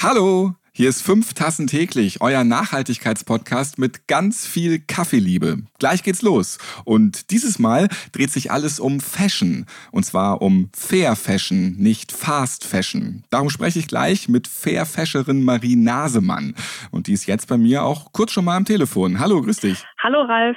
Hallo, 0.00 0.54
hier 0.72 0.88
ist 0.88 1.02
fünf 1.02 1.34
Tassen 1.34 1.66
täglich, 1.66 2.20
euer 2.20 2.44
Nachhaltigkeitspodcast 2.44 3.80
mit 3.80 4.06
ganz 4.06 4.46
viel 4.46 4.78
Kaffeeliebe. 4.78 5.64
Gleich 5.80 6.04
geht's 6.04 6.22
los. 6.22 6.58
Und 6.84 7.32
dieses 7.32 7.58
Mal 7.58 7.88
dreht 8.12 8.30
sich 8.30 8.52
alles 8.52 8.78
um 8.78 9.00
Fashion. 9.00 9.66
Und 9.90 10.06
zwar 10.06 10.40
um 10.40 10.70
Fair 10.72 11.16
Fashion, 11.16 11.74
nicht 11.78 12.12
Fast 12.12 12.64
Fashion. 12.64 13.24
Darum 13.30 13.50
spreche 13.50 13.80
ich 13.80 13.88
gleich 13.88 14.28
mit 14.28 14.46
Fair 14.46 14.86
Fasherin 14.86 15.42
Marie 15.42 15.74
Nasemann. 15.74 16.54
Und 16.92 17.08
die 17.08 17.12
ist 17.12 17.26
jetzt 17.26 17.48
bei 17.48 17.58
mir 17.58 17.82
auch 17.82 18.12
kurz 18.12 18.30
schon 18.30 18.44
mal 18.44 18.56
am 18.56 18.64
Telefon. 18.64 19.18
Hallo, 19.18 19.42
grüß 19.42 19.58
dich. 19.58 19.84
Hallo, 20.00 20.22
Ralf. 20.22 20.56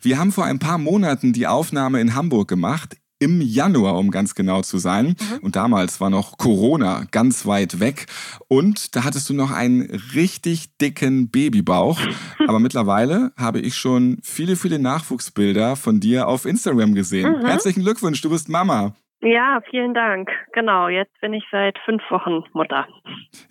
Wir 0.00 0.18
haben 0.18 0.32
vor 0.32 0.46
ein 0.46 0.60
paar 0.60 0.78
Monaten 0.78 1.34
die 1.34 1.46
Aufnahme 1.46 2.00
in 2.00 2.14
Hamburg 2.14 2.48
gemacht 2.48 2.96
im 3.20 3.40
Januar, 3.40 3.98
um 3.98 4.10
ganz 4.10 4.34
genau 4.34 4.62
zu 4.62 4.78
sein. 4.78 5.16
Mhm. 5.18 5.38
Und 5.42 5.56
damals 5.56 6.00
war 6.00 6.10
noch 6.10 6.38
Corona 6.38 7.02
ganz 7.10 7.46
weit 7.46 7.80
weg. 7.80 8.06
Und 8.48 8.94
da 8.96 9.04
hattest 9.04 9.28
du 9.28 9.34
noch 9.34 9.50
einen 9.50 9.82
richtig 10.14 10.76
dicken 10.78 11.30
Babybauch. 11.30 12.00
Aber 12.46 12.60
mittlerweile 12.60 13.32
habe 13.36 13.60
ich 13.60 13.74
schon 13.74 14.18
viele, 14.22 14.56
viele 14.56 14.78
Nachwuchsbilder 14.78 15.76
von 15.76 16.00
dir 16.00 16.28
auf 16.28 16.44
Instagram 16.44 16.94
gesehen. 16.94 17.40
Mhm. 17.40 17.46
Herzlichen 17.46 17.82
Glückwunsch, 17.82 18.20
du 18.20 18.30
bist 18.30 18.48
Mama. 18.48 18.94
Ja, 19.20 19.60
vielen 19.68 19.94
Dank. 19.94 20.30
Genau, 20.52 20.88
jetzt 20.88 21.20
bin 21.20 21.32
ich 21.32 21.42
seit 21.50 21.76
fünf 21.84 22.02
Wochen 22.08 22.44
Mutter. 22.52 22.86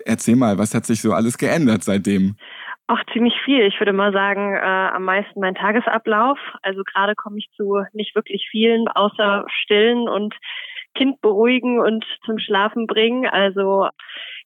Erzähl 0.05 0.37
mal, 0.37 0.57
was 0.57 0.73
hat 0.73 0.85
sich 0.85 1.01
so 1.01 1.11
alles 1.11 1.37
geändert 1.37 1.83
seitdem? 1.83 2.37
Auch 2.87 3.03
ziemlich 3.11 3.33
viel. 3.43 3.63
Ich 3.63 3.79
würde 3.79 3.91
mal 3.91 4.13
sagen, 4.13 4.55
äh, 4.55 4.59
am 4.59 5.03
meisten 5.03 5.41
mein 5.41 5.55
Tagesablauf. 5.55 6.39
Also 6.61 6.83
gerade 6.83 7.15
komme 7.15 7.37
ich 7.37 7.49
zu 7.57 7.83
nicht 7.91 8.15
wirklich 8.15 8.47
vielen, 8.49 8.87
außer 8.87 9.45
stillen 9.49 10.07
und 10.07 10.33
Kind 10.95 11.19
beruhigen 11.21 11.79
und 11.79 12.05
zum 12.25 12.39
Schlafen 12.39 12.87
bringen. 12.87 13.27
Also 13.27 13.89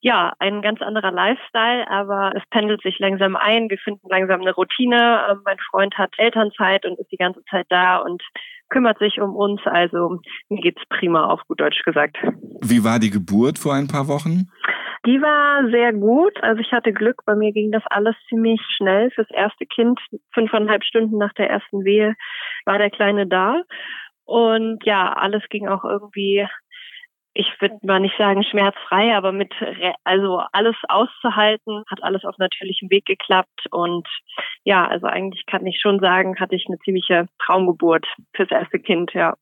ja, 0.01 0.33
ein 0.39 0.63
ganz 0.63 0.81
anderer 0.81 1.11
Lifestyle, 1.11 1.87
aber 1.89 2.33
es 2.35 2.43
pendelt 2.49 2.81
sich 2.81 2.97
langsam 2.97 3.35
ein. 3.35 3.69
Wir 3.69 3.77
finden 3.77 4.07
langsam 4.09 4.41
eine 4.41 4.53
Routine. 4.53 5.27
Ähm, 5.29 5.41
mein 5.45 5.59
Freund 5.69 5.95
hat 5.99 6.13
Elternzeit 6.17 6.85
und 6.85 6.99
ist 6.99 7.11
die 7.11 7.17
ganze 7.17 7.43
Zeit 7.45 7.67
da 7.69 7.97
und 7.97 8.23
kümmert 8.71 8.97
sich 8.97 9.21
um 9.21 9.35
uns. 9.35 9.61
Also 9.65 10.19
mir 10.49 10.61
geht's 10.61 10.81
prima, 10.89 11.27
auf 11.27 11.41
gut 11.47 11.61
Deutsch 11.61 11.83
gesagt. 11.83 12.17
Wie 12.61 12.83
war 12.83 12.97
die 12.97 13.11
Geburt 13.11 13.59
vor 13.59 13.75
ein 13.75 13.87
paar 13.87 14.07
Wochen? 14.07 14.49
Die 15.05 15.21
war 15.21 15.69
sehr 15.69 15.93
gut. 15.93 16.33
Also 16.41 16.61
ich 16.61 16.71
hatte 16.71 16.93
Glück. 16.93 17.21
Bei 17.25 17.35
mir 17.35 17.51
ging 17.51 17.71
das 17.71 17.83
alles 17.89 18.15
ziemlich 18.29 18.61
schnell. 18.77 19.11
Fürs 19.11 19.29
erste 19.31 19.65
Kind, 19.65 19.99
fünfeinhalb 20.33 20.83
Stunden 20.83 21.17
nach 21.17 21.33
der 21.33 21.49
ersten 21.49 21.83
Wehe, 21.83 22.15
war 22.65 22.77
der 22.77 22.89
Kleine 22.89 23.27
da. 23.27 23.61
Und 24.25 24.85
ja, 24.85 25.13
alles 25.13 25.43
ging 25.49 25.67
auch 25.67 25.83
irgendwie, 25.83 26.47
ich 27.33 27.47
würde 27.59 27.77
mal 27.83 27.99
nicht 27.99 28.17
sagen 28.17 28.43
schmerzfrei, 28.43 29.15
aber 29.15 29.31
mit, 29.31 29.53
also 30.03 30.41
alles 30.51 30.75
auszuhalten, 30.89 31.83
hat 31.89 32.03
alles 32.03 32.25
auf 32.25 32.37
natürlichem 32.37 32.89
Weg 32.89 33.05
geklappt. 33.05 33.67
Und 33.71 34.07
ja, 34.63 34.87
also 34.87 35.07
eigentlich 35.07 35.45
kann 35.45 35.65
ich 35.65 35.79
schon 35.79 35.99
sagen, 35.99 36.39
hatte 36.39 36.55
ich 36.55 36.65
eine 36.67 36.79
ziemliche 36.79 37.27
Traumgeburt 37.39 38.05
fürs 38.35 38.51
erste 38.51 38.79
Kind, 38.79 39.13
ja. 39.13 39.35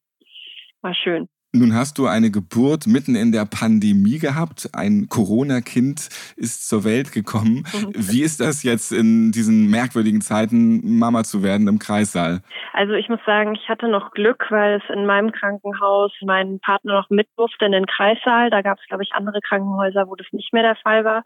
War 0.81 0.93
schön. 0.93 1.27
Nun 1.51 1.73
hast 1.73 1.97
du 1.97 2.05
eine 2.05 2.29
Geburt 2.29 2.85
mitten 2.85 3.15
in 3.15 3.31
der 3.31 3.45
Pandemie 3.45 4.19
gehabt. 4.19 4.69
Ein 4.73 5.07
Corona-Kind 5.09 6.09
ist 6.37 6.69
zur 6.69 6.83
Welt 6.83 7.11
gekommen. 7.11 7.65
Mhm. 7.73 7.91
Wie 7.95 8.21
ist 8.21 8.39
das 8.39 8.61
jetzt 8.61 8.91
in 8.91 9.31
diesen 9.31 9.67
merkwürdigen 9.67 10.21
Zeiten, 10.21 10.99
Mama 10.99 11.23
zu 11.23 11.41
werden 11.41 11.67
im 11.67 11.79
Kreissaal? 11.79 12.43
Also 12.73 12.93
ich 12.93 13.09
muss 13.09 13.19
sagen, 13.25 13.55
ich 13.55 13.67
hatte 13.67 13.87
noch 13.87 14.11
Glück, 14.11 14.45
weil 14.51 14.75
es 14.75 14.95
in 14.95 15.07
meinem 15.07 15.31
Krankenhaus 15.31 16.11
mein 16.21 16.59
Partner 16.59 16.93
noch 16.93 17.09
mit 17.09 17.27
durfte 17.35 17.65
in 17.65 17.71
den 17.71 17.87
Kreissaal. 17.87 18.51
Da 18.51 18.61
gab 18.61 18.77
es, 18.77 18.85
glaube 18.87 19.01
ich, 19.01 19.13
andere 19.13 19.41
Krankenhäuser, 19.41 20.07
wo 20.07 20.15
das 20.15 20.27
nicht 20.31 20.53
mehr 20.53 20.63
der 20.63 20.75
Fall 20.75 21.03
war. 21.03 21.23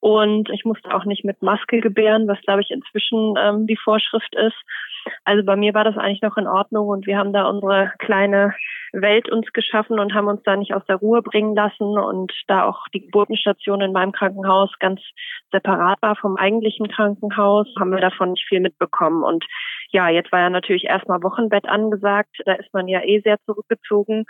Und 0.00 0.48
ich 0.50 0.64
musste 0.64 0.94
auch 0.94 1.04
nicht 1.04 1.24
mit 1.24 1.42
Maske 1.42 1.80
gebären, 1.80 2.28
was, 2.28 2.40
glaube 2.42 2.60
ich, 2.62 2.70
inzwischen 2.70 3.34
ähm, 3.36 3.66
die 3.66 3.76
Vorschrift 3.76 4.34
ist. 4.36 4.56
Also 5.24 5.44
bei 5.44 5.56
mir 5.56 5.74
war 5.74 5.84
das 5.84 5.96
eigentlich 5.96 6.22
noch 6.22 6.36
in 6.36 6.46
Ordnung 6.46 6.88
und 6.88 7.06
wir 7.06 7.18
haben 7.18 7.32
da 7.32 7.46
unsere 7.46 7.92
kleine 7.98 8.54
Welt 8.92 9.30
uns 9.30 9.52
geschaffen 9.52 9.98
und 9.98 10.14
haben 10.14 10.28
uns 10.28 10.42
da 10.44 10.56
nicht 10.56 10.74
aus 10.74 10.84
der 10.86 10.96
Ruhe 10.96 11.22
bringen 11.22 11.54
lassen 11.54 11.98
und 11.98 12.32
da 12.46 12.64
auch 12.64 12.86
die 12.94 13.00
Geburtenstation 13.00 13.80
in 13.80 13.92
meinem 13.92 14.12
Krankenhaus 14.12 14.70
ganz 14.78 15.00
separat 15.50 16.00
war 16.00 16.16
vom 16.16 16.36
eigentlichen 16.36 16.88
Krankenhaus, 16.88 17.66
haben 17.78 17.90
wir 17.90 18.00
davon 18.00 18.32
nicht 18.32 18.46
viel 18.48 18.60
mitbekommen. 18.60 19.22
Und 19.22 19.44
ja, 19.90 20.08
jetzt 20.08 20.30
war 20.30 20.40
ja 20.40 20.50
natürlich 20.50 20.84
erstmal 20.84 21.22
Wochenbett 21.22 21.68
angesagt, 21.68 22.36
da 22.44 22.52
ist 22.54 22.72
man 22.72 22.88
ja 22.88 23.02
eh 23.02 23.20
sehr 23.20 23.38
zurückgezogen 23.46 24.26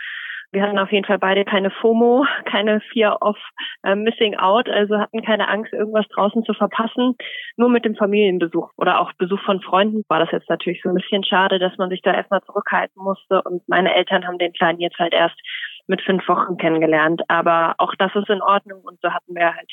wir 0.51 0.63
hatten 0.63 0.79
auf 0.79 0.91
jeden 0.91 1.05
Fall 1.05 1.19
beide 1.19 1.45
keine 1.45 1.69
FOMO, 1.69 2.25
keine 2.45 2.81
Fear 2.91 3.21
of 3.21 3.37
uh, 3.85 3.95
Missing 3.95 4.35
Out, 4.35 4.67
also 4.69 4.97
hatten 4.97 5.23
keine 5.23 5.47
Angst, 5.47 5.73
irgendwas 5.73 6.07
draußen 6.09 6.43
zu 6.43 6.53
verpassen. 6.53 7.15
Nur 7.55 7.69
mit 7.69 7.85
dem 7.85 7.95
Familienbesuch 7.95 8.71
oder 8.77 8.99
auch 8.99 9.13
Besuch 9.13 9.41
von 9.41 9.61
Freunden 9.61 10.03
war 10.07 10.19
das 10.19 10.31
jetzt 10.31 10.49
natürlich 10.49 10.81
so 10.81 10.89
ein 10.89 10.95
bisschen 10.95 11.23
schade, 11.23 11.59
dass 11.59 11.77
man 11.77 11.89
sich 11.89 12.01
da 12.01 12.13
erstmal 12.13 12.41
zurückhalten 12.41 13.01
musste. 13.01 13.41
Und 13.43 13.67
meine 13.67 13.93
Eltern 13.93 14.25
haben 14.25 14.39
den 14.39 14.53
Kleinen 14.53 14.79
jetzt 14.79 14.97
halt 14.97 15.13
erst 15.13 15.39
mit 15.87 16.01
fünf 16.01 16.27
Wochen 16.27 16.57
kennengelernt. 16.57 17.21
Aber 17.27 17.75
auch 17.77 17.93
das 17.95 18.15
ist 18.15 18.29
in 18.29 18.41
Ordnung 18.41 18.81
und 18.81 18.99
so 19.01 19.11
hatten 19.11 19.35
wir 19.35 19.55
halt 19.55 19.71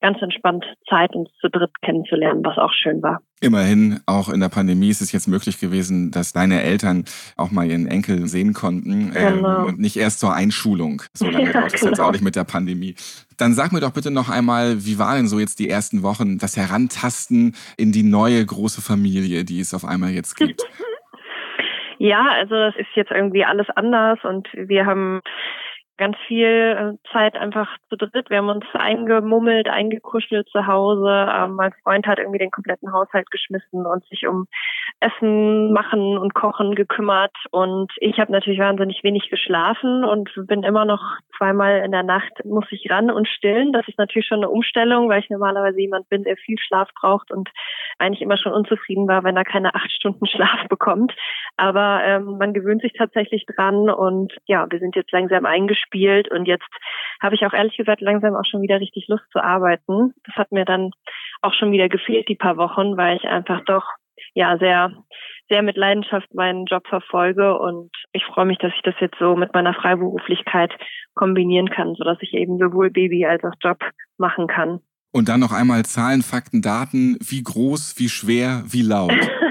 ganz 0.00 0.20
entspannt 0.20 0.64
Zeit, 0.88 1.14
uns 1.14 1.30
zu 1.40 1.48
dritt 1.48 1.70
kennenzulernen, 1.82 2.44
was 2.44 2.58
auch 2.58 2.72
schön 2.72 3.02
war. 3.02 3.20
Immerhin, 3.40 4.00
auch 4.06 4.28
in 4.28 4.40
der 4.40 4.48
Pandemie 4.48 4.88
ist 4.88 5.00
es 5.00 5.12
jetzt 5.12 5.26
möglich 5.26 5.60
gewesen, 5.60 6.10
dass 6.10 6.32
deine 6.32 6.62
Eltern 6.62 7.04
auch 7.36 7.50
mal 7.50 7.66
ihren 7.66 7.86
Enkel 7.86 8.26
sehen 8.26 8.52
konnten 8.54 9.12
ähm, 9.14 9.36
genau. 9.36 9.60
ähm, 9.60 9.64
und 9.66 9.78
nicht 9.78 9.96
erst 9.96 10.20
zur 10.20 10.34
Einschulung. 10.34 11.02
So 11.14 11.26
lange 11.30 11.46
ja, 11.46 11.52
dauert 11.52 11.74
es 11.74 11.80
genau. 11.80 11.90
jetzt 11.90 12.00
auch 12.00 12.12
nicht 12.12 12.24
mit 12.24 12.36
der 12.36 12.44
Pandemie. 12.44 12.94
Dann 13.36 13.52
sag 13.52 13.72
mir 13.72 13.80
doch 13.80 13.92
bitte 13.92 14.10
noch 14.10 14.30
einmal, 14.30 14.84
wie 14.84 14.98
waren 14.98 15.16
denn 15.16 15.28
so 15.28 15.38
jetzt 15.38 15.58
die 15.58 15.68
ersten 15.68 16.02
Wochen, 16.02 16.38
das 16.38 16.56
Herantasten 16.56 17.54
in 17.76 17.92
die 17.92 18.02
neue 18.02 18.44
große 18.44 18.80
Familie, 18.80 19.44
die 19.44 19.60
es 19.60 19.74
auf 19.74 19.84
einmal 19.84 20.10
jetzt 20.10 20.36
gibt? 20.36 20.62
Ja, 21.98 22.26
also 22.30 22.54
das 22.54 22.76
ist 22.76 22.88
jetzt 22.94 23.10
irgendwie 23.10 23.44
alles 23.44 23.68
anders 23.74 24.18
und 24.22 24.46
wir 24.52 24.84
haben 24.84 25.22
ganz 25.96 26.16
viel 26.26 26.46
äh, 26.46 27.10
Zeit 27.12 27.36
einfach 27.36 27.68
zu 27.88 27.96
dritt. 27.96 28.28
Wir 28.28 28.38
haben 28.38 28.48
uns 28.48 28.66
eingemummelt, 28.74 29.68
eingekuschelt 29.68 30.48
zu 30.48 30.66
Hause. 30.66 31.28
Ähm, 31.32 31.54
mein 31.54 31.72
Freund 31.82 32.06
hat 32.06 32.18
irgendwie 32.18 32.38
den 32.38 32.50
kompletten 32.50 32.92
Haushalt 32.92 33.30
geschmissen 33.30 33.86
und 33.86 34.04
sich 34.06 34.26
um 34.26 34.46
Essen 35.00 35.72
machen 35.72 36.18
und 36.18 36.34
Kochen 36.34 36.74
gekümmert. 36.74 37.34
Und 37.50 37.90
ich 37.98 38.18
habe 38.18 38.32
natürlich 38.32 38.60
wahnsinnig 38.60 39.02
wenig 39.04 39.30
geschlafen 39.30 40.04
und 40.04 40.30
bin 40.46 40.62
immer 40.62 40.84
noch 40.84 41.02
zweimal 41.38 41.82
in 41.84 41.92
der 41.92 42.02
Nacht 42.02 42.44
muss 42.44 42.66
ich 42.70 42.90
ran 42.90 43.10
und 43.10 43.28
stillen. 43.28 43.72
Das 43.72 43.88
ist 43.88 43.98
natürlich 43.98 44.26
schon 44.26 44.38
eine 44.38 44.50
Umstellung, 44.50 45.08
weil 45.08 45.20
ich 45.20 45.30
normalerweise 45.30 45.80
jemand 45.80 46.08
bin, 46.08 46.24
der 46.24 46.36
viel 46.36 46.58
Schlaf 46.58 46.88
braucht 47.00 47.30
und 47.30 47.48
eigentlich 47.98 48.22
immer 48.22 48.36
schon 48.36 48.52
unzufrieden 48.52 49.08
war, 49.08 49.24
wenn 49.24 49.36
er 49.36 49.44
keine 49.44 49.74
acht 49.74 49.90
Stunden 49.90 50.26
Schlaf 50.26 50.68
bekommt. 50.68 51.14
Aber 51.56 52.02
ähm, 52.04 52.36
man 52.38 52.52
gewöhnt 52.52 52.82
sich 52.82 52.92
tatsächlich 52.92 53.46
dran 53.46 53.88
und 53.88 54.34
ja, 54.44 54.66
wir 54.68 54.78
sind 54.78 54.94
jetzt 54.94 55.12
langsam 55.12 55.46
eingespielt 55.46 55.85
gespielt 55.86 56.30
und 56.30 56.46
jetzt 56.46 56.66
habe 57.22 57.34
ich 57.34 57.46
auch 57.46 57.52
ehrlich 57.52 57.76
gesagt 57.76 58.00
langsam 58.00 58.34
auch 58.34 58.44
schon 58.44 58.62
wieder 58.62 58.80
richtig 58.80 59.08
Lust 59.08 59.24
zu 59.32 59.42
arbeiten. 59.42 60.14
Das 60.24 60.36
hat 60.36 60.52
mir 60.52 60.64
dann 60.64 60.90
auch 61.42 61.54
schon 61.54 61.72
wieder 61.72 61.88
gefehlt, 61.88 62.28
die 62.28 62.34
paar 62.34 62.56
Wochen, 62.56 62.96
weil 62.96 63.16
ich 63.16 63.24
einfach 63.24 63.64
doch 63.64 63.84
ja 64.34 64.58
sehr 64.58 64.92
sehr 65.48 65.62
mit 65.62 65.76
Leidenschaft 65.76 66.34
meinen 66.34 66.66
Job 66.66 66.88
verfolge 66.88 67.56
und 67.56 67.90
ich 68.12 68.24
freue 68.24 68.46
mich, 68.46 68.58
dass 68.58 68.72
ich 68.74 68.82
das 68.82 68.96
jetzt 69.00 69.16
so 69.20 69.36
mit 69.36 69.54
meiner 69.54 69.74
Freiberuflichkeit 69.74 70.72
kombinieren 71.14 71.70
kann, 71.70 71.94
so 71.94 72.02
dass 72.02 72.18
ich 72.20 72.34
eben 72.34 72.58
sowohl 72.58 72.90
Baby 72.90 73.26
als 73.26 73.44
auch 73.44 73.54
Job 73.60 73.78
machen 74.18 74.48
kann. 74.48 74.80
Und 75.12 75.28
dann 75.28 75.38
noch 75.38 75.52
einmal 75.52 75.84
Zahlen, 75.84 76.22
Fakten, 76.22 76.62
Daten. 76.62 77.16
Wie 77.20 77.44
groß, 77.44 77.94
wie 77.98 78.08
schwer, 78.08 78.64
wie 78.66 78.82
laut? 78.82 79.12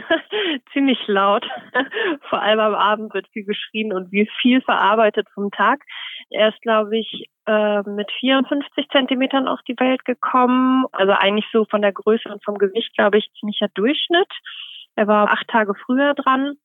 ziemlich 0.75 0.99
laut. 1.07 1.47
Vor 2.29 2.41
allem 2.41 2.59
am 2.59 2.75
Abend 2.75 3.13
wird 3.13 3.27
viel 3.29 3.45
geschrien 3.45 3.93
und 3.93 4.11
wie 4.11 4.29
viel 4.41 4.61
verarbeitet 4.61 5.27
vom 5.33 5.49
Tag. 5.49 5.81
Er 6.29 6.49
ist, 6.49 6.61
glaube 6.61 6.97
ich, 6.97 7.29
äh, 7.47 7.81
mit 7.89 8.11
54 8.19 8.87
Zentimetern 8.89 9.47
auf 9.47 9.61
die 9.67 9.79
Welt 9.79 10.05
gekommen. 10.05 10.85
Also 10.91 11.13
eigentlich 11.13 11.47
so 11.51 11.65
von 11.65 11.81
der 11.81 11.93
Größe 11.93 12.29
und 12.29 12.43
vom 12.43 12.57
Gewicht, 12.57 12.93
glaube 12.95 13.17
ich, 13.17 13.31
ziemlicher 13.39 13.69
Durchschnitt. 13.73 14.31
Er 14.95 15.07
war 15.07 15.31
acht 15.31 15.47
Tage 15.47 15.73
früher 15.85 16.13
dran 16.13 16.57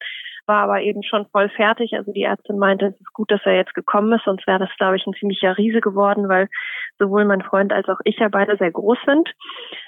war 0.47 0.63
aber 0.63 0.81
eben 0.81 1.03
schon 1.03 1.27
voll 1.27 1.49
fertig. 1.51 1.95
Also 1.95 2.13
die 2.13 2.23
Ärztin 2.23 2.59
meinte, 2.59 2.87
es 2.87 3.01
ist 3.01 3.13
gut, 3.13 3.31
dass 3.31 3.41
er 3.45 3.57
jetzt 3.57 3.75
gekommen 3.75 4.13
ist, 4.13 4.25
sonst 4.25 4.47
wäre 4.47 4.59
das, 4.59 4.71
glaube 4.79 4.97
ich, 4.97 5.07
ein 5.07 5.15
ziemlicher 5.15 5.57
Riese 5.57 5.81
geworden, 5.81 6.29
weil 6.29 6.49
sowohl 6.99 7.25
mein 7.25 7.43
Freund 7.43 7.73
als 7.73 7.89
auch 7.89 8.01
ich 8.05 8.19
ja 8.19 8.29
beide 8.29 8.57
sehr 8.57 8.71
groß 8.71 8.99
sind. 9.07 9.29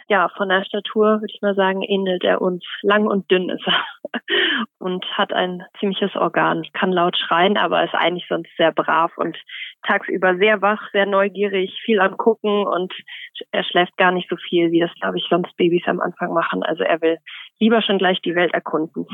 Ja, 0.09 0.29
von 0.37 0.49
der 0.49 0.65
Statur 0.65 1.21
würde 1.21 1.33
ich 1.33 1.41
mal 1.43 1.55
sagen, 1.55 1.83
ähnelt 1.83 2.25
er 2.25 2.43
uns. 2.43 2.65
Lang 2.83 3.07
und 3.07 3.31
dünn 3.31 3.49
ist 3.51 3.67
er 3.67 4.21
und 4.79 5.05
hat 5.17 5.33
ein 5.33 5.63
ziemliches 5.79 6.15
Organ. 6.17 6.65
Kann 6.73 6.93
laut 6.93 7.17
schreien, 7.17 7.57
aber 7.57 7.85
ist 7.85 7.95
eigentlich 7.95 8.27
sonst 8.29 8.51
sehr 8.57 8.73
brav 8.73 9.17
und 9.17 9.39
tagsüber 9.87 10.37
sehr 10.37 10.61
wach, 10.61 10.91
sehr 10.93 11.07
neugierig, 11.07 11.81
viel 11.85 12.01
am 12.01 12.17
Gucken 12.17 12.67
und 12.67 12.93
er 13.51 13.65
schläft 13.65 13.97
gar 13.97 14.13
nicht 14.13 14.29
so 14.29 14.37
viel, 14.37 14.71
wie 14.71 14.81
das, 14.81 14.93
glaube 15.01 15.19
ich, 15.19 15.27
sonst 15.29 15.57
Babys 15.57 15.87
am 15.87 16.01
Anfang 16.01 16.33
machen. 16.33 16.63
Also 16.63 16.83
er 16.83 17.01
will 17.01 17.19
lieber 17.63 17.81
schon 17.81 17.99
gleich 17.99 18.21
die 18.23 18.35
Welt 18.35 18.53
erkunden. 18.53 19.07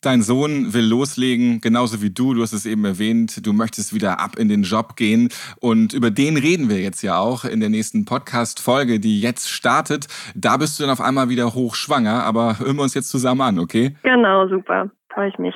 Dein 0.00 0.22
Sohn 0.22 0.72
will 0.72 0.84
loslegen, 0.84 1.60
genauso 1.60 2.00
wie 2.00 2.10
du. 2.10 2.34
Du 2.34 2.42
hast 2.42 2.52
es 2.52 2.64
eben 2.64 2.84
erwähnt. 2.84 3.44
Du 3.44 3.52
möchtest 3.52 3.92
wieder 3.92 4.20
ab 4.20 4.38
in 4.38 4.48
den 4.48 4.62
Job 4.62 4.94
gehen. 4.94 5.30
Und 5.58 5.92
über 5.92 6.12
den 6.12 6.36
reden 6.36 6.68
wir 6.68 6.80
jetzt 6.80 7.02
ja 7.02 7.18
auch 7.18 7.44
in 7.44 7.58
der 7.58 7.70
nächsten 7.70 8.04
Podcast-Folge, 8.04 9.00
die 9.00 9.20
jetzt 9.20 9.48
startet. 9.48 10.06
Da 10.36 10.58
bist 10.58 10.78
du 10.78 10.84
dann 10.84 10.92
auf 10.92 11.00
einmal 11.00 11.28
wieder 11.28 11.54
hochschwanger. 11.54 12.22
Aber 12.22 12.60
hören 12.60 12.76
wir 12.76 12.82
uns 12.82 12.94
jetzt 12.94 13.10
zusammen 13.10 13.40
an, 13.40 13.58
okay? 13.58 13.96
Genau, 14.04 14.46
super. 14.46 14.90
Freue 15.12 15.30
ich 15.30 15.38
mich. 15.38 15.54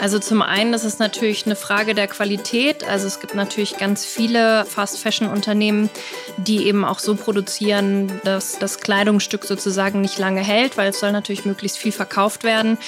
Also 0.00 0.18
zum 0.18 0.42
einen 0.42 0.74
ist 0.74 0.84
es 0.84 0.98
natürlich 0.98 1.44
eine 1.46 1.56
Frage 1.56 1.94
der 1.94 2.06
Qualität. 2.06 2.86
Also 2.88 3.06
es 3.06 3.20
gibt 3.20 3.34
natürlich 3.34 3.78
ganz 3.78 4.04
viele 4.04 4.64
Fast-Fashion-Unternehmen, 4.64 5.90
die 6.36 6.66
eben 6.66 6.84
auch 6.84 7.00
so 7.00 7.16
produzieren, 7.16 8.20
dass 8.24 8.58
das 8.58 8.78
Kleidungsstück 8.78 9.44
sozusagen 9.44 10.00
nicht 10.00 10.18
lange 10.18 10.40
hält, 10.40 10.76
weil 10.76 10.90
es 10.90 11.00
soll 11.00 11.12
natürlich 11.12 11.44
möglichst 11.44 11.78
viel 11.78 11.92
verkauft 11.92 12.44
werden. 12.44 12.78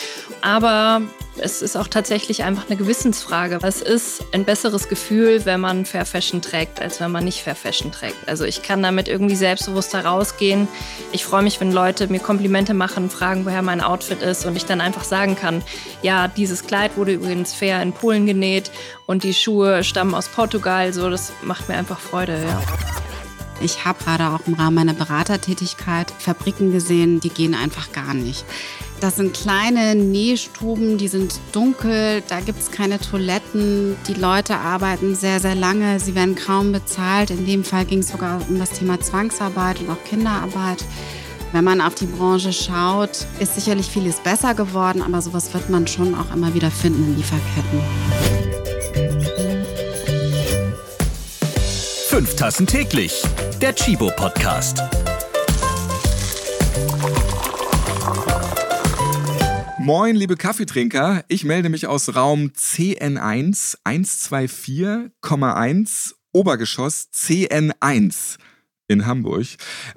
Aber 0.41 1.03
es 1.39 1.63
ist 1.63 1.77
auch 1.77 1.89
tatsächlich 1.89 2.43
einfach 2.43 2.67
eine 2.69 2.77
Gewissensfrage. 2.77 3.59
Es 3.63 3.81
ist 3.81 4.25
ein 4.33 4.45
besseres 4.45 4.89
Gefühl, 4.89 5.45
wenn 5.45 5.61
man 5.61 5.87
Fair 5.87 6.05
Fashion 6.05 6.43
trägt, 6.43 6.81
als 6.81 7.01
wenn 7.01 7.11
man 7.11 7.25
nicht 7.25 7.43
Fair 7.43 7.55
Fashion 7.55 7.93
trägt. 7.93 8.29
Also 8.29 8.45
ich 8.45 8.63
kann 8.63 8.83
damit 8.83 9.09
irgendwie 9.09 9.37
selbstbewusster 9.37 10.05
rausgehen. 10.05 10.69
Ich 11.13 11.25
freue 11.25 11.43
mich, 11.43 11.61
wenn 11.61 11.73
Leute 11.73 12.09
mir 12.09 12.21
Komplimente 12.21 12.75
machen, 12.75 13.11
fragen, 13.11 13.47
woher 13.47 13.63
mein 13.63 13.81
Outfit 13.81 14.23
ist 14.23 14.45
und 14.45 14.57
ich 14.57 14.67
dann 14.67 14.81
einfach 14.81 15.05
sagen 15.05 15.37
kann, 15.37 15.63
ja, 16.03 16.29
dieses 16.29 16.67
Kleid 16.67 16.97
wurde 16.97 17.13
übrigens 17.13 17.55
fair 17.55 17.81
in 17.83 17.93
Polen 17.93 18.27
genäht 18.27 18.71
und 19.07 19.23
die 19.23 19.35
Schuhe 19.35 19.85
stammen 19.85 20.15
aus 20.15 20.29
Portugal. 20.29 20.93
So, 20.93 21.11
das 21.11 21.33
macht 21.43 21.69
mir 21.69 21.77
einfach 21.77 22.01
Freude, 22.01 22.43
ja. 22.45 22.63
Ich 23.63 23.85
habe 23.85 24.03
gerade 24.03 24.29
auch 24.29 24.41
im 24.47 24.55
Rahmen 24.55 24.77
meiner 24.77 24.95
Beratertätigkeit 24.95 26.11
Fabriken 26.19 26.73
gesehen, 26.73 27.21
die 27.21 27.29
gehen 27.29 27.55
einfach 27.55 27.93
gar 27.93 28.15
nicht. 28.15 28.45
Das 29.01 29.17
sind 29.17 29.33
kleine 29.33 29.95
Nähstuben, 29.95 30.99
die 30.99 31.09
sind 31.09 31.41
dunkel, 31.53 32.23
da 32.29 32.41
gibt 32.41 32.61
es 32.61 32.71
keine 32.71 33.01
Toiletten. 33.01 33.97
Die 34.07 34.13
Leute 34.13 34.57
arbeiten 34.57 35.15
sehr, 35.15 35.41
sehr 35.41 35.55
lange, 35.55 35.99
sie 35.99 36.15
werden 36.15 36.35
kaum 36.35 36.73
bezahlt. 36.73 37.31
In 37.31 37.47
dem 37.47 37.65
Fall 37.65 37.87
ging 37.87 38.01
es 38.01 38.09
sogar 38.09 38.43
um 38.49 38.59
das 38.59 38.71
Thema 38.71 39.01
Zwangsarbeit 39.01 39.81
und 39.81 39.89
auch 39.89 40.05
Kinderarbeit. 40.05 40.85
Wenn 41.53 41.65
man 41.65 41.81
auf 41.81 41.95
die 41.95 42.07
Branche 42.07 42.53
schaut, 42.53 43.27
ist 43.39 43.55
sicherlich 43.55 43.87
vieles 43.87 44.21
besser 44.21 44.55
geworden, 44.55 45.03
aber 45.03 45.23
sowas 45.23 45.53
wird 45.55 45.71
man 45.71 45.87
schon 45.87 46.15
auch 46.15 46.33
immer 46.35 46.53
wieder 46.55 46.71
finden 46.71 47.05
in 47.05 47.17
Lieferketten. 47.17 47.81
Fünf 52.09 52.37
Tassen 52.37 52.67
täglich. 52.67 53.23
Der 53.63 53.75
Chibo 53.75 54.11
Podcast. 54.15 54.83
Moin, 59.83 60.15
liebe 60.15 60.37
Kaffeetrinker. 60.37 61.25
Ich 61.29 61.45
melde 61.45 61.71
mich 61.71 61.87
aus 61.87 62.15
Raum 62.15 62.51
CN1 62.55 63.79
124,1 63.83 66.13
Obergeschoss 66.33 67.09
CN1 67.15 68.37
in 68.89 69.07
Hamburg. 69.07 69.47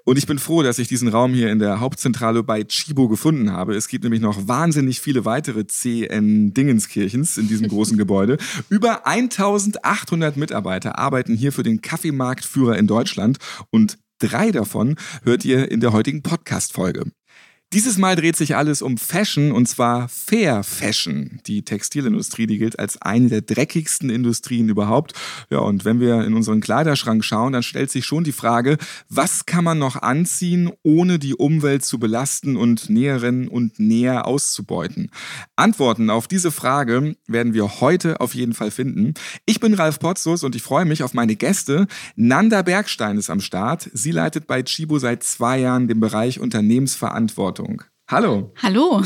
Und 0.05 0.17
ich 0.17 0.25
bin 0.25 0.39
froh, 0.39 0.63
dass 0.63 0.79
ich 0.79 0.87
diesen 0.87 1.09
Raum 1.09 1.33
hier 1.33 1.51
in 1.51 1.59
der 1.59 1.81
Hauptzentrale 1.81 2.43
bei 2.43 2.63
Chibo 2.63 3.09
gefunden 3.09 3.51
habe. 3.51 3.75
Es 3.75 3.89
gibt 3.89 4.05
nämlich 4.05 4.21
noch 4.21 4.47
wahnsinnig 4.47 5.01
viele 5.01 5.25
weitere 5.25 5.67
CN 5.67 6.53
Dingenskirchens 6.53 7.37
in 7.37 7.49
diesem 7.49 7.67
großen 7.67 7.97
Gebäude. 7.97 8.37
Über 8.69 9.05
1800 9.05 10.37
Mitarbeiter 10.37 10.97
arbeiten 10.97 11.35
hier 11.35 11.51
für 11.51 11.63
den 11.63 11.81
Kaffeemarktführer 11.81 12.77
in 12.77 12.87
Deutschland 12.87 13.37
und 13.69 13.97
drei 14.19 14.51
davon 14.51 14.95
hört 15.23 15.43
ihr 15.43 15.69
in 15.69 15.81
der 15.81 15.91
heutigen 15.91 16.23
Podcast-Folge. 16.23 17.11
Dieses 17.73 17.97
Mal 17.97 18.15
dreht 18.15 18.35
sich 18.35 18.55
alles 18.55 18.83
um 18.83 18.99
Fashion 18.99 19.51
und 19.51 19.67
zwar 19.67 20.07
Fair 20.07 20.61
Fashion. 20.61 21.39
Die 21.47 21.65
Textilindustrie, 21.65 22.45
die 22.45 22.59
gilt 22.59 22.77
als 22.77 23.01
eine 23.01 23.29
der 23.29 23.41
dreckigsten 23.41 24.11
Industrien 24.11 24.69
überhaupt. 24.69 25.13
Ja, 25.49 25.57
und 25.57 25.83
wenn 25.83 25.99
wir 25.99 26.23
in 26.23 26.35
unseren 26.35 26.61
Kleiderschrank 26.61 27.25
schauen, 27.25 27.53
dann 27.53 27.63
stellt 27.63 27.89
sich 27.89 28.05
schon 28.05 28.23
die 28.23 28.31
Frage, 28.31 28.77
was 29.09 29.47
kann 29.47 29.63
man 29.63 29.79
noch 29.79 29.95
anziehen, 29.95 30.71
ohne 30.83 31.17
die 31.17 31.33
Umwelt 31.33 31.83
zu 31.83 31.97
belasten 31.97 32.57
und 32.57 32.91
Näherinnen 32.91 33.47
und 33.47 33.79
Näher 33.79 34.27
auszubeuten? 34.27 35.09
Antworten 35.55 36.11
auf 36.11 36.27
diese 36.27 36.51
Frage 36.51 37.15
werden 37.25 37.55
wir 37.55 37.81
heute 37.81 38.21
auf 38.21 38.35
jeden 38.35 38.53
Fall 38.53 38.69
finden. 38.69 39.15
Ich 39.47 39.59
bin 39.59 39.73
Ralf 39.73 39.97
Potzus 39.97 40.43
und 40.43 40.55
ich 40.55 40.61
freue 40.61 40.85
mich 40.85 41.01
auf 41.01 41.15
meine 41.15 41.35
Gäste. 41.35 41.87
Nanda 42.15 42.61
Bergstein 42.61 43.17
ist 43.17 43.31
am 43.31 43.39
Start. 43.39 43.89
Sie 43.93 44.11
leitet 44.11 44.45
bei 44.45 44.61
Chibo 44.61 44.99
seit 44.99 45.23
zwei 45.23 45.57
Jahren 45.57 45.87
den 45.87 45.99
Bereich 45.99 46.39
Unternehmensverantwortung. 46.39 47.62
Verantwortung. 47.63 47.83
Hallo. 48.07 48.53
Hallo. 48.61 49.03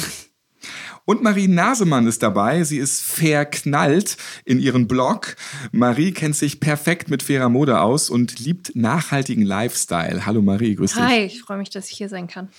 Und 1.09 1.23
Marie 1.23 1.47
Nasemann 1.47 2.05
ist 2.05 2.21
dabei. 2.21 2.65
Sie 2.65 2.79
ist 2.79 3.01
verknallt 3.01 4.17
in 4.43 4.59
ihren 4.59 4.89
Blog. 4.89 5.37
Marie 5.71 6.11
kennt 6.11 6.35
sich 6.35 6.59
perfekt 6.59 7.09
mit 7.09 7.23
fairer 7.23 7.47
Mode 7.47 7.79
aus 7.79 8.09
und 8.09 8.39
liebt 8.39 8.75
nachhaltigen 8.75 9.45
Lifestyle. 9.45 10.25
Hallo 10.25 10.41
Marie, 10.41 10.75
grüß 10.75 10.95
dich. 10.95 11.01
Hi, 11.01 11.19
ich 11.19 11.41
freue 11.41 11.59
mich, 11.59 11.69
dass 11.69 11.89
ich 11.89 11.95
hier 11.95 12.09
sein 12.09 12.27
kann. 12.27 12.49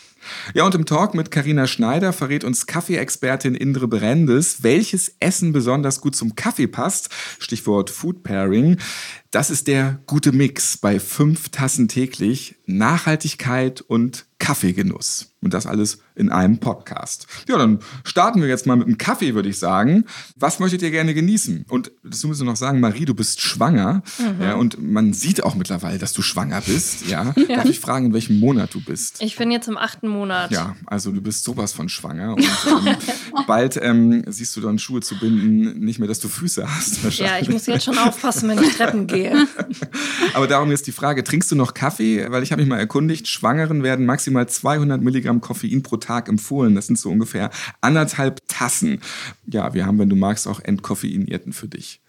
Ja, 0.55 0.65
und 0.65 0.75
im 0.75 0.87
Talk 0.87 1.13
mit 1.13 1.31
Karina 1.31 1.67
Schneider 1.67 2.15
verrät 2.15 2.43
uns 2.43 2.65
Kaffeeexpertin 2.65 3.55
Indre 3.55 3.87
Berendes, 3.87 4.63
welches 4.63 5.15
Essen 5.21 5.53
besonders 5.53 6.01
gut 6.01 6.17
zum 6.17 6.35
Kaffee 6.35 6.69
passt. 6.69 7.11
Stichwort 7.39 7.91
Food 7.91 8.23
Pairing. 8.23 8.79
Das 9.31 9.51
ist 9.51 9.69
der 9.69 10.01
gute 10.07 10.33
Mix 10.33 10.79
bei 10.79 10.99
fünf 10.99 11.51
Tassen 11.51 11.87
täglich. 11.87 12.55
Nachhaltigkeit 12.65 13.83
und 13.83 14.25
Kaffeegenuss. 14.39 15.35
Und 15.43 15.53
das 15.53 15.67
alles 15.67 15.99
in 16.15 16.31
einem 16.31 16.59
Podcast. 16.59 17.27
Ja, 17.47 17.59
dann 17.59 17.81
starten 18.05 18.38
wir 18.41 18.49
jetzt 18.49 18.67
mal 18.67 18.77
mit 18.77 18.87
einem 18.87 18.99
Kaffee, 18.99 19.35
würde 19.35 19.49
ich 19.49 19.59
sagen. 19.59 20.05
Was 20.37 20.59
möchtet 20.59 20.83
ihr 20.83 20.91
gerne 20.91 21.15
genießen? 21.15 21.65
Und 21.69 21.93
dazu 22.03 22.29
müssen 22.29 22.47
wir 22.47 22.51
noch 22.51 22.57
sagen, 22.57 22.81
Marie, 22.81 23.05
du 23.05 23.15
bist 23.15 23.41
schwanger. 23.41 24.03
Mhm. 24.19 24.43
Ja, 24.43 24.55
und 24.55 24.81
man 24.81 25.13
sieht 25.13 25.43
auch 25.43 25.55
mittlerweile, 25.55 25.99
dass 25.99 26.13
du 26.13 26.23
schwanger 26.23 26.61
bist. 26.61 27.07
Ja. 27.07 27.35
ja. 27.49 27.57
Darf 27.57 27.67
ich 27.67 27.81
fragen, 27.81 28.07
in 28.07 28.13
welchem 28.13 28.39
Monat 28.39 28.75
du 28.75 28.81
bist? 28.83 29.23
Ich 29.23 29.37
bin 29.37 29.51
jetzt 29.51 29.69
im 29.69 29.77
achten 29.77 30.09
Monat. 30.09 30.51
Ja, 30.51 30.77
also 30.87 31.11
du 31.13 31.21
bist 31.21 31.45
sowas 31.45 31.73
von 31.73 31.89
schwanger. 31.89 32.35
Und 32.35 32.45
ähm, 32.45 32.97
bald 33.47 33.79
ähm, 33.83 34.25
siehst 34.27 34.57
du 34.57 34.61
dann 34.61 34.79
Schuhe 34.79 35.01
zu 35.01 35.19
binden, 35.19 35.81
nicht 35.85 35.99
mehr, 35.99 36.09
dass 36.09 36.21
du 36.21 36.29
Füße 36.29 36.69
hast. 36.69 37.19
Ja, 37.19 37.39
ich 37.41 37.49
muss 37.49 37.67
jetzt 37.67 37.85
schon 37.85 37.99
aufpassen, 37.99 38.49
wenn 38.49 38.63
ich 38.63 38.77
Treppen 38.77 39.07
gehe. 39.07 39.47
Aber 40.35 40.47
darum 40.47 40.71
jetzt 40.71 40.87
die 40.87 40.93
Frage, 40.93 41.25
trinkst 41.25 41.51
du 41.51 41.57
noch 41.57 41.75
Kaffee? 41.75 42.27
Weil 42.31 42.43
ich 42.43 42.53
habe 42.53 42.63
mich 42.63 42.69
mal 42.69 42.79
erkundigt, 42.79 43.29
Schwangeren 43.29 43.83
werden 43.83 44.07
maximal 44.07 44.49
200 44.49 45.01
Milligramm 45.01 45.41
Koffein 45.41 45.83
pro 45.83 45.97
Tag 45.97 46.29
empfohlen. 46.29 46.75
Das 46.75 46.87
sind 46.87 46.99
so 46.99 47.11
ungefähr 47.11 47.51
anderthalb 47.81 48.28
Tassen. 48.49 49.01
Ja, 49.47 49.75
wir 49.75 49.87
haben, 49.87 49.99
wenn 49.99 50.11
du 50.11 50.17
magst, 50.17 50.47
auch 50.47 50.61
entkoffeinierten 50.61 51.53
für 51.53 51.69
dich. 51.69 52.01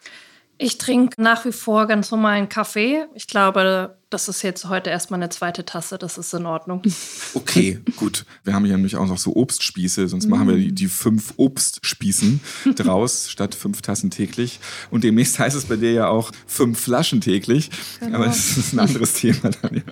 Ich 0.62 0.78
trinke 0.78 1.22
nach 1.22 1.46
wie 1.46 1.54
vor 1.54 1.88
ganz 1.88 2.12
normalen 2.12 2.50
Kaffee. 2.50 3.06
Ich 3.16 3.28
glaube, 3.28 3.96
das 4.10 4.28
ist 4.28 4.42
jetzt 4.42 4.68
heute 4.68 4.90
erstmal 4.90 5.22
eine 5.22 5.30
zweite 5.30 5.64
Tasse, 5.64 5.98
das 5.98 6.18
ist 6.18 6.34
in 6.34 6.46
Ordnung. 6.46 6.82
Okay, 7.36 7.80
gut. 7.96 8.26
Wir 8.44 8.54
haben 8.54 8.66
hier 8.66 8.76
nämlich 8.76 8.98
auch 8.98 9.08
noch 9.08 9.20
so 9.20 9.36
Obstspieße, 9.36 10.08
sonst 10.08 10.28
machen 10.28 10.48
wir 10.48 10.56
die, 10.56 10.72
die 10.72 10.88
fünf 10.88 11.34
Obstspießen 11.38 12.42
draus 12.76 13.30
statt 13.30 13.56
fünf 13.56 13.82
Tassen 13.82 14.10
täglich. 14.10 14.60
Und 14.90 15.04
demnächst 15.04 15.38
heißt 15.38 15.56
es 15.56 15.66
bei 15.66 15.76
dir 15.76 15.92
ja 15.94 16.08
auch 16.08 16.32
fünf 16.48 16.80
Flaschen 16.80 17.22
täglich. 17.22 17.70
Genau. 18.00 18.18
Aber 18.18 18.26
das 18.26 18.58
ist 18.58 18.74
ein 18.74 18.80
anderes 18.80 19.14
Thema 19.14 19.52
dann, 19.62 19.76
ja. 19.76 19.84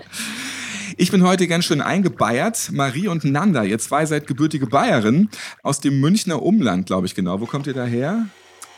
Ich 0.99 1.11
bin 1.11 1.21
heute 1.21 1.47
ganz 1.47 1.65
schön 1.65 1.79
eingebeiert. 1.79 2.71
Marie 2.71 3.07
und 3.07 3.23
Nanda, 3.23 3.63
ihr 3.63 3.77
zwei 3.77 4.07
seid 4.07 4.25
gebürtige 4.25 4.65
Bayerinnen 4.65 5.29
aus 5.61 5.79
dem 5.79 5.99
Münchner 5.99 6.41
Umland, 6.41 6.87
glaube 6.87 7.05
ich 7.05 7.13
genau. 7.13 7.39
Wo 7.39 7.45
kommt 7.45 7.67
ihr 7.67 7.75
daher? 7.75 8.25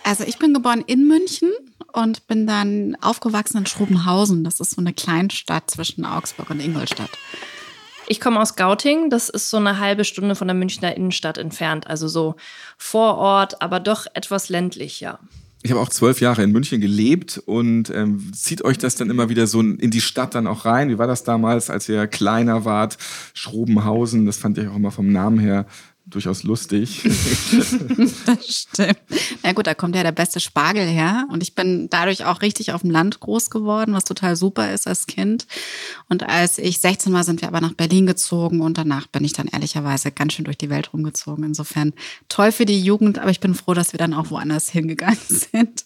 Also 0.03 0.25
ich 0.25 0.37
bin 0.37 0.53
geboren 0.53 0.83
in 0.85 1.07
München 1.07 1.49
und 1.93 2.27
bin 2.27 2.45
dann 2.45 2.97
aufgewachsen 2.99 3.59
in 3.59 3.65
Schrobenhausen. 3.67 4.43
Das 4.43 4.59
ist 4.59 4.71
so 4.71 4.81
eine 4.81 4.91
Kleinstadt 4.91 5.71
zwischen 5.71 6.03
Augsburg 6.03 6.49
und 6.49 6.59
Ingolstadt. 6.59 7.11
Ich 8.05 8.19
komme 8.19 8.41
aus 8.41 8.57
Gauting, 8.57 9.09
das 9.09 9.29
ist 9.29 9.49
so 9.49 9.55
eine 9.55 9.79
halbe 9.79 10.03
Stunde 10.03 10.35
von 10.35 10.49
der 10.49 10.55
Münchner 10.55 10.97
Innenstadt 10.97 11.37
entfernt, 11.37 11.87
also 11.87 12.09
so 12.09 12.35
vor 12.77 13.17
Ort, 13.17 13.61
aber 13.61 13.79
doch 13.79 14.07
etwas 14.13 14.49
ländlich, 14.49 14.99
ja. 14.99 15.19
Ich 15.61 15.71
habe 15.71 15.81
auch 15.81 15.89
zwölf 15.89 16.21
Jahre 16.21 16.41
in 16.43 16.51
München 16.51 16.79
gelebt 16.79 17.41
und 17.45 17.89
ähm, 17.89 18.31
zieht 18.33 18.63
euch 18.63 18.77
das 18.77 18.95
dann 18.95 19.09
immer 19.09 19.27
wieder 19.27 19.45
so 19.45 19.59
in 19.59 19.91
die 19.91 19.99
Stadt 19.99 20.33
dann 20.33 20.47
auch 20.47 20.63
rein? 20.63 20.89
Wie 20.89 20.97
war 20.97 21.07
das 21.07 21.25
damals, 21.25 21.69
als 21.69 21.89
ihr 21.89 22.07
kleiner 22.07 22.63
wart? 22.63 22.97
Schrobenhausen, 23.33 24.25
das 24.25 24.37
fand 24.37 24.57
ich 24.57 24.69
auch 24.69 24.75
immer 24.77 24.91
vom 24.91 25.11
Namen 25.11 25.37
her 25.37 25.65
durchaus 26.09 26.43
lustig. 26.43 27.03
das 28.25 28.47
stimmt. 28.47 28.99
Na 29.43 29.53
gut, 29.53 29.67
da 29.67 29.73
kommt 29.73 29.95
ja 29.95 30.03
der 30.03 30.11
beste 30.11 30.39
Spargel 30.39 30.85
her. 30.85 31.27
Und 31.31 31.43
ich 31.43 31.55
bin 31.55 31.89
dadurch 31.89 32.25
auch 32.25 32.41
richtig 32.41 32.73
auf 32.73 32.81
dem 32.81 32.91
Land 32.91 33.19
groß 33.19 33.49
geworden, 33.49 33.93
was 33.93 34.03
total 34.03 34.35
super 34.35 34.73
ist 34.73 34.87
als 34.87 35.07
Kind. 35.07 35.47
Und 36.07 36.23
als 36.23 36.57
ich 36.57 36.79
16 36.79 37.13
war, 37.13 37.23
sind 37.23 37.41
wir 37.41 37.47
aber 37.47 37.61
nach 37.61 37.73
Berlin 37.73 38.05
gezogen 38.05 38.61
und 38.61 38.77
danach 38.77 39.07
bin 39.07 39.23
ich 39.23 39.33
dann 39.33 39.47
ehrlicherweise 39.47 40.11
ganz 40.11 40.33
schön 40.33 40.45
durch 40.45 40.57
die 40.57 40.69
Welt 40.69 40.93
rumgezogen. 40.93 41.43
Insofern 41.43 41.93
toll 42.27 42.51
für 42.51 42.65
die 42.65 42.81
Jugend, 42.81 43.19
aber 43.19 43.31
ich 43.31 43.39
bin 43.39 43.53
froh, 43.53 43.73
dass 43.73 43.93
wir 43.93 43.97
dann 43.97 44.13
auch 44.13 44.31
woanders 44.31 44.69
hingegangen 44.69 45.19
sind. 45.27 45.85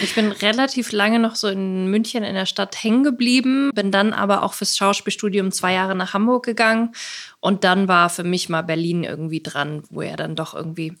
Ich 0.00 0.14
bin 0.14 0.32
relativ 0.32 0.92
lange 0.92 1.18
noch 1.18 1.36
so 1.36 1.48
in 1.48 1.90
München 1.90 2.22
in 2.24 2.34
der 2.34 2.46
Stadt 2.46 2.82
hängen 2.82 3.04
geblieben, 3.04 3.70
bin 3.74 3.90
dann 3.90 4.12
aber 4.12 4.42
auch 4.42 4.54
fürs 4.54 4.76
Schauspielstudium 4.76 5.52
zwei 5.52 5.74
Jahre 5.74 5.94
nach 5.94 6.14
Hamburg 6.14 6.44
gegangen 6.44 6.92
und 7.40 7.64
dann 7.64 7.88
war 7.88 8.08
für 8.08 8.24
mich 8.24 8.48
mal 8.48 8.62
Berlin 8.62 9.04
irgendwie 9.04 9.42
dran, 9.42 9.82
wo 9.90 10.02
ja 10.02 10.16
dann 10.16 10.36
doch 10.36 10.54
irgendwie 10.54 10.94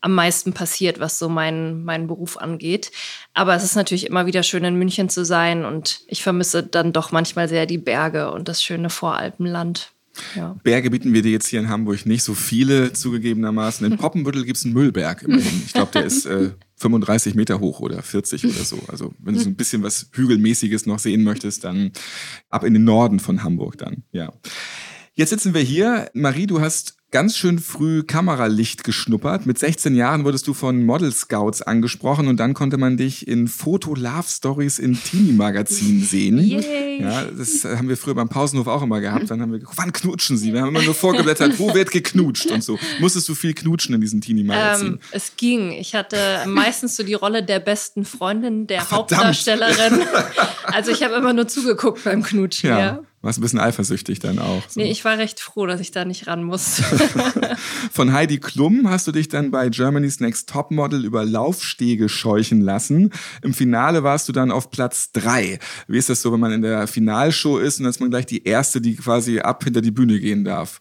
am 0.00 0.14
meisten 0.14 0.52
passiert, 0.52 1.00
was 1.00 1.18
so 1.18 1.28
meinen 1.28 1.84
mein 1.84 2.06
Beruf 2.06 2.36
angeht. 2.36 2.92
Aber 3.34 3.54
es 3.54 3.64
ist 3.64 3.76
natürlich 3.76 4.06
immer 4.06 4.26
wieder 4.26 4.42
schön 4.42 4.64
in 4.64 4.76
München 4.76 5.08
zu 5.08 5.24
sein 5.24 5.64
und 5.64 6.00
ich 6.06 6.22
vermisse 6.22 6.62
dann 6.62 6.92
doch 6.92 7.12
manchmal 7.12 7.48
sehr 7.48 7.66
die 7.66 7.78
Berge 7.78 8.30
und 8.30 8.48
das 8.48 8.62
schöne 8.62 8.90
Voralpenland. 8.90 9.90
Ja. 10.34 10.56
Berge 10.62 10.90
bieten 10.90 11.12
wir 11.12 11.22
dir 11.22 11.32
jetzt 11.32 11.48
hier 11.48 11.60
in 11.60 11.68
Hamburg 11.68 12.06
nicht 12.06 12.22
so 12.22 12.34
viele 12.34 12.92
zugegebenermaßen. 12.92 13.90
In 13.90 13.96
Poppenbüttel 13.98 14.44
gibt 14.44 14.58
es 14.58 14.64
einen 14.64 14.74
Müllberg 14.74 15.22
immerhin. 15.22 15.62
Ich 15.64 15.72
glaube, 15.72 15.92
der 15.92 16.04
ist 16.04 16.26
äh, 16.26 16.50
35 16.76 17.34
Meter 17.34 17.60
hoch 17.60 17.80
oder 17.80 18.02
40 18.02 18.44
oder 18.44 18.64
so. 18.64 18.78
Also 18.88 19.14
wenn 19.18 19.34
du 19.34 19.40
so 19.40 19.48
ein 19.48 19.56
bisschen 19.56 19.82
was 19.82 20.08
Hügelmäßiges 20.12 20.86
noch 20.86 20.98
sehen 20.98 21.22
möchtest, 21.22 21.64
dann 21.64 21.92
ab 22.50 22.64
in 22.64 22.74
den 22.74 22.84
Norden 22.84 23.18
von 23.18 23.42
Hamburg 23.42 23.78
dann. 23.78 24.04
Ja. 24.12 24.32
Jetzt 25.14 25.30
sitzen 25.30 25.54
wir 25.54 25.62
hier. 25.62 26.10
Marie, 26.12 26.46
du 26.46 26.60
hast 26.60 26.95
ganz 27.10 27.36
schön 27.36 27.58
früh 27.58 28.02
Kameralicht 28.02 28.84
geschnuppert. 28.84 29.46
Mit 29.46 29.58
16 29.58 29.94
Jahren 29.94 30.24
wurdest 30.24 30.46
du 30.48 30.54
von 30.54 30.84
Model 30.84 31.12
Scouts 31.12 31.62
angesprochen 31.62 32.28
und 32.28 32.38
dann 32.38 32.52
konnte 32.52 32.78
man 32.78 32.96
dich 32.96 33.28
in 33.28 33.48
Foto-Love-Stories 33.48 34.78
in 34.78 35.00
Teenie-Magazinen 35.00 36.02
sehen. 36.04 36.38
Yay. 36.38 37.02
Ja, 37.02 37.24
das 37.24 37.64
haben 37.64 37.88
wir 37.88 37.96
früher 37.96 38.14
beim 38.14 38.28
Pausenhof 38.28 38.66
auch 38.66 38.82
immer 38.82 39.00
gehabt. 39.00 39.30
Dann 39.30 39.40
haben 39.40 39.52
wir 39.52 39.58
geguckt, 39.58 39.78
wann 39.78 39.92
knutschen 39.92 40.36
sie? 40.36 40.52
Wir 40.52 40.62
haben 40.62 40.68
immer 40.68 40.82
nur 40.82 40.94
vorgeblättert, 40.94 41.58
wo 41.58 41.74
wird 41.74 41.90
geknutscht 41.90 42.50
und 42.50 42.64
so. 42.64 42.78
Musstest 43.00 43.28
du 43.28 43.34
viel 43.34 43.54
knutschen 43.54 43.94
in 43.94 44.00
diesen 44.00 44.20
Teenie-Magazinen? 44.20 44.94
Ähm, 44.94 45.00
es 45.12 45.36
ging. 45.36 45.72
Ich 45.72 45.94
hatte 45.94 46.42
meistens 46.46 46.96
so 46.96 47.02
die 47.02 47.14
Rolle 47.14 47.42
der 47.42 47.60
besten 47.60 48.04
Freundin, 48.04 48.66
der 48.66 48.82
Ach, 48.82 48.90
Hauptdarstellerin. 48.92 50.00
Also 50.64 50.90
ich 50.90 51.02
habe 51.04 51.14
immer 51.14 51.32
nur 51.32 51.46
zugeguckt 51.46 52.02
beim 52.02 52.22
Knutschen. 52.24 52.70
Ja. 52.70 52.78
ja. 52.78 53.02
Warst 53.26 53.40
ein 53.40 53.42
bisschen 53.42 53.58
eifersüchtig 53.58 54.20
dann 54.20 54.38
auch. 54.38 54.62
So. 54.68 54.78
Nee, 54.78 54.88
ich 54.88 55.04
war 55.04 55.18
recht 55.18 55.40
froh, 55.40 55.66
dass 55.66 55.80
ich 55.80 55.90
da 55.90 56.04
nicht 56.04 56.28
ran 56.28 56.44
muss. 56.44 56.80
Von 57.92 58.12
Heidi 58.12 58.38
Klum 58.38 58.88
hast 58.88 59.08
du 59.08 59.10
dich 59.10 59.26
dann 59.26 59.50
bei 59.50 59.68
Germany's 59.68 60.20
Next 60.20 60.48
Topmodel 60.48 61.04
über 61.04 61.24
Laufstege 61.24 62.08
scheuchen 62.08 62.60
lassen. 62.60 63.12
Im 63.42 63.52
Finale 63.52 64.04
warst 64.04 64.28
du 64.28 64.32
dann 64.32 64.52
auf 64.52 64.70
Platz 64.70 65.10
drei. 65.10 65.58
Wie 65.88 65.98
ist 65.98 66.08
das 66.08 66.22
so, 66.22 66.32
wenn 66.32 66.38
man 66.38 66.52
in 66.52 66.62
der 66.62 66.86
Finalshow 66.86 67.58
ist 67.58 67.78
und 67.78 67.82
dann 67.82 67.90
ist 67.90 67.98
man 67.98 68.10
gleich 68.10 68.26
die 68.26 68.44
Erste, 68.44 68.80
die 68.80 68.94
quasi 68.94 69.40
ab 69.40 69.64
hinter 69.64 69.80
die 69.80 69.90
Bühne 69.90 70.20
gehen 70.20 70.44
darf? 70.44 70.80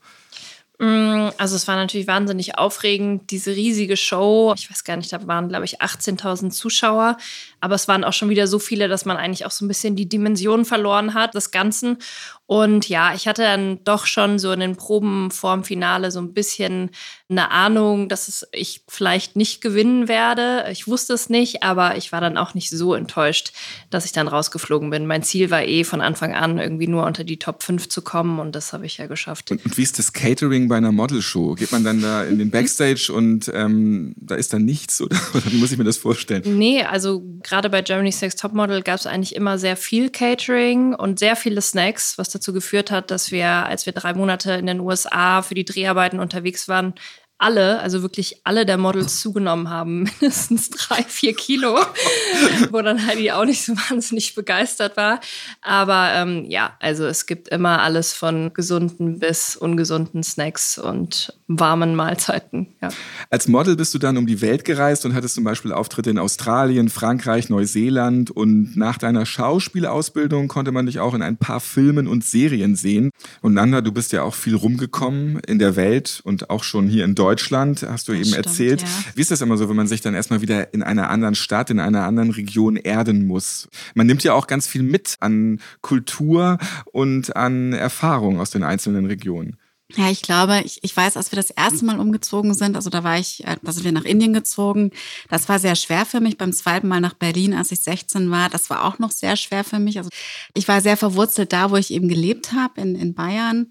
Mm, 0.77 1.29
also 1.37 1.55
es 1.55 1.67
war 1.67 1.77
natürlich 1.77 2.07
wahnsinnig 2.07 2.57
aufregend, 2.57 3.31
diese 3.31 3.55
riesige 3.55 3.97
Show. 3.97 4.53
Ich 4.57 4.69
weiß 4.69 4.83
gar 4.83 4.97
nicht, 4.97 5.11
da 5.11 5.25
waren, 5.25 5.47
glaube 5.47 5.65
ich, 5.65 5.81
18.000 5.81 6.49
Zuschauer. 6.51 7.17
Aber 7.65 7.73
es 7.73 7.87
waren 7.87 8.03
auch 8.03 8.13
schon 8.13 8.29
wieder 8.29 8.45
so 8.45 8.59
viele, 8.59 8.87
dass 8.87 9.05
man 9.05 9.17
eigentlich 9.17 9.43
auch 9.43 9.49
so 9.49 9.65
ein 9.65 9.67
bisschen 9.67 9.95
die 9.95 10.07
Dimension 10.07 10.65
verloren 10.65 11.15
hat 11.15 11.33
des 11.33 11.49
Ganzen. 11.49 11.97
Und 12.45 12.87
ja, 12.89 13.15
ich 13.15 13.27
hatte 13.27 13.41
dann 13.41 13.83
doch 13.85 14.05
schon 14.05 14.37
so 14.37 14.51
in 14.51 14.59
den 14.59 14.75
Proben 14.75 15.31
vorm 15.31 15.63
Finale 15.63 16.11
so 16.11 16.19
ein 16.19 16.33
bisschen 16.33 16.91
eine 17.27 17.49
Ahnung, 17.49 18.07
dass 18.07 18.47
ich 18.51 18.83
vielleicht 18.87 19.35
nicht 19.35 19.61
gewinnen 19.61 20.07
werde. 20.07 20.65
Ich 20.71 20.87
wusste 20.87 21.13
es 21.13 21.27
nicht, 21.27 21.63
aber 21.63 21.97
ich 21.97 22.11
war 22.11 22.21
dann 22.21 22.37
auch 22.37 22.53
nicht 22.53 22.69
so 22.69 22.93
enttäuscht, 22.93 23.51
dass 23.89 24.05
ich 24.05 24.11
dann 24.11 24.27
rausgeflogen 24.27 24.91
bin. 24.91 25.07
Mein 25.07 25.23
Ziel 25.23 25.49
war 25.49 25.63
eh 25.63 25.83
von 25.83 26.01
Anfang 26.01 26.35
an 26.35 26.59
irgendwie 26.59 26.87
nur 26.87 27.03
unter 27.03 27.23
die 27.23 27.39
Top 27.39 27.63
5 27.63 27.89
zu 27.89 28.03
kommen 28.03 28.39
und 28.39 28.53
das 28.53 28.73
habe 28.73 28.85
ich 28.85 28.99
ja 28.99 29.07
geschafft. 29.07 29.49
Und, 29.49 29.65
und 29.65 29.75
wie 29.75 29.81
ist 29.81 29.97
das 29.97 30.13
Catering 30.13 30.67
bei 30.67 30.77
einer 30.77 30.91
Modelshow? 30.91 31.55
Geht 31.55 31.71
man 31.71 31.83
dann 31.83 31.99
da 31.99 32.23
in 32.23 32.37
den 32.37 32.51
Backstage 32.51 33.11
und 33.11 33.51
ähm, 33.55 34.13
da 34.17 34.35
ist 34.35 34.53
dann 34.53 34.65
nichts 34.65 35.01
oder, 35.01 35.17
oder 35.33 35.51
wie 35.51 35.57
muss 35.57 35.71
ich 35.71 35.79
mir 35.79 35.83
das 35.83 35.97
vorstellen? 35.97 36.43
Nee, 36.45 36.83
also 36.83 37.23
gerade 37.41 37.54
bei 37.69 37.81
Germany's 37.81 38.21
Next 38.21 38.39
Topmodel 38.39 38.81
gab 38.81 38.95
es 38.99 39.07
eigentlich 39.07 39.35
immer 39.35 39.57
sehr 39.57 39.77
viel 39.77 40.09
Catering 40.09 40.93
und 40.93 41.19
sehr 41.19 41.35
viele 41.35 41.61
Snacks, 41.61 42.17
was 42.17 42.29
dazu 42.29 42.53
geführt 42.53 42.91
hat, 42.91 43.11
dass 43.11 43.31
wir, 43.31 43.47
als 43.47 43.85
wir 43.85 43.93
drei 43.93 44.13
Monate 44.13 44.53
in 44.53 44.65
den 44.65 44.79
USA 44.79 45.41
für 45.41 45.55
die 45.55 45.65
Dreharbeiten 45.65 46.19
unterwegs 46.19 46.67
waren, 46.67 46.93
alle, 47.37 47.79
also 47.81 48.01
wirklich 48.01 48.41
alle 48.45 48.65
der 48.65 48.77
Models 48.77 49.19
zugenommen 49.19 49.69
haben, 49.69 50.03
mindestens 50.21 50.69
drei, 50.69 51.03
vier 51.03 51.33
Kilo, 51.33 51.77
wo 52.71 52.81
dann 52.81 53.05
Heidi 53.05 53.31
auch 53.31 53.45
nicht 53.45 53.63
so 53.63 53.73
wahnsinnig 53.73 54.35
begeistert 54.35 54.95
war. 54.95 55.19
Aber 55.61 56.11
ähm, 56.13 56.45
ja, 56.47 56.77
also 56.79 57.05
es 57.05 57.25
gibt 57.25 57.49
immer 57.49 57.81
alles 57.81 58.13
von 58.13 58.53
gesunden 58.53 59.19
bis 59.19 59.55
ungesunden 59.55 60.23
Snacks 60.23 60.77
und 60.77 61.33
warmen 61.47 61.95
Mahlzeiten. 61.95 62.67
Ja. 62.81 62.89
Als 63.29 63.47
Model 63.47 63.75
bist 63.75 63.93
du 63.93 63.99
dann 63.99 64.17
um 64.17 64.27
die 64.27 64.41
Welt 64.41 64.63
gereist 64.63 65.05
und 65.05 65.13
hattest 65.13 65.35
zum 65.35 65.43
Beispiel 65.43 65.73
Auftritte 65.73 66.09
in 66.09 66.17
Australien, 66.17 66.89
Frankreich, 66.89 67.49
Neuseeland 67.49 68.31
und 68.31 68.77
nach 68.77 68.97
deiner 68.97 69.25
Schauspielausbildung 69.25 70.47
konnte 70.47 70.71
man 70.71 70.85
dich 70.85 70.99
auch 70.99 71.13
in 71.13 71.21
ein 71.21 71.37
paar 71.37 71.59
Filmen 71.59 72.07
und 72.07 72.23
Serien 72.23 72.75
sehen. 72.75 73.11
Und 73.41 73.53
Nanda, 73.53 73.81
du 73.81 73.91
bist 73.91 74.13
ja 74.13 74.23
auch 74.23 74.33
viel 74.33 74.55
rumgekommen 74.55 75.39
in 75.39 75.59
der 75.59 75.75
Welt 75.75 76.21
und 76.23 76.49
auch 76.49 76.63
schon 76.63 76.87
hier 76.87 77.03
in 77.03 77.13
Deutschland 77.13 77.24
Deutschland, 77.25 77.83
hast 77.87 78.07
du 78.07 78.11
das 78.11 78.21
eben 78.21 78.29
stimmt, 78.29 78.45
erzählt. 78.45 78.81
Ja. 78.81 78.87
Wie 79.15 79.21
ist 79.21 79.31
das 79.31 79.41
immer 79.41 79.57
so, 79.57 79.67
wenn 79.67 79.75
man 79.75 79.87
sich 79.87 80.01
dann 80.01 80.13
erstmal 80.13 80.41
wieder 80.41 80.73
in 80.75 80.83
einer 80.83 81.09
anderen 81.09 81.33
Stadt, 81.33 81.71
in 81.71 81.79
einer 81.79 82.03
anderen 82.03 82.29
Region 82.29 82.75
erden 82.75 83.25
muss? 83.25 83.67
Man 83.95 84.05
nimmt 84.05 84.23
ja 84.23 84.33
auch 84.33 84.45
ganz 84.45 84.67
viel 84.67 84.83
mit 84.83 85.15
an 85.21 85.59
Kultur 85.81 86.59
und 86.91 87.35
an 87.35 87.73
Erfahrung 87.73 88.39
aus 88.39 88.51
den 88.51 88.63
einzelnen 88.63 89.07
Regionen. 89.07 89.57
Ja, 89.93 90.09
ich 90.09 90.23
glaube, 90.23 90.61
ich, 90.65 90.79
ich 90.83 90.97
weiß, 90.97 91.15
als 91.15 91.31
wir 91.31 91.35
das 91.35 91.51
erste 91.51 91.85
Mal 91.85 91.99
umgezogen 91.99 92.55
sind, 92.55 92.75
also 92.75 92.89
da 92.89 93.03
war 93.03 93.19
ich, 93.19 93.45
äh, 93.45 93.55
da 93.61 93.71
sind 93.71 93.83
wir 93.83 93.91
nach 93.91 94.03
Indien 94.03 94.33
gezogen. 94.33 94.89
Das 95.29 95.47
war 95.47 95.59
sehr 95.59 95.75
schwer 95.75 96.07
für 96.07 96.19
mich. 96.19 96.37
Beim 96.37 96.53
zweiten 96.53 96.87
Mal 96.87 97.01
nach 97.01 97.13
Berlin, 97.13 97.53
als 97.53 97.71
ich 97.71 97.81
16 97.81 98.31
war, 98.31 98.49
das 98.49 98.71
war 98.71 98.83
auch 98.83 98.97
noch 98.97 99.11
sehr 99.11 99.35
schwer 99.35 99.63
für 99.63 99.77
mich. 99.77 99.97
Also 99.99 100.09
ich 100.55 100.67
war 100.67 100.81
sehr 100.81 100.97
verwurzelt 100.97 101.53
da, 101.53 101.69
wo 101.69 101.75
ich 101.75 101.91
eben 101.91 102.09
gelebt 102.09 102.51
habe, 102.51 102.81
in, 102.81 102.95
in 102.95 103.13
Bayern. 103.13 103.67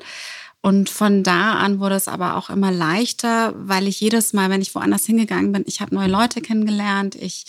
Und 0.64 0.88
von 0.88 1.22
da 1.22 1.56
an 1.56 1.78
wurde 1.78 1.94
es 1.94 2.08
aber 2.08 2.36
auch 2.36 2.48
immer 2.48 2.72
leichter, 2.72 3.52
weil 3.54 3.86
ich 3.86 4.00
jedes 4.00 4.32
Mal, 4.32 4.48
wenn 4.48 4.62
ich 4.62 4.74
woanders 4.74 5.04
hingegangen 5.04 5.52
bin, 5.52 5.64
ich 5.66 5.82
habe 5.82 5.94
neue 5.94 6.08
Leute 6.08 6.40
kennengelernt. 6.40 7.16
Ich 7.16 7.44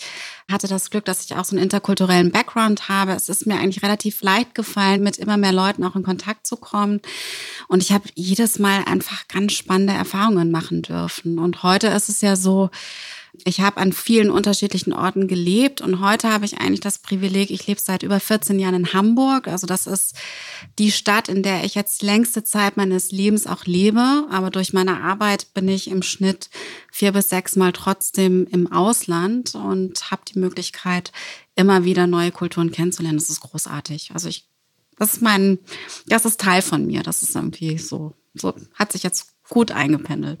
hatte 0.52 0.68
das 0.68 0.90
Glück, 0.90 1.06
dass 1.06 1.24
ich 1.24 1.34
auch 1.34 1.46
so 1.46 1.56
einen 1.56 1.62
interkulturellen 1.62 2.30
Background 2.30 2.90
habe. 2.90 3.12
Es 3.12 3.30
ist 3.30 3.46
mir 3.46 3.54
eigentlich 3.54 3.82
relativ 3.82 4.20
leicht 4.20 4.54
gefallen, 4.54 5.02
mit 5.02 5.16
immer 5.16 5.38
mehr 5.38 5.54
Leuten 5.54 5.82
auch 5.82 5.96
in 5.96 6.02
Kontakt 6.02 6.46
zu 6.46 6.58
kommen. 6.58 7.00
Und 7.68 7.82
ich 7.82 7.90
habe 7.90 8.04
jedes 8.16 8.58
Mal 8.58 8.84
einfach 8.84 9.26
ganz 9.28 9.54
spannende 9.54 9.94
Erfahrungen 9.94 10.50
machen 10.50 10.82
dürfen. 10.82 11.38
Und 11.38 11.62
heute 11.62 11.86
ist 11.86 12.10
es 12.10 12.20
ja 12.20 12.36
so, 12.36 12.68
ich 13.44 13.60
habe 13.60 13.78
an 13.78 13.92
vielen 13.92 14.30
unterschiedlichen 14.30 14.92
Orten 14.92 15.28
gelebt 15.28 15.80
und 15.80 16.00
heute 16.00 16.32
habe 16.32 16.44
ich 16.44 16.58
eigentlich 16.58 16.80
das 16.80 16.98
Privileg, 16.98 17.50
ich 17.50 17.66
lebe 17.66 17.80
seit 17.80 18.02
über 18.02 18.20
14 18.20 18.58
Jahren 18.58 18.74
in 18.74 18.92
Hamburg. 18.92 19.48
Also 19.48 19.66
das 19.66 19.86
ist 19.86 20.14
die 20.78 20.90
Stadt, 20.90 21.28
in 21.28 21.42
der 21.42 21.64
ich 21.64 21.74
jetzt 21.74 22.02
längste 22.02 22.44
Zeit 22.44 22.76
meines 22.76 23.12
Lebens 23.12 23.46
auch 23.46 23.64
lebe. 23.64 24.26
Aber 24.30 24.50
durch 24.50 24.72
meine 24.72 25.00
Arbeit 25.00 25.52
bin 25.54 25.68
ich 25.68 25.90
im 25.90 26.02
Schnitt 26.02 26.50
vier 26.90 27.12
bis 27.12 27.28
sechs 27.28 27.56
Mal 27.56 27.72
trotzdem 27.72 28.46
im 28.50 28.72
Ausland 28.72 29.54
und 29.54 30.10
habe 30.10 30.22
die 30.32 30.38
Möglichkeit, 30.38 31.12
immer 31.54 31.84
wieder 31.84 32.06
neue 32.06 32.32
Kulturen 32.32 32.70
kennenzulernen. 32.70 33.18
Das 33.18 33.30
ist 33.30 33.40
großartig. 33.40 34.10
Also 34.12 34.28
ich, 34.28 34.48
das 34.98 35.14
ist 35.14 35.22
mein, 35.22 35.58
das 36.06 36.24
ist 36.24 36.40
Teil 36.40 36.62
von 36.62 36.86
mir. 36.86 37.02
Das 37.02 37.22
ist 37.22 37.34
irgendwie 37.34 37.78
so, 37.78 38.14
so 38.34 38.54
hat 38.74 38.92
sich 38.92 39.02
jetzt 39.02 39.34
gut 39.48 39.70
eingependelt. 39.70 40.40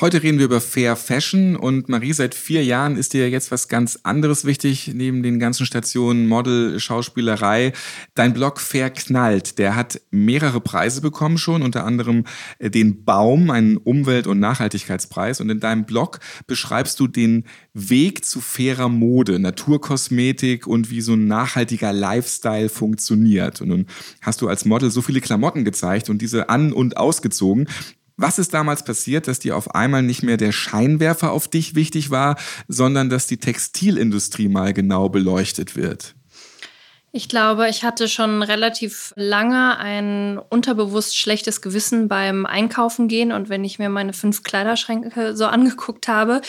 Heute 0.00 0.22
reden 0.22 0.38
wir 0.38 0.44
über 0.44 0.60
Fair 0.60 0.94
Fashion 0.94 1.56
und 1.56 1.88
Marie, 1.88 2.12
seit 2.12 2.36
vier 2.36 2.64
Jahren 2.64 2.96
ist 2.96 3.14
dir 3.14 3.28
jetzt 3.28 3.50
was 3.50 3.66
ganz 3.66 3.98
anderes 4.04 4.44
wichtig, 4.44 4.92
neben 4.94 5.24
den 5.24 5.40
ganzen 5.40 5.66
Stationen 5.66 6.28
Model, 6.28 6.78
Schauspielerei. 6.78 7.72
Dein 8.14 8.32
Blog 8.32 8.60
Fair 8.60 8.90
knallt, 8.90 9.58
der 9.58 9.74
hat 9.74 10.00
mehrere 10.12 10.60
Preise 10.60 11.00
bekommen 11.00 11.36
schon, 11.36 11.62
unter 11.62 11.84
anderem 11.84 12.26
äh, 12.60 12.70
den 12.70 13.04
Baum, 13.04 13.50
einen 13.50 13.76
Umwelt- 13.76 14.28
und 14.28 14.38
Nachhaltigkeitspreis. 14.38 15.40
Und 15.40 15.50
in 15.50 15.58
deinem 15.58 15.84
Blog 15.84 16.20
beschreibst 16.46 17.00
du 17.00 17.08
den 17.08 17.46
Weg 17.74 18.24
zu 18.24 18.40
fairer 18.40 18.88
Mode, 18.88 19.40
Naturkosmetik 19.40 20.68
und 20.68 20.90
wie 20.90 21.00
so 21.00 21.14
ein 21.14 21.26
nachhaltiger 21.26 21.92
Lifestyle 21.92 22.68
funktioniert. 22.68 23.60
Und 23.60 23.68
nun 23.70 23.86
hast 24.22 24.42
du 24.42 24.48
als 24.48 24.64
Model 24.64 24.92
so 24.92 25.02
viele 25.02 25.20
Klamotten 25.20 25.64
gezeigt 25.64 26.08
und 26.08 26.22
diese 26.22 26.50
an- 26.50 26.72
und 26.72 26.96
ausgezogen, 26.96 27.66
was 28.18 28.38
ist 28.38 28.52
damals 28.52 28.84
passiert, 28.84 29.28
dass 29.28 29.38
dir 29.38 29.56
auf 29.56 29.74
einmal 29.74 30.02
nicht 30.02 30.22
mehr 30.22 30.36
der 30.36 30.52
Scheinwerfer 30.52 31.32
auf 31.32 31.48
dich 31.48 31.74
wichtig 31.74 32.10
war, 32.10 32.36
sondern 32.66 33.08
dass 33.08 33.26
die 33.28 33.38
Textilindustrie 33.38 34.48
mal 34.48 34.74
genau 34.74 35.08
beleuchtet 35.08 35.76
wird? 35.76 36.17
Ich 37.10 37.30
glaube, 37.30 37.68
ich 37.68 37.84
hatte 37.84 38.06
schon 38.06 38.42
relativ 38.42 39.14
lange 39.16 39.78
ein 39.78 40.38
unterbewusst 40.38 41.16
schlechtes 41.16 41.62
Gewissen 41.62 42.06
beim 42.06 42.44
Einkaufen 42.44 43.08
gehen 43.08 43.32
und 43.32 43.48
wenn 43.48 43.64
ich 43.64 43.78
mir 43.78 43.88
meine 43.88 44.12
fünf 44.12 44.42
Kleiderschränke 44.42 45.34
so 45.34 45.46
angeguckt 45.46 46.06
habe 46.06 46.42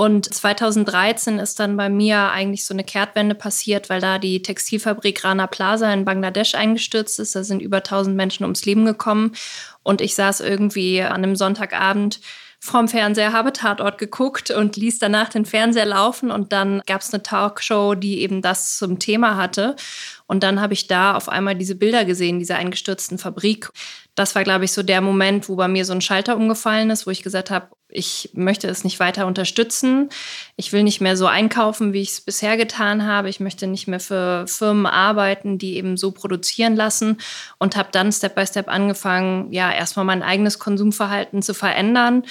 und 0.00 0.32
2013 0.32 1.40
ist 1.40 1.58
dann 1.58 1.76
bei 1.76 1.88
mir 1.88 2.30
eigentlich 2.30 2.64
so 2.64 2.72
eine 2.72 2.84
Kehrtwende 2.84 3.34
passiert, 3.34 3.90
weil 3.90 4.00
da 4.00 4.20
die 4.20 4.42
Textilfabrik 4.42 5.24
Rana 5.24 5.48
Plaza 5.48 5.92
in 5.92 6.04
Bangladesch 6.04 6.54
eingestürzt 6.54 7.18
ist. 7.18 7.34
Da 7.34 7.42
sind 7.42 7.60
über 7.60 7.78
1000 7.78 8.16
Menschen 8.16 8.44
ums 8.44 8.64
Leben 8.64 8.84
gekommen. 8.84 9.32
Und 9.82 10.00
ich 10.00 10.14
saß 10.14 10.38
irgendwie 10.38 11.02
an 11.02 11.24
einem 11.24 11.34
Sonntagabend 11.34 12.20
vorm 12.60 12.88
Fernseher, 12.88 13.32
habe 13.32 13.52
Tatort 13.52 13.98
geguckt 13.98 14.50
und 14.50 14.76
ließ 14.76 14.98
danach 14.98 15.28
den 15.28 15.44
Fernseher 15.44 15.86
laufen 15.86 16.30
und 16.30 16.52
dann 16.52 16.82
gab 16.86 17.00
es 17.00 17.12
eine 17.12 17.22
Talkshow, 17.22 17.94
die 17.94 18.20
eben 18.20 18.42
das 18.42 18.76
zum 18.76 18.98
Thema 18.98 19.36
hatte. 19.36 19.76
Und 20.26 20.42
dann 20.42 20.60
habe 20.60 20.74
ich 20.74 20.86
da 20.86 21.14
auf 21.14 21.28
einmal 21.28 21.54
diese 21.54 21.76
Bilder 21.76 22.04
gesehen, 22.04 22.38
dieser 22.38 22.56
eingestürzten 22.56 23.18
Fabrik. 23.18 23.70
Das 24.14 24.34
war, 24.34 24.44
glaube 24.44 24.64
ich, 24.64 24.72
so 24.72 24.82
der 24.82 25.00
Moment, 25.00 25.48
wo 25.48 25.56
bei 25.56 25.68
mir 25.68 25.84
so 25.84 25.92
ein 25.92 26.00
Schalter 26.00 26.36
umgefallen 26.36 26.90
ist, 26.90 27.06
wo 27.06 27.10
ich 27.10 27.22
gesagt 27.22 27.50
habe, 27.50 27.68
ich 27.90 28.30
möchte 28.34 28.68
es 28.68 28.84
nicht 28.84 29.00
weiter 29.00 29.26
unterstützen. 29.26 30.10
Ich 30.56 30.72
will 30.72 30.82
nicht 30.82 31.00
mehr 31.00 31.16
so 31.16 31.26
einkaufen, 31.26 31.92
wie 31.92 32.02
ich 32.02 32.10
es 32.10 32.20
bisher 32.20 32.56
getan 32.56 33.06
habe. 33.06 33.30
Ich 33.30 33.40
möchte 33.40 33.66
nicht 33.66 33.88
mehr 33.88 34.00
für 34.00 34.46
Firmen 34.46 34.86
arbeiten, 34.86 35.56
die 35.58 35.76
eben 35.76 35.96
so 35.96 36.10
produzieren 36.10 36.76
lassen 36.76 37.18
und 37.58 37.76
habe 37.76 37.88
dann 37.90 38.12
Step 38.12 38.34
by 38.34 38.46
Step 38.46 38.68
angefangen, 38.68 39.52
ja, 39.52 39.72
erstmal 39.72 40.04
mein 40.04 40.22
eigenes 40.22 40.58
Konsumverhalten 40.58 41.42
zu 41.42 41.54
verändern 41.54 42.24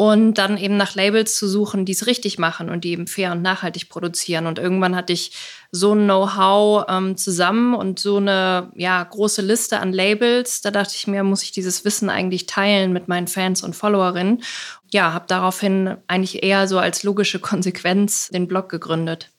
und 0.00 0.34
dann 0.34 0.56
eben 0.56 0.78
nach 0.78 0.94
Labels 0.94 1.36
zu 1.36 1.46
suchen, 1.46 1.84
die 1.84 1.92
es 1.92 2.06
richtig 2.06 2.38
machen 2.38 2.70
und 2.70 2.84
die 2.84 2.92
eben 2.92 3.06
fair 3.06 3.32
und 3.32 3.42
nachhaltig 3.42 3.90
produzieren. 3.90 4.46
Und 4.46 4.58
irgendwann 4.58 4.96
hatte 4.96 5.12
ich 5.12 5.32
so 5.72 5.94
ein 5.94 6.04
Know-how 6.04 6.86
ähm, 6.88 7.16
zusammen 7.18 7.74
und 7.74 7.98
so 7.98 8.16
eine 8.16 8.70
ja, 8.76 9.02
große 9.04 9.42
Liste 9.42 9.78
an 9.78 9.92
Labels. 9.92 10.62
Da 10.62 10.70
dachte 10.70 10.94
ich 10.96 11.06
mir, 11.06 11.22
muss 11.22 11.42
ich 11.42 11.52
dieses 11.52 11.84
Wissen 11.84 12.08
eigentlich 12.08 12.46
teilen 12.46 12.94
mit 12.94 13.08
meinen 13.08 13.28
Fans 13.28 13.62
und 13.62 13.76
Followerinnen. 13.76 14.42
Ja, 14.92 15.12
habe 15.12 15.26
daraufhin 15.28 15.96
eigentlich 16.08 16.42
eher 16.42 16.66
so 16.66 16.78
als 16.78 17.02
logische 17.02 17.38
Konsequenz 17.38 18.28
den 18.28 18.48
Blog 18.48 18.68
gegründet. 18.68 19.30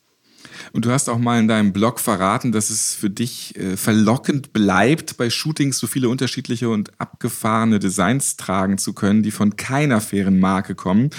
Und 0.72 0.84
du 0.84 0.90
hast 0.90 1.08
auch 1.08 1.18
mal 1.18 1.38
in 1.38 1.48
deinem 1.48 1.72
Blog 1.72 2.00
verraten, 2.00 2.52
dass 2.52 2.70
es 2.70 2.94
für 2.94 3.10
dich 3.10 3.56
äh, 3.56 3.76
verlockend 3.76 4.52
bleibt, 4.52 5.16
bei 5.16 5.30
Shootings 5.30 5.78
so 5.78 5.86
viele 5.86 6.08
unterschiedliche 6.08 6.68
und 6.68 6.90
abgefahrene 6.98 7.78
Designs 7.78 8.36
tragen 8.36 8.78
zu 8.78 8.92
können, 8.92 9.22
die 9.22 9.30
von 9.30 9.56
keiner 9.56 10.00
fairen 10.00 10.40
Marke 10.40 10.74
kommen. 10.74 11.10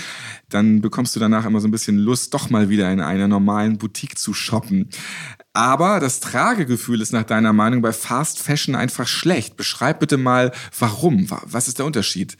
Dann 0.49 0.81
bekommst 0.81 1.15
du 1.15 1.19
danach 1.19 1.45
immer 1.45 1.59
so 1.59 1.67
ein 1.67 1.71
bisschen 1.71 1.97
Lust, 1.97 2.33
doch 2.33 2.49
mal 2.49 2.69
wieder 2.69 2.91
in 2.91 2.99
einer 2.99 3.27
normalen 3.27 3.77
Boutique 3.77 4.17
zu 4.17 4.33
shoppen. 4.33 4.89
Aber 5.53 5.99
das 5.99 6.19
Tragegefühl 6.19 7.01
ist 7.01 7.13
nach 7.13 7.23
deiner 7.23 7.53
Meinung 7.53 7.81
bei 7.81 7.93
Fast 7.93 8.39
Fashion 8.39 8.75
einfach 8.75 9.07
schlecht. 9.07 9.55
Beschreib 9.55 9.99
bitte 9.99 10.17
mal, 10.17 10.51
warum? 10.77 11.29
Was 11.29 11.67
ist 11.67 11.77
der 11.77 11.85
Unterschied? 11.85 12.37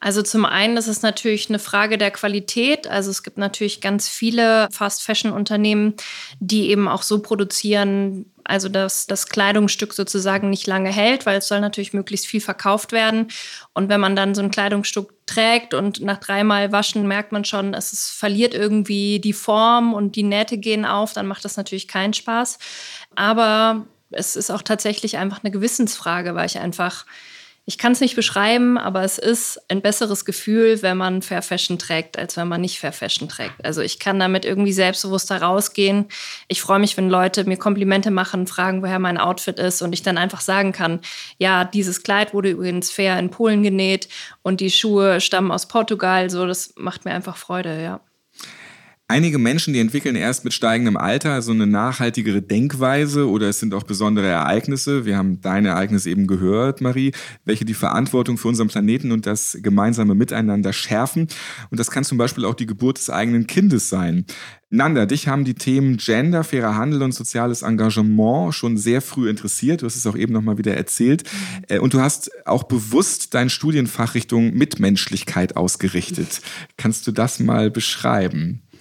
Also 0.00 0.22
zum 0.22 0.46
einen 0.46 0.78
ist 0.78 0.86
es 0.86 1.02
natürlich 1.02 1.50
eine 1.50 1.58
Frage 1.58 1.98
der 1.98 2.10
Qualität. 2.10 2.86
Also 2.86 3.10
es 3.10 3.22
gibt 3.22 3.36
natürlich 3.36 3.82
ganz 3.82 4.08
viele 4.08 4.66
Fast-Fashion-Unternehmen, 4.72 5.94
die 6.40 6.70
eben 6.70 6.88
auch 6.88 7.02
so 7.02 7.20
produzieren, 7.20 8.24
also 8.42 8.70
dass 8.70 9.06
das 9.06 9.26
Kleidungsstück 9.26 9.92
sozusagen 9.92 10.48
nicht 10.48 10.66
lange 10.66 10.90
hält, 10.90 11.26
weil 11.26 11.38
es 11.38 11.48
soll 11.48 11.60
natürlich 11.60 11.92
möglichst 11.92 12.26
viel 12.26 12.40
verkauft 12.40 12.92
werden. 12.92 13.28
Und 13.74 13.90
wenn 13.90 14.00
man 14.00 14.16
dann 14.16 14.34
so 14.34 14.40
ein 14.40 14.50
Kleidungsstück 14.50 15.12
trägt 15.26 15.74
und 15.74 16.00
nach 16.00 16.18
dreimal 16.18 16.72
Waschen 16.72 17.06
merkt 17.06 17.32
man 17.32 17.44
schon, 17.44 17.74
es 17.74 17.92
ist, 17.92 18.10
verliert 18.10 18.54
irgendwie 18.54 19.20
die 19.20 19.34
Form 19.34 19.92
und 19.92 20.16
die 20.16 20.22
Nähte 20.22 20.56
gehen 20.56 20.86
auf, 20.86 21.12
dann 21.12 21.26
macht 21.26 21.44
das 21.44 21.58
natürlich 21.58 21.88
keinen 21.88 22.14
Spaß. 22.14 22.58
Aber 23.16 23.86
es 24.10 24.34
ist 24.34 24.50
auch 24.50 24.62
tatsächlich 24.62 25.18
einfach 25.18 25.44
eine 25.44 25.50
Gewissensfrage, 25.50 26.34
weil 26.34 26.46
ich 26.46 26.58
einfach 26.58 27.04
ich 27.70 27.78
kann 27.78 27.92
es 27.92 28.00
nicht 28.00 28.16
beschreiben, 28.16 28.78
aber 28.78 29.04
es 29.04 29.16
ist 29.16 29.60
ein 29.68 29.80
besseres 29.80 30.24
Gefühl, 30.24 30.82
wenn 30.82 30.96
man 30.96 31.22
Fair 31.22 31.40
Fashion 31.40 31.78
trägt, 31.78 32.18
als 32.18 32.36
wenn 32.36 32.48
man 32.48 32.60
nicht 32.60 32.80
Fair 32.80 32.90
Fashion 32.90 33.28
trägt. 33.28 33.64
Also 33.64 33.80
ich 33.80 34.00
kann 34.00 34.18
damit 34.18 34.44
irgendwie 34.44 34.72
selbstbewusster 34.72 35.40
rausgehen. 35.40 36.06
Ich 36.48 36.62
freue 36.62 36.80
mich, 36.80 36.96
wenn 36.96 37.08
Leute 37.08 37.44
mir 37.44 37.58
Komplimente 37.58 38.10
machen, 38.10 38.48
fragen, 38.48 38.82
woher 38.82 38.98
mein 38.98 39.18
Outfit 39.18 39.60
ist 39.60 39.82
und 39.82 39.92
ich 39.92 40.02
dann 40.02 40.18
einfach 40.18 40.40
sagen 40.40 40.72
kann, 40.72 40.98
ja, 41.38 41.64
dieses 41.64 42.02
Kleid 42.02 42.34
wurde 42.34 42.50
übrigens 42.50 42.90
fair 42.90 43.16
in 43.20 43.30
Polen 43.30 43.62
genäht 43.62 44.08
und 44.42 44.58
die 44.58 44.72
Schuhe 44.72 45.20
stammen 45.20 45.52
aus 45.52 45.68
Portugal. 45.68 46.28
So, 46.28 46.46
das 46.46 46.74
macht 46.76 47.04
mir 47.04 47.12
einfach 47.12 47.36
Freude, 47.36 47.80
ja. 47.80 48.00
Einige 49.10 49.38
Menschen, 49.38 49.74
die 49.74 49.80
entwickeln 49.80 50.14
erst 50.14 50.44
mit 50.44 50.52
steigendem 50.52 50.96
Alter 50.96 51.42
so 51.42 51.50
eine 51.50 51.66
nachhaltigere 51.66 52.42
Denkweise 52.42 53.28
oder 53.28 53.48
es 53.48 53.58
sind 53.58 53.74
auch 53.74 53.82
besondere 53.82 54.28
Ereignisse. 54.28 55.04
Wir 55.04 55.16
haben 55.16 55.40
dein 55.40 55.66
Ereignis 55.66 56.06
eben 56.06 56.28
gehört, 56.28 56.80
Marie, 56.80 57.10
welche 57.44 57.64
die 57.64 57.74
Verantwortung 57.74 58.38
für 58.38 58.46
unseren 58.46 58.68
Planeten 58.68 59.10
und 59.10 59.26
das 59.26 59.58
gemeinsame 59.62 60.14
Miteinander 60.14 60.72
schärfen. 60.72 61.26
Und 61.72 61.80
das 61.80 61.90
kann 61.90 62.04
zum 62.04 62.18
Beispiel 62.18 62.44
auch 62.44 62.54
die 62.54 62.66
Geburt 62.66 62.98
des 62.98 63.10
eigenen 63.10 63.48
Kindes 63.48 63.88
sein. 63.88 64.26
Nanda, 64.68 65.06
dich 65.06 65.26
haben 65.26 65.44
die 65.44 65.54
Themen 65.54 65.96
Gender, 65.96 66.44
fairer 66.44 66.76
Handel 66.76 67.02
und 67.02 67.10
soziales 67.10 67.62
Engagement 67.62 68.54
schon 68.54 68.76
sehr 68.76 69.02
früh 69.02 69.28
interessiert. 69.28 69.82
Du 69.82 69.86
hast 69.86 69.96
es 69.96 70.06
auch 70.06 70.14
eben 70.14 70.32
nochmal 70.32 70.56
wieder 70.56 70.76
erzählt. 70.76 71.24
Äh, 71.66 71.80
und 71.80 71.94
du 71.94 72.00
hast 72.00 72.30
auch 72.46 72.62
bewusst 72.62 73.34
dein 73.34 73.50
Studienfach 73.50 74.14
Richtung 74.14 74.54
Mitmenschlichkeit 74.54 75.56
ausgerichtet. 75.56 76.42
Kannst 76.76 77.08
du 77.08 77.10
das 77.10 77.40
mal 77.40 77.72
beschreiben? 77.72 78.62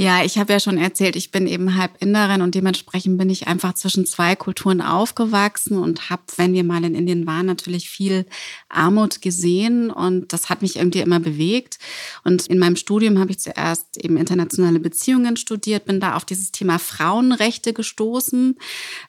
Ja, 0.00 0.24
ich 0.24 0.38
habe 0.38 0.54
ja 0.54 0.60
schon 0.60 0.78
erzählt, 0.78 1.14
ich 1.14 1.30
bin 1.30 1.46
eben 1.46 1.76
halb 1.76 1.90
Inderin 2.00 2.40
und 2.40 2.54
dementsprechend 2.54 3.18
bin 3.18 3.28
ich 3.28 3.48
einfach 3.48 3.74
zwischen 3.74 4.06
zwei 4.06 4.34
Kulturen 4.34 4.80
aufgewachsen 4.80 5.76
und 5.76 6.08
habe, 6.08 6.22
wenn 6.36 6.54
wir 6.54 6.64
mal 6.64 6.82
in 6.84 6.94
Indien 6.94 7.26
waren, 7.26 7.44
natürlich 7.44 7.90
viel 7.90 8.24
Armut 8.70 9.20
gesehen 9.20 9.90
und 9.90 10.32
das 10.32 10.48
hat 10.48 10.62
mich 10.62 10.76
irgendwie 10.76 11.00
immer 11.00 11.20
bewegt. 11.20 11.78
Und 12.24 12.46
in 12.46 12.58
meinem 12.58 12.76
Studium 12.76 13.18
habe 13.18 13.32
ich 13.32 13.40
zuerst 13.40 14.02
eben 14.02 14.16
internationale 14.16 14.80
Beziehungen 14.80 15.36
studiert, 15.36 15.84
bin 15.84 16.00
da 16.00 16.16
auf 16.16 16.24
dieses 16.24 16.50
Thema 16.50 16.78
Frauenrechte 16.78 17.74
gestoßen. 17.74 18.56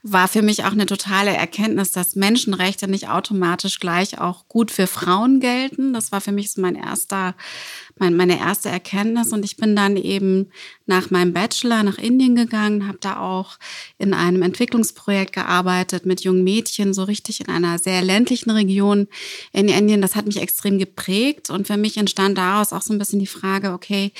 War 0.04 0.28
für 0.28 0.42
mich 0.42 0.66
auch 0.66 0.74
eine 0.74 0.88
totale 0.88 1.32
Erkenntnis, 1.32 1.94
dass 1.94 2.18
Menschenrechte 2.18 2.90
nicht 2.90 3.08
automatisch 3.08 3.80
gleich 3.80 4.20
auch 4.20 4.50
gut 4.50 4.72
für 4.72 4.88
Frauen 4.88 5.40
gelten. 5.40 5.94
Das 5.94 6.12
war 6.12 6.20
für 6.20 6.34
mich 6.34 6.52
so 6.52 6.60
mein 6.60 6.76
erster 6.76 7.34
mein, 8.02 8.16
meine 8.16 8.40
erste 8.40 8.68
Erkenntnis. 8.68 9.32
Und 9.32 9.46
ich 9.46 9.56
bin 9.56 9.76
dann 9.76 9.96
eben 9.96 10.52
nach 10.92 11.10
meinem 11.10 11.34
Bachelor 11.34 11.84
nach 11.84 11.98
Indien 11.98 12.36
gegangen, 12.36 12.88
habe 12.88 13.00
da 13.02 13.20
auch 13.20 13.58
in 13.98 14.14
einem 14.14 14.42
Entwicklungsprojekt 14.42 15.34
gearbeitet 15.34 16.06
mit 16.06 16.22
jungen 16.22 16.44
Mädchen, 16.44 16.94
so 16.94 17.04
richtig 17.04 17.40
in 17.42 17.50
einer 17.50 17.80
sehr 17.80 18.02
ländlichen 18.02 18.52
Region 18.52 19.08
in 19.52 19.68
Indien. 19.68 20.02
Das 20.02 20.16
hat 20.16 20.28
mich 20.28 20.40
extrem 20.40 20.78
geprägt 20.78 21.50
und 21.50 21.68
für 21.68 21.78
mich 21.78 21.98
entstand 21.98 22.38
daraus 22.38 22.74
auch 22.74 22.82
so 22.82 22.94
ein 22.94 23.00
bisschen 23.00 23.20
die 23.20 23.28
Frage, 23.28 23.72
okay, 23.72 24.12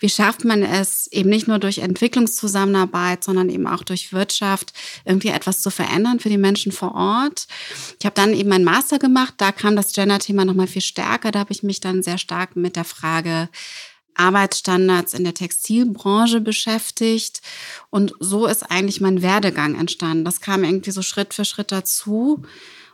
wie 0.00 0.08
schafft 0.08 0.44
man 0.44 0.62
es 0.62 1.06
eben 1.12 1.30
nicht 1.30 1.46
nur 1.46 1.58
durch 1.58 1.78
Entwicklungszusammenarbeit, 1.78 3.22
sondern 3.22 3.48
eben 3.48 3.66
auch 3.66 3.84
durch 3.84 4.12
Wirtschaft 4.12 4.72
irgendwie 5.04 5.28
etwas 5.28 5.62
zu 5.62 5.70
verändern 5.70 6.20
für 6.20 6.28
die 6.28 6.38
Menschen 6.38 6.72
vor 6.72 6.94
Ort. 6.94 7.46
Ich 8.00 8.06
habe 8.06 8.14
dann 8.14 8.34
eben 8.34 8.48
meinen 8.48 8.64
Master 8.64 8.98
gemacht, 8.98 9.34
da 9.38 9.52
kam 9.52 9.76
das 9.76 9.92
Gender-Thema 9.92 10.44
nochmal 10.44 10.66
viel 10.66 10.82
stärker, 10.82 11.30
da 11.30 11.38
habe 11.40 11.52
ich 11.52 11.62
mich 11.62 11.80
dann 11.80 12.02
sehr 12.02 12.18
stark 12.18 12.56
mit 12.56 12.76
der 12.76 12.84
Frage 12.84 13.04
Frage 13.04 13.48
Arbeitsstandards 14.14 15.14
in 15.14 15.24
der 15.24 15.34
Textilbranche 15.34 16.40
beschäftigt. 16.40 17.40
Und 17.90 18.14
so 18.20 18.46
ist 18.46 18.70
eigentlich 18.70 19.00
mein 19.00 19.22
Werdegang 19.22 19.78
entstanden. 19.78 20.24
Das 20.24 20.40
kam 20.40 20.64
irgendwie 20.64 20.90
so 20.90 21.02
Schritt 21.02 21.34
für 21.34 21.44
Schritt 21.44 21.72
dazu. 21.72 22.42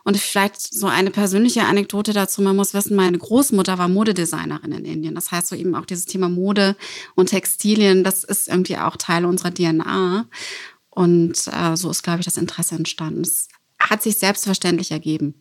Und 0.02 0.16
vielleicht 0.16 0.60
so 0.60 0.86
eine 0.86 1.10
persönliche 1.10 1.64
Anekdote 1.64 2.12
dazu. 2.12 2.40
Man 2.40 2.56
muss 2.56 2.72
wissen, 2.72 2.96
meine 2.96 3.18
Großmutter 3.18 3.78
war 3.78 3.88
Modedesignerin 3.88 4.72
in 4.72 4.84
Indien. 4.84 5.14
Das 5.14 5.30
heißt 5.30 5.48
so 5.48 5.56
eben 5.56 5.74
auch 5.74 5.84
dieses 5.84 6.06
Thema 6.06 6.28
Mode 6.28 6.74
und 7.14 7.26
Textilien, 7.26 8.02
das 8.02 8.24
ist 8.24 8.48
irgendwie 8.48 8.78
auch 8.78 8.96
Teil 8.96 9.26
unserer 9.26 9.52
DNA. 9.52 10.26
Und 10.88 11.46
äh, 11.46 11.76
so 11.76 11.90
ist, 11.90 12.02
glaube 12.02 12.20
ich, 12.20 12.24
das 12.24 12.38
Interesse 12.38 12.74
entstanden. 12.74 13.20
Es 13.20 13.48
hat 13.78 14.02
sich 14.02 14.18
selbstverständlich 14.18 14.90
ergeben. 14.90 15.34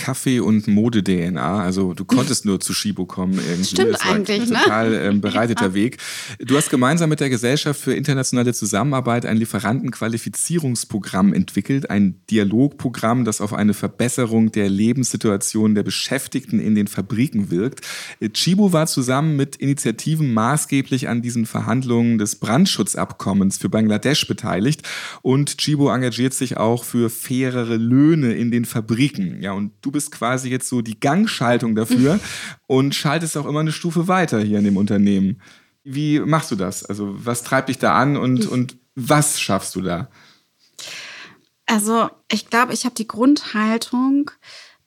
Kaffee- 0.00 0.40
und 0.40 0.66
Mode-DNA. 0.66 1.60
Also 1.62 1.92
du 1.92 2.06
konntest 2.06 2.46
nur 2.46 2.58
zu 2.58 2.72
Shibo 2.72 3.04
kommen 3.04 3.34
irgendwie. 3.34 3.64
Stimmt 3.64 3.92
das 3.92 4.00
eigentlich, 4.00 4.40
ein 4.40 4.48
total 4.48 4.94
ähm, 4.94 5.20
bereiteter 5.26 5.66
ja. 5.66 5.74
Weg. 5.74 5.98
Du 6.38 6.56
hast 6.56 6.70
gemeinsam 6.70 7.10
mit 7.10 7.20
der 7.20 7.28
Gesellschaft 7.28 7.78
für 7.78 7.92
internationale 7.92 8.54
Zusammenarbeit 8.54 9.26
ein 9.26 9.36
Lieferantenqualifizierungsprogramm 9.36 11.34
entwickelt, 11.34 11.90
ein 11.90 12.18
Dialogprogramm, 12.30 13.26
das 13.26 13.42
auf 13.42 13.52
eine 13.52 13.74
Verbesserung 13.74 14.50
der 14.52 14.70
Lebenssituation 14.70 15.74
der 15.74 15.82
Beschäftigten 15.82 16.60
in 16.60 16.74
den 16.74 16.86
Fabriken 16.86 17.50
wirkt. 17.50 17.86
Chibo 18.32 18.72
war 18.72 18.86
zusammen 18.86 19.36
mit 19.36 19.56
Initiativen 19.56 20.32
maßgeblich 20.32 21.10
an 21.10 21.20
diesen 21.20 21.44
Verhandlungen 21.44 22.16
des 22.16 22.36
Brandschutzabkommens 22.36 23.58
für 23.58 23.68
Bangladesch 23.68 24.26
beteiligt 24.26 24.82
und 25.20 25.58
Chibo 25.58 25.90
engagiert 25.92 26.32
sich 26.32 26.56
auch 26.56 26.84
für 26.84 27.10
fairere 27.10 27.76
Löhne 27.76 28.32
in 28.32 28.50
den 28.50 28.64
Fabriken. 28.64 29.42
Ja, 29.42 29.52
und 29.52 29.72
du 29.82 29.89
du 29.90 29.92
bist 29.92 30.12
quasi 30.12 30.48
jetzt 30.48 30.68
so 30.68 30.82
die 30.82 30.98
Gangschaltung 30.98 31.74
dafür 31.74 32.20
und 32.68 32.94
schaltest 32.94 33.36
auch 33.36 33.46
immer 33.46 33.60
eine 33.60 33.72
Stufe 33.72 34.06
weiter 34.06 34.40
hier 34.40 34.58
in 34.58 34.64
dem 34.64 34.76
Unternehmen. 34.76 35.42
Wie 35.82 36.20
machst 36.20 36.52
du 36.52 36.56
das? 36.56 36.84
Also 36.84 37.14
was 37.24 37.42
treibt 37.42 37.68
dich 37.68 37.78
da 37.78 37.94
an 37.94 38.16
und, 38.16 38.46
und 38.46 38.76
was 38.94 39.40
schaffst 39.40 39.74
du 39.74 39.80
da? 39.80 40.08
Also 41.66 42.08
ich 42.30 42.48
glaube, 42.50 42.72
ich 42.72 42.84
habe 42.84 42.94
die 42.94 43.08
Grundhaltung, 43.08 44.30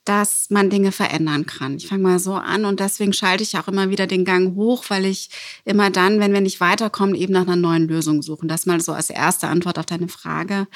dass 0.06 0.50
man 0.50 0.70
Dinge 0.70 0.92
verändern 0.92 1.46
kann. 1.46 1.78
Ich 1.78 1.88
fange 1.88 2.04
mal 2.04 2.20
so 2.20 2.34
an 2.34 2.66
und 2.66 2.80
deswegen 2.80 3.14
schalte 3.14 3.44
ich 3.44 3.58
auch 3.58 3.68
immer 3.68 3.90
wieder 3.90 4.06
den 4.06 4.26
Gang 4.26 4.56
hoch, 4.56 4.86
weil 4.90 5.06
ich 5.06 5.30
immer 5.64 5.90
dann, 5.90 6.20
wenn 6.20 6.34
wir 6.34 6.42
nicht 6.42 6.60
weiterkommen, 6.60 7.16
eben 7.16 7.34
nach 7.34 7.44
einer 7.44 7.56
neuen 7.56 7.88
Lösung 7.88 8.22
suchen. 8.22 8.48
Das 8.50 8.66
mal 8.66 8.82
so 8.82 8.92
als 8.92 9.10
erste 9.10 9.48
Antwort 9.48 9.80
auf 9.80 9.86
deine 9.86 10.10
Frage. 10.10 10.68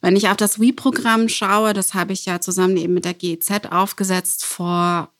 Wenn 0.00 0.16
ich 0.16 0.28
auf 0.28 0.36
das 0.36 0.58
WE-Programm 0.58 1.28
schaue, 1.28 1.74
das 1.74 1.92
habe 1.92 2.14
ich 2.14 2.24
ja 2.24 2.40
zusammen 2.40 2.76
eben 2.78 2.94
mit 2.94 3.04
der 3.04 3.14
GEZ 3.14 3.66
aufgesetzt 3.70 4.44
vor 4.44 5.10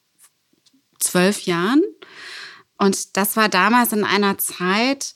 zwölf 0.99 1.43
Jahren. 1.43 1.83
Und 2.79 3.17
das 3.17 3.37
war 3.37 3.49
damals 3.49 3.93
in 3.93 4.05
einer 4.05 4.39
Zeit, 4.39 5.15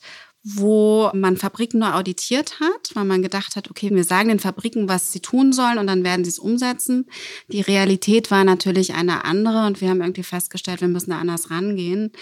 wo 0.55 1.11
man 1.13 1.35
Fabriken 1.35 1.79
nur 1.79 1.95
auditiert 1.95 2.61
hat, 2.61 2.91
weil 2.93 3.03
man 3.03 3.21
gedacht 3.21 3.57
hat, 3.57 3.69
okay, 3.69 3.89
wir 3.91 4.05
sagen 4.05 4.29
den 4.29 4.39
Fabriken, 4.39 4.87
was 4.87 5.11
sie 5.11 5.19
tun 5.19 5.51
sollen 5.51 5.77
und 5.77 5.87
dann 5.87 6.05
werden 6.05 6.23
sie 6.23 6.29
es 6.29 6.39
umsetzen. 6.39 7.07
Die 7.49 7.59
Realität 7.59 8.31
war 8.31 8.45
natürlich 8.45 8.93
eine 8.93 9.25
andere 9.25 9.65
und 9.65 9.81
wir 9.81 9.89
haben 9.89 9.99
irgendwie 9.99 10.23
festgestellt, 10.23 10.79
wir 10.79 10.87
müssen 10.87 11.09
da 11.09 11.17
anders 11.17 11.51
rangehen. 11.51 12.13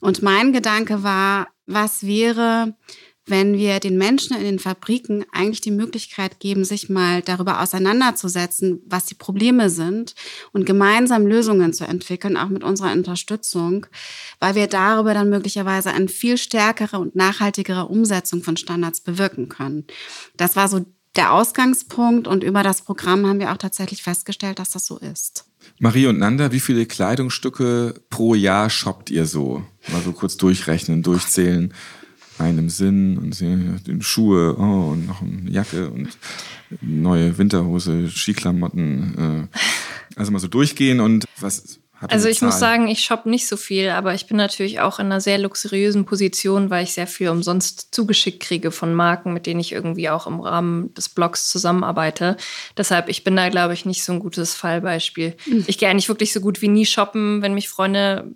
Und 0.00 0.20
mein 0.20 0.52
Gedanke 0.52 1.02
war, 1.02 1.48
was 1.64 2.06
wäre, 2.06 2.76
wenn 3.26 3.56
wir 3.56 3.80
den 3.80 3.96
Menschen 3.96 4.36
in 4.36 4.44
den 4.44 4.58
Fabriken 4.58 5.24
eigentlich 5.32 5.62
die 5.62 5.70
Möglichkeit 5.70 6.40
geben, 6.40 6.64
sich 6.64 6.90
mal 6.90 7.22
darüber 7.22 7.62
auseinanderzusetzen, 7.62 8.82
was 8.86 9.06
die 9.06 9.14
Probleme 9.14 9.70
sind 9.70 10.14
und 10.52 10.66
gemeinsam 10.66 11.26
Lösungen 11.26 11.72
zu 11.72 11.84
entwickeln, 11.84 12.36
auch 12.36 12.50
mit 12.50 12.62
unserer 12.64 12.92
Unterstützung, 12.92 13.86
weil 14.40 14.54
wir 14.54 14.66
darüber 14.66 15.14
dann 15.14 15.30
möglicherweise 15.30 15.90
eine 15.90 16.08
viel 16.08 16.36
stärkere 16.36 16.98
und 16.98 17.16
nachhaltigere 17.16 17.86
Umsetzung 17.86 18.42
von 18.42 18.56
Standards 18.56 19.00
bewirken 19.00 19.48
können. 19.48 19.84
Das 20.36 20.54
war 20.54 20.68
so 20.68 20.84
der 21.16 21.32
Ausgangspunkt 21.32 22.26
und 22.26 22.42
über 22.42 22.62
das 22.62 22.82
Programm 22.82 23.26
haben 23.26 23.38
wir 23.38 23.52
auch 23.52 23.56
tatsächlich 23.56 24.02
festgestellt, 24.02 24.58
dass 24.58 24.70
das 24.70 24.84
so 24.84 24.98
ist. 24.98 25.46
Marie 25.78 26.06
und 26.06 26.18
Nanda, 26.18 26.52
wie 26.52 26.60
viele 26.60 26.86
Kleidungsstücke 26.86 27.94
pro 28.10 28.34
Jahr 28.34 28.68
shoppt 28.68 29.10
ihr 29.10 29.24
so? 29.24 29.64
Mal 29.92 30.02
so 30.02 30.12
kurz 30.12 30.36
durchrechnen, 30.36 31.02
durchzählen 31.02 31.72
einem 32.38 32.68
Sinn 32.68 33.18
und 33.18 33.38
den 33.40 34.02
Schuhe 34.02 34.56
oh, 34.58 34.92
und 34.92 35.06
noch 35.06 35.22
eine 35.22 35.50
Jacke 35.50 35.90
und 35.90 36.08
neue 36.80 37.36
Winterhose, 37.38 38.08
Skiklamotten. 38.08 39.48
Äh, 39.52 39.58
also 40.16 40.32
mal 40.32 40.38
so 40.38 40.48
durchgehen 40.48 41.00
und 41.00 41.24
was 41.40 41.80
also 42.10 42.28
ich 42.28 42.42
muss 42.42 42.58
sagen, 42.58 42.88
ich 42.88 43.00
shoppe 43.04 43.28
nicht 43.28 43.46
so 43.46 43.56
viel, 43.56 43.90
aber 43.90 44.14
ich 44.14 44.26
bin 44.26 44.36
natürlich 44.36 44.80
auch 44.80 44.98
in 44.98 45.06
einer 45.06 45.20
sehr 45.20 45.38
luxuriösen 45.38 46.04
Position, 46.04 46.70
weil 46.70 46.84
ich 46.84 46.92
sehr 46.92 47.06
viel 47.06 47.28
umsonst 47.28 47.94
zugeschickt 47.94 48.40
kriege 48.40 48.70
von 48.70 48.94
Marken, 48.94 49.32
mit 49.32 49.46
denen 49.46 49.60
ich 49.60 49.72
irgendwie 49.72 50.08
auch 50.08 50.26
im 50.26 50.40
Rahmen 50.40 50.92
des 50.94 51.08
Blogs 51.08 51.48
zusammenarbeite. 51.50 52.36
Deshalb, 52.76 53.08
ich 53.08 53.24
bin 53.24 53.36
da, 53.36 53.48
glaube 53.48 53.74
ich, 53.74 53.84
nicht 53.84 54.04
so 54.04 54.12
ein 54.12 54.20
gutes 54.20 54.54
Fallbeispiel. 54.54 55.36
Mhm. 55.46 55.64
Ich 55.66 55.78
gehe 55.78 55.88
eigentlich 55.88 56.08
wirklich 56.08 56.32
so 56.32 56.40
gut 56.40 56.62
wie 56.62 56.68
nie 56.68 56.86
shoppen. 56.86 57.42
Wenn 57.42 57.54
mich 57.54 57.68
Freunde, 57.68 58.30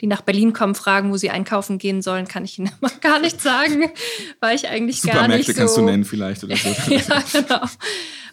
die 0.00 0.06
nach 0.06 0.22
Berlin 0.22 0.52
kommen, 0.52 0.74
fragen, 0.74 1.10
wo 1.10 1.16
sie 1.16 1.30
einkaufen 1.30 1.78
gehen 1.78 2.02
sollen, 2.02 2.28
kann 2.28 2.44
ich 2.44 2.58
ihnen 2.58 2.70
immer 2.80 2.92
gar 3.00 3.20
nicht 3.20 3.40
sagen, 3.40 3.90
weil 4.40 4.56
ich 4.56 4.68
eigentlich 4.68 5.02
gar 5.02 5.28
nicht 5.28 5.46
so... 5.46 5.54
kannst 5.54 5.76
du 5.76 5.82
nennen 5.82 6.04
vielleicht 6.04 6.44
oder 6.44 6.56
so. 6.56 6.68
ja, 6.88 7.22
genau. 7.32 7.66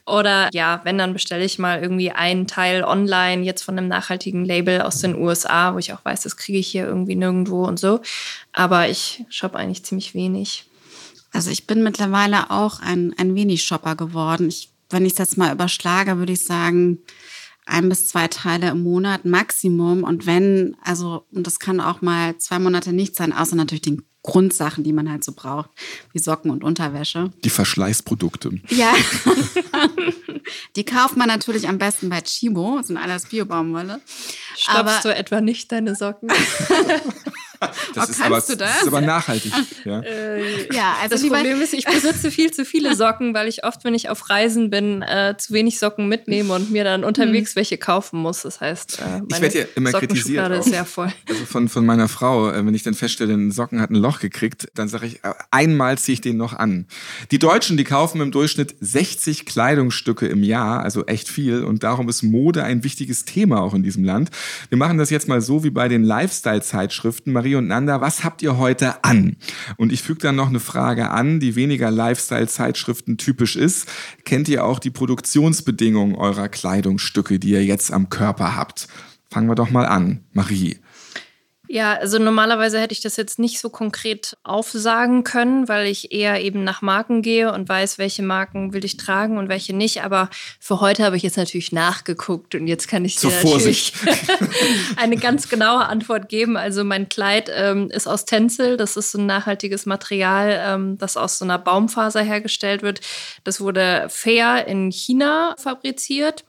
Oder 0.08 0.50
ja, 0.54 0.80
wenn, 0.86 0.98
dann 0.98 1.12
bestelle 1.12 1.44
ich 1.44 1.60
mal 1.60 1.82
irgendwie 1.82 2.12
einen 2.12 2.48
Teil 2.48 2.84
online, 2.86 3.44
jetzt 3.44 3.64
von 3.64 3.78
einem 3.78 3.90
nachhaltigen 3.90 4.46
Label 4.46 4.77
aus 4.86 5.00
den 5.00 5.16
USA, 5.16 5.74
wo 5.74 5.80
ich 5.80 5.94
auch 5.94 6.04
weiß, 6.04 6.22
das 6.22 6.38
kriege 6.38 6.58
ich 6.58 6.68
hier 6.68 6.86
irgendwie 6.86 7.16
nirgendwo 7.16 7.66
und 7.66 7.80
so. 7.80 8.02
Aber 8.54 8.90
ich 8.90 9.26
shoppe 9.30 9.58
eigentlich 9.58 9.84
ziemlich 9.84 10.14
wenig. 10.14 10.66
Also 11.32 11.52
ich 11.52 11.68
bin 11.68 11.84
mittlerweile 11.84 12.52
auch 12.52 12.80
ein, 12.80 13.14
ein 13.18 13.36
wenig 13.36 13.64
Shopper 13.64 13.96
geworden. 13.96 14.48
Ich, 14.48 14.72
wenn 14.90 15.06
ich 15.06 15.14
es 15.14 15.20
jetzt 15.20 15.38
mal 15.38 15.54
überschlage, 15.54 16.18
würde 16.18 16.34
ich 16.34 16.46
sagen, 16.46 17.00
ein 17.66 17.90
bis 17.90 18.08
zwei 18.08 18.28
Teile 18.28 18.70
im 18.70 18.84
Monat 18.84 19.26
Maximum. 19.26 20.04
Und 20.04 20.26
wenn, 20.26 20.76
also, 20.82 21.26
und 21.34 21.46
das 21.46 21.60
kann 21.60 21.82
auch 21.82 22.02
mal 22.02 22.38
zwei 22.38 22.60
Monate 22.60 22.94
nicht 22.94 23.16
sein, 23.16 23.34
außer 23.34 23.56
natürlich 23.56 23.82
den 23.82 24.07
Grundsachen, 24.28 24.84
die 24.84 24.92
man 24.92 25.10
halt 25.10 25.24
so 25.24 25.32
braucht, 25.32 25.70
wie 26.12 26.20
Socken 26.20 26.52
und 26.52 26.62
Unterwäsche. 26.62 27.32
Die 27.46 27.50
Verschleißprodukte. 27.50 28.60
Ja. 28.68 28.94
die 30.76 30.84
kauft 30.84 31.16
man 31.16 31.30
natürlich 31.30 31.70
am 31.70 31.78
besten 31.78 32.10
bei 32.10 32.20
Chibo, 32.20 32.76
das 32.78 32.88
sind 32.88 32.98
alles 32.98 33.28
Biobaumwolle. 33.28 34.02
Stopfst 34.58 35.06
du 35.06 35.16
etwa 35.16 35.40
nicht 35.40 35.72
deine 35.72 35.96
Socken? 35.96 36.30
Das, 37.96 38.10
oh, 38.10 38.12
ist, 38.12 38.22
aber, 38.22 38.36
das? 38.36 38.48
das 38.48 38.82
ist 38.82 38.88
aber 38.88 39.02
nachhaltig. 39.02 39.52
Ja, 39.84 40.02
äh, 40.02 40.74
ja 40.74 40.98
also 41.02 41.16
das 41.16 41.28
Problem 41.28 41.62
ist, 41.62 41.74
ich 41.74 41.86
besitze 41.86 42.32
viel 42.32 42.52
zu 42.52 42.66
viele 42.66 42.96
Socken, 42.98 43.34
weil 43.34 43.48
ich 43.48 43.64
oft, 43.64 43.84
wenn 43.84 43.94
ich 43.94 44.10
auf 44.10 44.30
Reisen 44.30 44.70
bin, 44.70 45.02
äh, 45.02 45.36
zu 45.38 45.54
wenig 45.54 45.80
Socken 45.80 46.08
mitnehme 46.08 46.54
und 46.54 46.70
mir 46.70 46.84
dann 46.84 47.04
unterwegs 47.04 47.52
hm. 47.52 47.56
welche 47.58 47.78
kaufen 47.78 48.20
muss. 48.20 48.44
Das 48.44 48.62
heißt, 48.62 49.00
äh, 49.00 49.22
ich 49.30 49.42
werde 49.42 49.60
ja 49.60 49.66
immer 49.76 49.92
kritisiert. 49.92 50.52
Ist 50.52 50.66
sehr 50.66 50.86
voll. 50.86 51.12
Also 51.28 51.46
von, 51.46 51.70
von 51.70 51.86
meiner 51.86 52.08
Frau, 52.08 52.52
äh, 52.52 52.66
wenn 52.66 52.74
ich 52.74 52.84
dann 52.84 52.94
feststelle, 52.94 53.34
ein 53.34 53.52
Socken 53.52 53.82
hat 53.82 53.90
ein 53.90 53.96
Loch 53.96 54.20
gekriegt, 54.20 54.68
dann 54.76 54.88
sage 54.88 55.08
ich, 55.08 55.24
äh, 55.24 55.34
einmal 55.52 55.98
ziehe 55.98 56.14
ich 56.14 56.22
den 56.22 56.38
noch 56.38 56.54
an. 56.54 56.88
Die 57.32 57.40
Deutschen, 57.40 57.78
die 57.78 57.84
kaufen 57.84 58.22
im 58.22 58.32
Durchschnitt 58.32 58.76
60 58.80 59.46
Kleidungsstücke 59.46 60.28
im 60.28 60.44
Jahr, 60.44 60.84
also 60.84 61.06
echt 61.06 61.30
viel. 61.30 61.64
Und 61.64 61.84
darum 61.84 62.10
ist 62.10 62.24
Mode 62.24 62.64
ein 62.64 62.84
wichtiges 62.84 63.26
Thema 63.26 63.62
auch 63.62 63.74
in 63.74 63.84
diesem 63.84 64.04
Land. 64.04 64.30
Wir 64.70 64.78
machen 64.78 64.98
das 64.98 65.10
jetzt 65.10 65.28
mal 65.28 65.42
so 65.42 65.64
wie 65.64 65.70
bei 65.70 65.88
den 65.88 66.04
Lifestyle-Zeitschriften. 66.04 67.32
Marie 67.32 67.47
und 67.56 67.68
Nanda, 67.68 68.02
was 68.02 68.24
habt 68.24 68.42
ihr 68.42 68.58
heute 68.58 69.04
an? 69.04 69.38
Und 69.78 69.92
ich 69.92 70.02
füge 70.02 70.20
dann 70.20 70.36
noch 70.36 70.50
eine 70.50 70.60
Frage 70.60 71.10
an, 71.10 71.40
die 71.40 71.56
weniger 71.56 71.92
Lifestyle-Zeitschriften 71.92 73.18
typisch 73.18 73.56
ist. 73.56 73.88
Kennt 74.26 74.50
ihr 74.50 74.66
auch 74.66 74.80
die 74.80 74.90
Produktionsbedingungen 74.90 76.16
eurer 76.16 76.50
Kleidungsstücke, 76.50 77.40
die 77.40 77.52
ihr 77.52 77.66
jetzt 77.66 77.92
am 77.92 78.10
Körper 78.10 78.56
habt? 78.56 78.88
Fangen 79.30 79.50
wir 79.50 79.56
doch 79.56 79.70
mal 79.70 79.86
an. 79.86 80.22
Marie. 80.34 80.80
Ja, 81.70 81.94
also 81.96 82.18
normalerweise 82.18 82.80
hätte 82.80 82.94
ich 82.94 83.02
das 83.02 83.18
jetzt 83.18 83.40
nicht 83.40 83.60
so 83.60 83.70
konkret 83.70 84.38
aufsagen 84.44 85.24
können, 85.24 85.68
weil 85.68 85.88
ich 85.88 86.14
eher 86.14 86.42
eben 86.42 86.64
nach 86.64 86.82
Marken 86.82 87.22
gehe 87.22 87.52
und 87.52 87.68
weiß, 87.68 87.98
welche 87.98 88.24
Marken 88.24 88.74
will 88.74 88.86
ich 88.86 88.96
tragen 88.96 89.38
und 89.38 89.50
welche 89.50 89.76
nicht. 89.76 90.04
Aber 90.04 90.30
für 90.60 90.80
heute 90.80 91.04
habe 91.04 91.18
ich 91.18 91.24
jetzt 91.24 91.38
natürlich 91.38 91.74
nachgeguckt 91.74 92.56
und 92.56 92.68
jetzt 92.68 92.88
kann 92.88 93.04
ich 93.04 93.18
dir 93.18 93.30
natürlich 93.30 93.94
eine 94.96 95.18
ganz 95.18 95.50
genaue 95.50 95.86
Antwort 95.86 96.30
geben. 96.30 96.56
Also 96.56 96.86
mein 96.86 97.10
Kleid 97.10 97.52
ähm, 97.54 97.90
ist 97.92 98.08
aus 98.08 98.24
Tencel, 98.24 98.78
das 98.78 98.96
ist 98.96 99.12
so 99.12 99.18
ein 99.18 99.26
nachhaltiges 99.26 99.86
Material, 99.86 100.62
ähm, 100.64 100.98
das 100.98 101.18
aus 101.18 101.38
so 101.38 101.46
einer 101.46 101.60
Baumfaser 101.60 102.22
hergestellt 102.22 102.82
wird. 102.82 103.02
Das 103.44 103.60
wurde 103.60 104.08
fair 104.10 104.68
in 104.68 104.90
China 104.92 105.56
fabriziert. 105.58 106.46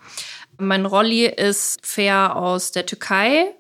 Mein 0.59 0.87
Rolli 0.87 1.27
ist 1.27 1.79
fair 1.83 2.37
aus 2.37 2.73
der 2.73 2.87
Türkei 2.87 3.55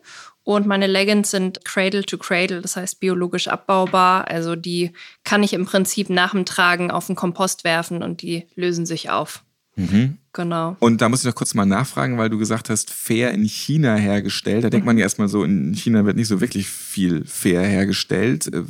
und 0.48 0.66
meine 0.66 0.86
Leggings 0.86 1.30
sind 1.30 1.62
Cradle 1.66 2.04
to 2.04 2.16
Cradle, 2.16 2.62
das 2.62 2.74
heißt 2.74 3.00
biologisch 3.00 3.48
abbaubar. 3.48 4.28
Also 4.28 4.56
die 4.56 4.92
kann 5.22 5.42
ich 5.42 5.52
im 5.52 5.66
Prinzip 5.66 6.08
nach 6.08 6.30
dem 6.30 6.46
Tragen 6.46 6.90
auf 6.90 7.06
den 7.06 7.16
Kompost 7.16 7.64
werfen 7.64 8.02
und 8.02 8.22
die 8.22 8.46
lösen 8.54 8.86
sich 8.86 9.10
auf. 9.10 9.44
Mhm. 9.76 10.16
Genau. 10.32 10.74
Und 10.80 11.02
da 11.02 11.10
muss 11.10 11.20
ich 11.20 11.26
noch 11.26 11.34
kurz 11.34 11.52
mal 11.52 11.66
nachfragen, 11.66 12.16
weil 12.16 12.30
du 12.30 12.38
gesagt 12.38 12.70
hast, 12.70 12.90
fair 12.90 13.30
in 13.32 13.44
China 13.44 13.96
hergestellt. 13.96 14.64
Da 14.64 14.70
denkt 14.70 14.86
man 14.86 14.96
ja 14.96 15.02
erstmal 15.02 15.28
so, 15.28 15.44
in 15.44 15.74
China 15.74 16.06
wird 16.06 16.16
nicht 16.16 16.28
so 16.28 16.40
wirklich 16.40 16.66
viel 16.66 17.26
fair 17.26 17.60
hergestellt. 17.60 18.46
Äh, 18.46 18.62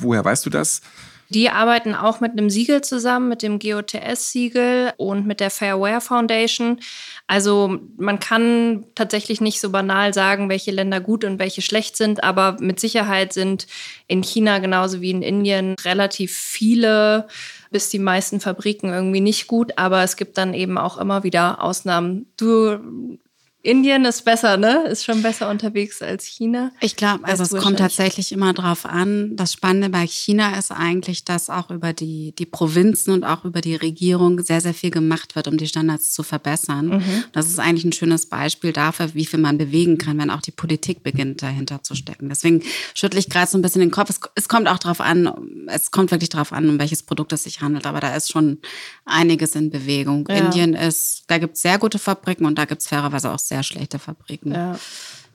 woher 0.00 0.24
weißt 0.24 0.46
du 0.46 0.48
das? 0.48 0.80
Die 1.28 1.50
arbeiten 1.50 1.94
auch 1.94 2.20
mit 2.20 2.32
einem 2.32 2.50
Siegel 2.50 2.82
zusammen, 2.82 3.28
mit 3.28 3.42
dem 3.42 3.58
GOTS-Siegel 3.58 4.92
und 4.96 5.26
mit 5.26 5.40
der 5.40 5.50
Fairware 5.50 6.00
Foundation. 6.00 6.78
Also 7.26 7.78
man 7.96 8.20
kann 8.20 8.86
tatsächlich 8.94 9.40
nicht 9.40 9.60
so 9.60 9.70
banal 9.70 10.14
sagen, 10.14 10.48
welche 10.48 10.70
Länder 10.70 11.00
gut 11.00 11.24
und 11.24 11.38
welche 11.38 11.62
schlecht 11.62 11.96
sind, 11.96 12.22
aber 12.22 12.56
mit 12.60 12.78
Sicherheit 12.78 13.32
sind 13.32 13.66
in 14.06 14.22
China 14.22 14.58
genauso 14.58 15.00
wie 15.00 15.10
in 15.10 15.22
Indien 15.22 15.74
relativ 15.84 16.36
viele 16.36 17.26
bis 17.70 17.90
die 17.90 17.98
meisten 17.98 18.40
Fabriken 18.40 18.92
irgendwie 18.92 19.20
nicht 19.20 19.48
gut, 19.48 19.72
aber 19.76 20.02
es 20.02 20.16
gibt 20.16 20.38
dann 20.38 20.54
eben 20.54 20.78
auch 20.78 20.98
immer 20.98 21.24
wieder 21.24 21.62
Ausnahmen. 21.62 22.26
Du 22.36 23.18
Indien 23.66 24.04
ist 24.04 24.24
besser, 24.24 24.56
ne? 24.56 24.84
Ist 24.88 25.04
schon 25.04 25.22
besser 25.22 25.50
unterwegs 25.50 26.00
als 26.00 26.24
China. 26.24 26.70
Ich 26.80 26.94
glaube, 26.94 27.24
also 27.24 27.42
es 27.42 27.62
kommt 27.62 27.78
tatsächlich 27.78 28.30
immer 28.30 28.52
drauf 28.52 28.86
an. 28.86 29.34
Das 29.36 29.52
Spannende 29.52 29.88
bei 29.88 30.06
China 30.06 30.56
ist 30.56 30.70
eigentlich, 30.70 31.24
dass 31.24 31.50
auch 31.50 31.70
über 31.70 31.92
die, 31.92 32.32
die 32.38 32.46
Provinzen 32.46 33.12
und 33.12 33.24
auch 33.24 33.44
über 33.44 33.60
die 33.60 33.74
Regierung 33.74 34.40
sehr, 34.42 34.60
sehr 34.60 34.72
viel 34.72 34.90
gemacht 34.90 35.34
wird, 35.34 35.48
um 35.48 35.56
die 35.56 35.66
Standards 35.66 36.12
zu 36.12 36.22
verbessern. 36.22 36.88
Mhm. 36.88 37.24
Das 37.32 37.46
ist 37.46 37.58
eigentlich 37.58 37.84
ein 37.84 37.92
schönes 37.92 38.26
Beispiel 38.26 38.72
dafür, 38.72 39.14
wie 39.14 39.26
viel 39.26 39.40
man 39.40 39.58
bewegen 39.58 39.98
kann, 39.98 40.18
wenn 40.18 40.30
auch 40.30 40.42
die 40.42 40.52
Politik 40.52 41.02
beginnt, 41.02 41.42
dahinter 41.42 41.82
zu 41.82 41.94
stecken. 41.94 42.28
Deswegen 42.28 42.62
schüttle 42.94 43.18
ich 43.18 43.28
gerade 43.28 43.50
so 43.50 43.58
ein 43.58 43.62
bisschen 43.62 43.80
den 43.80 43.90
Kopf. 43.90 44.10
Es, 44.10 44.20
es 44.36 44.48
kommt 44.48 44.68
auch 44.68 44.78
darauf 44.78 45.00
an, 45.00 45.66
es 45.66 45.90
kommt 45.90 46.12
wirklich 46.12 46.30
darauf 46.30 46.52
an, 46.52 46.68
um 46.68 46.78
welches 46.78 47.02
Produkt 47.02 47.32
es 47.32 47.42
sich 47.42 47.60
handelt. 47.60 47.86
Aber 47.86 48.00
da 48.00 48.14
ist 48.14 48.30
schon 48.30 48.58
einiges 49.04 49.56
in 49.56 49.70
Bewegung. 49.70 50.26
Ja. 50.28 50.36
Indien 50.36 50.74
ist, 50.74 51.24
da 51.26 51.38
gibt 51.38 51.56
es 51.56 51.62
sehr 51.62 51.78
gute 51.78 51.98
Fabriken 51.98 52.46
und 52.46 52.56
da 52.56 52.64
gibt 52.64 52.82
es 52.82 52.88
fairerweise 52.88 53.32
auch 53.32 53.38
sehr 53.38 53.55
sehr 53.56 53.62
schlechte 53.62 53.98
Fabriken. 53.98 54.52
Ja. 54.52 54.78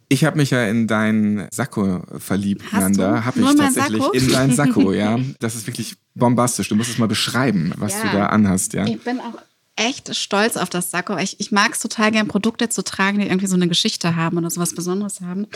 Ich 0.07 0.25
habe 0.25 0.37
mich 0.37 0.51
ja 0.51 0.65
in 0.67 0.87
deinen 0.87 1.47
Sakko 1.51 2.03
verliebt, 2.19 2.63
Hast 2.71 2.81
Nanda. 2.81 3.25
Habe 3.25 3.39
ich 3.39 3.55
tatsächlich 3.55 4.01
Sakko? 4.01 4.11
in 4.11 4.29
deinen 4.29 4.53
Sakko, 4.53 4.91
ja. 4.91 5.17
Das 5.39 5.55
ist 5.55 5.65
wirklich 5.67 5.95
bombastisch. 6.13 6.67
Du 6.67 6.75
musst 6.75 6.91
es 6.91 6.97
mal 6.97 7.07
beschreiben, 7.07 7.73
was 7.77 7.93
ja. 7.93 8.01
du 8.03 8.17
da 8.17 8.25
anhast, 8.27 8.73
ja. 8.73 8.85
Ich 8.85 9.01
bin 9.01 9.19
auch 9.19 9.39
echt 9.77 10.13
stolz 10.15 10.57
auf 10.57 10.69
das 10.69 10.91
Sakko. 10.91 11.17
Ich, 11.17 11.39
ich 11.39 11.51
mag 11.51 11.71
es 11.71 11.79
total 11.79 12.11
gern, 12.11 12.27
Produkte 12.27 12.69
zu 12.69 12.83
tragen, 12.83 13.19
die 13.19 13.25
irgendwie 13.25 13.47
so 13.47 13.55
eine 13.55 13.69
Geschichte 13.69 14.15
haben 14.15 14.37
oder 14.37 14.49
so 14.49 14.59
was 14.59 14.75
Besonderes 14.75 15.21
haben. 15.21 15.47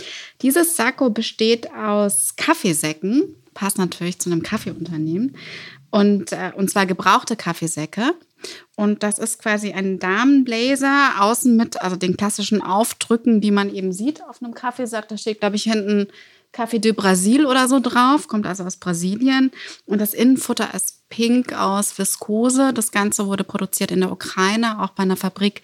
Dieses 0.42 0.76
Sakko 0.76 1.10
besteht 1.10 1.72
aus 1.74 2.36
Kaffeesäcken, 2.38 3.36
passt 3.54 3.78
natürlich 3.78 4.20
zu 4.20 4.32
einem 4.32 4.42
Kaffeeunternehmen. 4.42 5.36
Und, 5.92 6.32
äh, 6.32 6.52
und 6.56 6.72
zwar 6.72 6.86
gebrauchte 6.86 7.36
Kaffeesäcke. 7.36 8.14
Und 8.76 9.04
das 9.04 9.20
ist 9.20 9.40
quasi 9.40 9.72
ein 9.72 10.00
Damenblazer, 10.00 11.14
außen 11.20 11.56
mit 11.56 11.82
also 11.82 11.96
den 11.96 12.18
klassischen 12.18 12.62
Aufdrücken, 12.62 13.42
die 13.42 13.52
man 13.52 13.74
eben 13.74 13.92
sieht 13.92 14.24
auf 14.24 14.42
einem 14.42 14.54
Kaffeesack. 14.54 15.08
Da 15.08 15.18
steht, 15.18 15.40
glaube 15.40 15.56
ich, 15.56 15.64
hinten 15.64 16.08
Café 16.56 16.80
de 16.80 16.94
Brasil 16.94 17.46
oder 17.46 17.68
so 17.68 17.82
drauf, 17.82 18.28
kommt 18.28 18.46
also 18.46 18.64
aus 18.64 18.78
Brasilien. 18.78 19.52
Und 19.86 20.00
das 20.00 20.14
Innenfutter 20.14 20.74
ist 20.74 21.08
pink 21.10 21.54
aus 21.54 21.98
Viskose. 22.00 22.72
Das 22.74 22.92
Ganze 22.92 23.28
wurde 23.28 23.44
produziert 23.44 23.92
in 23.92 24.00
der 24.00 24.12
Ukraine, 24.12 24.82
auch 24.82 24.92
bei 24.92 25.04
einer 25.04 25.18
Fabrik, 25.18 25.62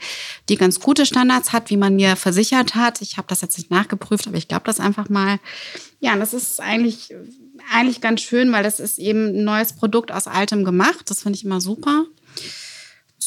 die 0.50 0.58
ganz 0.58 0.82
gute 0.82 1.06
Standards 1.06 1.54
hat, 1.54 1.70
wie 1.70 1.78
man 1.78 1.96
mir 1.96 2.18
versichert 2.18 2.76
hat. 2.76 3.02
Ich 3.02 3.18
habe 3.18 3.28
das 3.30 3.42
jetzt 3.42 3.58
nicht 3.58 3.72
nachgeprüft, 3.72 4.28
aber 4.28 4.38
ich 4.38 4.50
glaube 4.50 4.64
das 4.66 4.82
einfach 4.82 5.08
mal. 5.08 5.40
Ja, 6.02 6.18
das 6.18 6.34
ist 6.34 6.60
eigentlich, 6.60 7.16
eigentlich 7.72 8.02
ganz 8.02 8.22
schön, 8.22 8.52
weil 8.52 8.64
das 8.64 8.82
ist 8.82 9.00
eben 9.00 9.28
ein 9.28 9.44
neues 9.46 9.74
Produkt 9.74 10.12
aus 10.12 10.28
altem 10.28 10.66
gemacht. 10.66 11.10
Das 11.10 11.24
finde 11.24 11.38
ich 11.38 11.46
immer 11.46 11.62
super. 11.62 12.06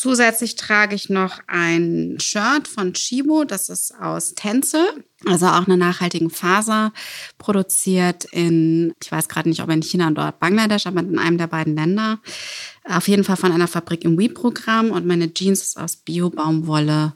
Zusätzlich 0.05 0.57
trage 0.57 0.95
ich 0.95 1.09
noch 1.09 1.41
ein 1.47 2.19
Shirt 2.21 2.69
von 2.69 2.93
Chibo, 2.93 3.45
das 3.45 3.71
ist 3.71 3.95
aus 3.99 4.35
Tänze, 4.35 4.87
also 5.25 5.47
auch 5.47 5.67
eine 5.67 5.79
nachhaltigen 5.79 6.29
Faser, 6.29 6.93
produziert 7.39 8.27
in, 8.27 8.93
ich 9.03 9.11
weiß 9.11 9.31
gerade 9.31 9.49
nicht, 9.49 9.63
ob 9.63 9.71
in 9.71 9.81
China 9.81 10.11
oder 10.11 10.33
Bangladesch, 10.33 10.87
aber 10.87 11.01
in 11.01 11.19
einem 11.19 11.39
der 11.39 11.47
beiden 11.47 11.75
Länder. 11.75 12.19
Auf 12.85 13.09
jeden 13.09 13.25
Fall 13.25 13.37
von 13.37 13.51
einer 13.51 13.67
Fabrik 13.67 14.05
im 14.05 14.19
WE-Programm 14.19 14.91
und 14.91 15.07
meine 15.07 15.33
Jeans 15.33 15.63
ist 15.63 15.79
aus 15.79 15.97
Bio-Baumwolle 15.97 17.15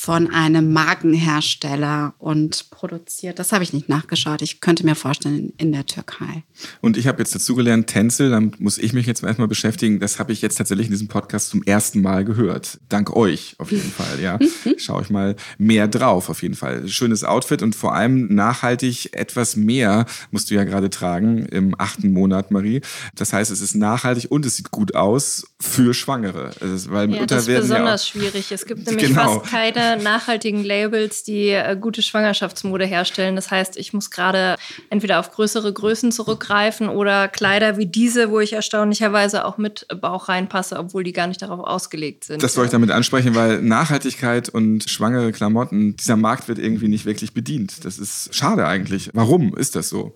von 0.00 0.32
einem 0.32 0.72
Markenhersteller 0.72 2.14
und 2.16 2.70
produziert. 2.70 3.38
Das 3.38 3.52
habe 3.52 3.64
ich 3.64 3.74
nicht 3.74 3.90
nachgeschaut. 3.90 4.40
Ich 4.40 4.62
könnte 4.62 4.86
mir 4.86 4.94
vorstellen, 4.94 5.52
in 5.58 5.72
der 5.72 5.84
Türkei. 5.84 6.42
Und 6.80 6.96
ich 6.96 7.06
habe 7.06 7.18
jetzt 7.18 7.34
dazugelernt, 7.34 7.86
Tänzel, 7.86 8.30
damit 8.30 8.60
muss 8.60 8.78
ich 8.78 8.94
mich 8.94 9.04
jetzt 9.04 9.22
erstmal 9.22 9.46
beschäftigen. 9.46 10.00
Das 10.00 10.18
habe 10.18 10.32
ich 10.32 10.40
jetzt 10.40 10.56
tatsächlich 10.56 10.86
in 10.86 10.92
diesem 10.92 11.08
Podcast 11.08 11.50
zum 11.50 11.62
ersten 11.64 12.00
Mal 12.00 12.24
gehört. 12.24 12.80
Dank 12.88 13.14
euch 13.14 13.56
auf 13.58 13.72
jeden 13.72 13.92
Fall, 13.92 14.18
ja. 14.22 14.38
Schaue 14.78 15.02
ich 15.02 15.10
mal 15.10 15.36
mehr 15.58 15.86
drauf, 15.86 16.30
auf 16.30 16.42
jeden 16.42 16.54
Fall. 16.54 16.88
Schönes 16.88 17.22
Outfit 17.22 17.60
und 17.60 17.76
vor 17.76 17.94
allem 17.94 18.34
nachhaltig 18.34 19.10
etwas 19.12 19.54
mehr 19.54 20.06
musst 20.30 20.50
du 20.50 20.54
ja 20.54 20.64
gerade 20.64 20.88
tragen 20.88 21.44
im 21.44 21.74
achten 21.78 22.10
Monat, 22.14 22.50
Marie. 22.50 22.80
Das 23.16 23.34
heißt, 23.34 23.50
es 23.50 23.60
ist 23.60 23.74
nachhaltig 23.74 24.30
und 24.30 24.46
es 24.46 24.56
sieht 24.56 24.70
gut 24.70 24.94
aus 24.94 25.46
für 25.60 25.92
Schwangere. 25.92 26.52
Also, 26.62 26.90
weil 26.90 27.14
ja, 27.14 27.26
das 27.26 27.46
ist 27.46 27.60
besonders 27.60 28.08
ja 28.08 28.20
schwierig. 28.20 28.50
Es 28.50 28.64
gibt 28.64 28.86
nämlich 28.86 29.08
genau. 29.08 29.40
fast 29.40 29.52
keine 29.52 29.89
nachhaltigen 29.96 30.64
Labels, 30.64 31.22
die 31.22 31.50
äh, 31.50 31.76
gute 31.80 32.02
Schwangerschaftsmode 32.02 32.84
herstellen. 32.84 33.36
Das 33.36 33.50
heißt, 33.50 33.76
ich 33.76 33.92
muss 33.92 34.10
gerade 34.10 34.56
entweder 34.88 35.20
auf 35.20 35.30
größere 35.32 35.72
Größen 35.72 36.12
zurückgreifen 36.12 36.88
oder 36.88 37.28
Kleider 37.28 37.76
wie 37.76 37.86
diese, 37.86 38.30
wo 38.30 38.40
ich 38.40 38.52
erstaunlicherweise 38.52 39.44
auch 39.44 39.58
mit 39.58 39.86
Bauch 40.00 40.28
reinpasse, 40.28 40.78
obwohl 40.78 41.04
die 41.04 41.12
gar 41.12 41.26
nicht 41.26 41.42
darauf 41.42 41.60
ausgelegt 41.60 42.24
sind. 42.24 42.42
Das 42.42 42.54
soll 42.54 42.66
ich 42.66 42.70
damit 42.70 42.90
ansprechen, 42.90 43.34
weil 43.34 43.62
Nachhaltigkeit 43.62 44.48
und 44.48 44.88
schwangere 44.88 45.32
Klamotten, 45.32 45.96
dieser 45.96 46.16
Markt 46.16 46.48
wird 46.48 46.58
irgendwie 46.58 46.88
nicht 46.88 47.04
wirklich 47.04 47.34
bedient. 47.34 47.84
Das 47.84 47.98
ist 47.98 48.34
schade 48.34 48.66
eigentlich. 48.66 49.10
Warum 49.14 49.56
ist 49.56 49.76
das 49.76 49.88
so? 49.88 50.14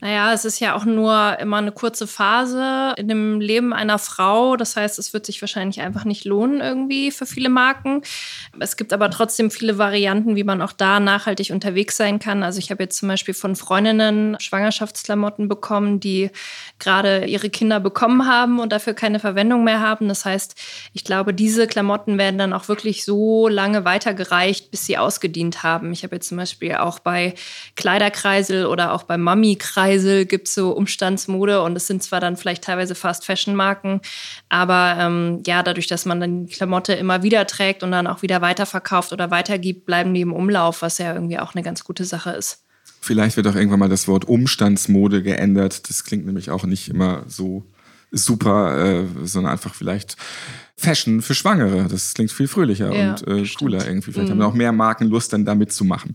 Naja, 0.00 0.32
es 0.32 0.44
ist 0.44 0.60
ja 0.60 0.76
auch 0.76 0.84
nur 0.84 1.40
immer 1.40 1.56
eine 1.56 1.72
kurze 1.72 2.06
Phase 2.06 2.94
in 2.96 3.08
dem 3.08 3.40
Leben 3.40 3.72
einer 3.72 3.98
Frau. 3.98 4.56
Das 4.56 4.76
heißt, 4.76 4.96
es 4.96 5.12
wird 5.12 5.26
sich 5.26 5.42
wahrscheinlich 5.42 5.80
einfach 5.80 6.04
nicht 6.04 6.24
lohnen 6.24 6.60
irgendwie 6.60 7.10
für 7.10 7.26
viele 7.26 7.48
Marken. 7.48 8.02
Es 8.60 8.76
gibt 8.76 8.92
aber 8.92 9.10
trotzdem 9.10 9.50
viele 9.50 9.76
Varianten, 9.76 10.36
wie 10.36 10.44
man 10.44 10.62
auch 10.62 10.70
da 10.70 11.00
nachhaltig 11.00 11.50
unterwegs 11.50 11.96
sein 11.96 12.20
kann. 12.20 12.44
Also 12.44 12.60
ich 12.60 12.70
habe 12.70 12.84
jetzt 12.84 12.96
zum 12.96 13.08
Beispiel 13.08 13.34
von 13.34 13.56
Freundinnen 13.56 14.36
Schwangerschaftsklamotten 14.38 15.48
bekommen, 15.48 15.98
die 15.98 16.30
gerade 16.78 17.24
ihre 17.26 17.50
Kinder 17.50 17.80
bekommen 17.80 18.24
haben 18.24 18.60
und 18.60 18.72
dafür 18.72 18.94
keine 18.94 19.18
Verwendung 19.18 19.64
mehr 19.64 19.80
haben. 19.80 20.06
Das 20.06 20.24
heißt, 20.24 20.54
ich 20.92 21.02
glaube, 21.02 21.34
diese 21.34 21.66
Klamotten 21.66 22.18
werden 22.18 22.38
dann 22.38 22.52
auch 22.52 22.68
wirklich 22.68 23.04
so 23.04 23.48
lange 23.48 23.84
weitergereicht, 23.84 24.70
bis 24.70 24.86
sie 24.86 24.96
ausgedient 24.96 25.64
haben. 25.64 25.92
Ich 25.92 26.04
habe 26.04 26.14
jetzt 26.14 26.28
zum 26.28 26.38
Beispiel 26.38 26.76
auch 26.76 27.00
bei 27.00 27.34
Kleiderkreisel 27.74 28.66
oder 28.66 28.92
auch 28.92 29.02
bei 29.02 29.18
Mami-Kreisel 29.18 29.87
Kreisel 29.88 30.26
gibt 30.26 30.48
es 30.48 30.54
so 30.54 30.72
Umstandsmode 30.72 31.62
und 31.62 31.74
es 31.74 31.86
sind 31.86 32.02
zwar 32.02 32.20
dann 32.20 32.36
vielleicht 32.36 32.64
teilweise 32.64 32.94
Fast-Fashion-Marken, 32.94 34.00
aber 34.50 34.96
ähm, 34.98 35.42
ja, 35.46 35.62
dadurch, 35.62 35.86
dass 35.86 36.04
man 36.04 36.20
dann 36.20 36.46
die 36.46 36.52
Klamotte 36.52 36.92
immer 36.92 37.22
wieder 37.22 37.46
trägt 37.46 37.82
und 37.82 37.90
dann 37.92 38.06
auch 38.06 38.20
wieder 38.20 38.42
weiterverkauft 38.42 39.14
oder 39.14 39.30
weitergibt, 39.30 39.86
bleiben 39.86 40.12
die 40.12 40.20
im 40.20 40.34
Umlauf, 40.34 40.82
was 40.82 40.98
ja 40.98 41.14
irgendwie 41.14 41.38
auch 41.38 41.54
eine 41.54 41.62
ganz 41.62 41.84
gute 41.84 42.04
Sache 42.04 42.30
ist. 42.30 42.64
Vielleicht 43.00 43.38
wird 43.38 43.46
auch 43.46 43.54
irgendwann 43.54 43.78
mal 43.78 43.88
das 43.88 44.08
Wort 44.08 44.26
Umstandsmode 44.26 45.22
geändert. 45.22 45.88
Das 45.88 46.04
klingt 46.04 46.26
nämlich 46.26 46.50
auch 46.50 46.64
nicht 46.64 46.88
immer 46.90 47.24
so 47.26 47.64
super, 48.10 49.02
äh, 49.02 49.06
sondern 49.24 49.52
einfach 49.52 49.74
vielleicht 49.74 50.16
Fashion 50.76 51.22
für 51.22 51.34
Schwangere. 51.34 51.88
Das 51.88 52.14
klingt 52.14 52.30
viel 52.30 52.46
fröhlicher 52.46 52.94
ja, 52.94 53.10
und 53.10 53.26
äh, 53.26 53.44
cooler 53.58 53.86
irgendwie. 53.86 54.12
Vielleicht 54.12 54.28
mhm. 54.28 54.42
haben 54.42 54.50
auch 54.50 54.54
mehr 54.54 54.72
Marken 54.72 55.08
Lust, 55.08 55.32
dann 55.32 55.44
damit 55.44 55.72
zu 55.72 55.84
machen. 55.84 56.14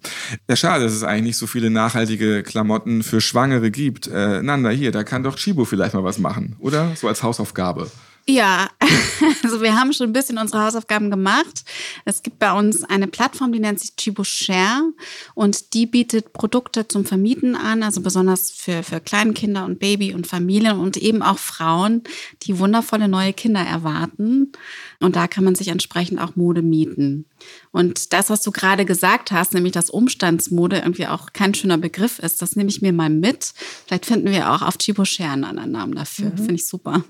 Ja, 0.50 0.56
schade, 0.56 0.86
dass 0.86 0.94
es 0.94 1.04
eigentlich 1.04 1.24
nicht 1.24 1.38
so 1.38 1.48
viele 1.48 1.70
nachhaltige 1.70 2.44
Klamotten 2.44 3.04
für 3.04 3.20
Schwangere 3.20 3.72
gibt. 3.72 4.08
Äh, 4.08 4.42
Nanda, 4.42 4.70
hier, 4.70 4.92
da 4.92 5.04
kann 5.04 5.24
doch 5.24 5.36
Chibo 5.36 5.66
vielleicht 5.66 5.94
mal 5.94 6.04
was 6.04 6.18
machen, 6.18 6.56
oder? 6.60 6.96
So 6.96 7.08
als 7.10 7.24
Hausaufgabe. 7.24 7.92
Ja, 8.26 8.70
also 9.44 9.62
wir 9.62 9.78
haben 9.78 9.92
schon 9.92 10.10
ein 10.10 10.14
bisschen 10.14 10.38
unsere 10.38 10.64
Hausaufgaben 10.64 11.12
gemacht. 11.12 11.66
Es 12.06 12.24
gibt 12.24 12.40
bei 12.40 12.54
uns 12.54 12.86
eine 12.86 13.08
Plattform, 13.08 13.52
die 13.52 13.60
nennt 13.60 13.82
sich 13.82 13.98
Chibo 13.98 14.24
Share 14.24 14.94
und 15.36 15.74
die 15.74 15.86
bietet 15.86 16.32
Produkte 16.32 16.88
zum 16.88 17.04
Vermieten 17.04 17.56
an, 17.56 17.84
also 17.84 18.00
besonders 18.00 18.50
für, 18.50 18.82
für 18.82 19.02
Kleinkinder 19.02 19.66
und 19.66 19.80
Baby 19.80 20.14
und 20.14 20.26
Familien 20.26 20.80
und 20.80 20.96
eben 20.96 21.22
auch 21.22 21.38
Frauen, 21.38 22.04
die 22.44 22.60
wundervolle 22.60 23.10
neue 23.10 23.34
Kinder 23.34 23.60
erwarten. 23.60 24.54
Und 25.02 25.18
da 25.18 25.28
kann 25.28 25.44
man 25.44 25.56
sich 25.56 25.68
entsprechend 25.68 26.22
auch 26.22 26.38
Mode 26.38 26.62
mieten. 26.62 27.26
Und 27.72 28.14
das, 28.14 28.30
was 28.30 28.42
du 28.42 28.52
gerade 28.52 28.86
gesagt 28.86 29.34
hast, 29.34 29.54
nämlich 29.54 29.74
dass 29.74 29.90
Umstandsmode 29.90 30.78
irgendwie 30.78 31.08
auch 31.08 31.34
kein 31.34 31.54
schöner 31.54 31.78
Begriff 31.78 32.20
ist, 32.20 32.42
das 32.42 32.56
nehme 32.56 32.70
ich 32.70 32.82
mir 32.82 32.94
mal 32.94 33.10
mit. 33.10 33.54
Vielleicht 33.86 34.06
finden 34.06 34.32
wir 34.32 34.50
auch 34.50 34.62
auf 34.62 34.78
Chibo 34.78 35.04
Share 35.04 35.32
einen 35.32 35.44
anderen 35.44 35.72
Namen 35.72 35.96
dafür. 35.96 36.30
Mhm. 36.30 36.38
Finde 36.38 36.54
ich 36.54 36.66
super. 36.66 37.04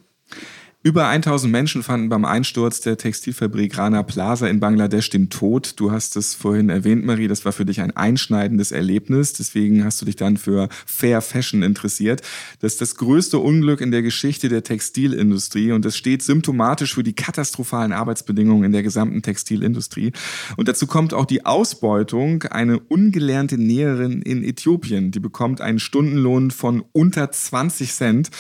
Über 0.86 1.08
1000 1.08 1.50
Menschen 1.50 1.82
fanden 1.82 2.10
beim 2.10 2.26
Einsturz 2.26 2.82
der 2.82 2.98
Textilfabrik 2.98 3.78
Rana 3.78 4.04
Plaza 4.04 4.50
in 4.50 4.60
Bangladesch 4.60 5.10
den 5.10 5.30
Tod. 5.30 5.76
Du 5.78 5.94
hast 5.94 6.18
es 6.18 6.36
vorhin 6.36 6.70
erwähnt, 6.70 7.06
Marie, 7.06 7.30
das 7.30 7.46
war 7.46 7.54
für 7.54 7.64
dich 7.64 7.80
ein 7.80 7.96
einschneidendes 7.96 8.74
Erlebnis. 8.74 9.32
Deswegen 9.32 9.86
hast 9.86 10.02
du 10.02 10.06
dich 10.06 10.18
dann 10.18 10.36
für 10.36 10.68
Fair 10.86 11.22
Fashion 11.22 11.64
interessiert. 11.64 12.22
Das 12.60 12.74
ist 12.74 12.82
das 12.82 12.96
größte 12.96 13.40
Unglück 13.40 13.80
in 13.80 13.92
der 13.92 14.02
Geschichte 14.02 14.50
der 14.50 14.64
Textilindustrie 14.64 15.72
und 15.72 15.86
das 15.86 15.96
steht 15.96 16.22
symptomatisch 16.22 16.96
für 16.96 17.04
die 17.04 17.14
katastrophalen 17.14 17.94
Arbeitsbedingungen 17.94 18.66
in 18.66 18.74
der 18.74 18.84
gesamten 18.84 19.22
Textilindustrie. 19.22 20.12
Und 20.58 20.68
dazu 20.68 20.86
kommt 20.86 21.14
auch 21.14 21.26
die 21.26 21.46
Ausbeutung. 21.46 22.44
Eine 22.44 22.80
ungelernte 22.80 23.58
Näherin 23.58 24.22
in 24.22 24.44
Äthiopien, 24.44 25.12
die 25.12 25.22
bekommt 25.22 25.62
einen 25.62 25.80
Stundenlohn 25.80 26.52
von 26.52 26.84
unter 26.92 27.32
20 27.32 27.94
Cent. 27.94 28.32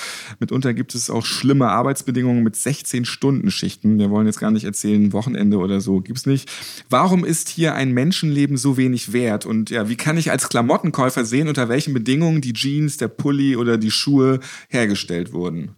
Mitunter 0.41 0.73
gibt 0.73 0.93
es 0.93 1.09
auch 1.09 1.25
schlimme 1.25 1.69
Arbeitsbedingungen 1.69 2.32
Arbeitsbedingungen 2.33 2.43
mit 2.43 2.55
16-Stunden-Schichten. 2.55 3.99
Wir 3.99 4.09
wollen 4.09 4.25
jetzt 4.25 4.39
gar 4.39 4.51
nicht 4.51 4.65
erzählen, 4.65 5.13
Wochenende 5.13 5.57
oder 5.57 5.79
so, 5.81 6.01
gibt's 6.01 6.25
nicht. 6.25 6.49
Warum 6.89 7.25
ist 7.25 7.49
hier 7.49 7.75
ein 7.75 7.91
Menschenleben 7.91 8.57
so 8.57 8.77
wenig 8.77 9.13
wert? 9.13 9.45
Und 9.45 9.69
ja, 9.69 9.89
wie 9.89 9.95
kann 9.95 10.17
ich 10.17 10.31
als 10.31 10.49
Klamottenkäufer 10.49 11.25
sehen, 11.25 11.47
unter 11.47 11.69
welchen 11.69 11.93
Bedingungen 11.93 12.41
die 12.41 12.53
Jeans, 12.53 12.97
der 12.97 13.07
Pulli 13.07 13.55
oder 13.55 13.77
die 13.77 13.91
Schuhe 13.91 14.39
hergestellt 14.69 15.33
wurden? 15.33 15.75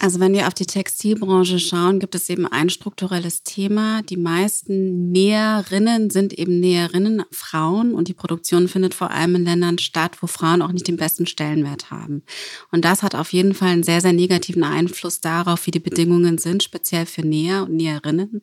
Also 0.00 0.20
wenn 0.20 0.32
wir 0.32 0.46
auf 0.46 0.54
die 0.54 0.66
Textilbranche 0.66 1.58
schauen, 1.58 1.98
gibt 1.98 2.14
es 2.14 2.28
eben 2.28 2.46
ein 2.46 2.70
strukturelles 2.70 3.42
Thema. 3.42 4.02
Die 4.02 4.16
meisten 4.16 5.10
Näherinnen 5.10 6.10
sind 6.10 6.32
eben 6.32 6.60
Näherinnen 6.60 7.24
Frauen 7.32 7.94
und 7.94 8.06
die 8.06 8.14
Produktion 8.14 8.68
findet 8.68 8.94
vor 8.94 9.10
allem 9.10 9.34
in 9.34 9.44
Ländern 9.44 9.78
statt, 9.78 10.18
wo 10.20 10.28
Frauen 10.28 10.62
auch 10.62 10.70
nicht 10.70 10.86
den 10.86 10.96
besten 10.96 11.26
Stellenwert 11.26 11.90
haben. 11.90 12.22
Und 12.70 12.84
das 12.84 13.02
hat 13.02 13.16
auf 13.16 13.32
jeden 13.32 13.54
Fall 13.54 13.68
einen 13.68 13.82
sehr, 13.82 14.00
sehr 14.00 14.12
negativen 14.12 14.62
Einfluss 14.62 15.20
darauf, 15.20 15.66
wie 15.66 15.72
die 15.72 15.80
Bedingungen 15.80 16.38
sind, 16.38 16.62
speziell 16.62 17.06
für 17.06 17.22
Näher 17.22 17.64
und 17.64 17.74
Näherinnen. 17.74 18.42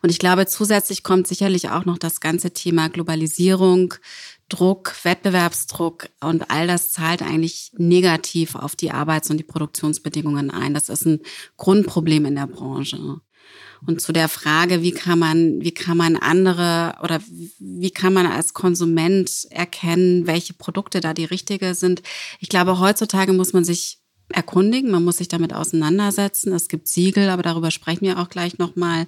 Und 0.00 0.10
ich 0.10 0.20
glaube, 0.20 0.46
zusätzlich 0.46 1.02
kommt 1.02 1.26
sicherlich 1.26 1.70
auch 1.70 1.84
noch 1.84 1.98
das 1.98 2.20
ganze 2.20 2.52
Thema 2.52 2.88
Globalisierung, 2.88 3.94
Druck, 4.54 4.94
Wettbewerbsdruck 5.02 6.10
und 6.20 6.48
all 6.50 6.68
das 6.68 6.92
zahlt 6.92 7.22
eigentlich 7.22 7.72
negativ 7.76 8.54
auf 8.54 8.76
die 8.76 8.92
Arbeits- 8.92 9.28
und 9.28 9.38
die 9.38 9.42
Produktionsbedingungen 9.42 10.52
ein. 10.52 10.74
Das 10.74 10.88
ist 10.88 11.06
ein 11.06 11.20
Grundproblem 11.56 12.24
in 12.24 12.36
der 12.36 12.46
Branche. 12.46 13.20
Und 13.84 14.00
zu 14.00 14.12
der 14.12 14.28
Frage, 14.28 14.80
wie 14.80 14.92
kann 14.92 15.18
man, 15.18 15.60
wie 15.60 15.72
kann 15.72 15.96
man 15.96 16.16
andere 16.16 16.94
oder 17.02 17.20
wie 17.58 17.90
kann 17.90 18.12
man 18.12 18.26
als 18.26 18.54
Konsument 18.54 19.46
erkennen, 19.50 20.28
welche 20.28 20.54
Produkte 20.54 21.00
da 21.00 21.14
die 21.14 21.24
richtige 21.24 21.74
sind? 21.74 22.02
Ich 22.38 22.48
glaube, 22.48 22.78
heutzutage 22.78 23.32
muss 23.32 23.52
man 23.52 23.64
sich 23.64 23.98
erkundigen, 24.32 24.90
man 24.90 25.04
muss 25.04 25.18
sich 25.18 25.28
damit 25.28 25.52
auseinandersetzen. 25.52 26.52
Es 26.52 26.68
gibt 26.68 26.88
Siegel, 26.88 27.28
aber 27.28 27.42
darüber 27.42 27.70
sprechen 27.70 28.06
wir 28.06 28.18
auch 28.18 28.28
gleich 28.28 28.58
nochmal. 28.58 29.06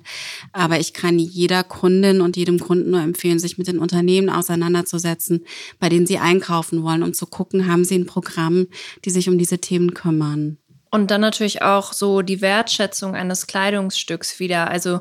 Aber 0.52 0.78
ich 0.78 0.92
kann 0.92 1.18
jeder 1.18 1.64
Kundin 1.64 2.20
und 2.20 2.36
jedem 2.36 2.58
Kunden 2.58 2.90
nur 2.90 3.00
empfehlen, 3.00 3.38
sich 3.38 3.58
mit 3.58 3.66
den 3.66 3.78
Unternehmen 3.78 4.28
auseinanderzusetzen, 4.28 5.44
bei 5.78 5.88
denen 5.88 6.06
sie 6.06 6.18
einkaufen 6.18 6.82
wollen, 6.82 7.02
um 7.02 7.14
zu 7.14 7.26
gucken, 7.26 7.66
haben 7.66 7.84
sie 7.84 7.96
ein 7.96 8.06
Programm, 8.06 8.66
die 9.04 9.10
sich 9.10 9.28
um 9.28 9.38
diese 9.38 9.58
Themen 9.58 9.94
kümmern. 9.94 10.58
Und 10.90 11.10
dann 11.10 11.20
natürlich 11.20 11.62
auch 11.62 11.92
so 11.92 12.22
die 12.22 12.40
Wertschätzung 12.40 13.14
eines 13.14 13.46
Kleidungsstücks 13.46 14.38
wieder. 14.38 14.70
Also 14.70 15.00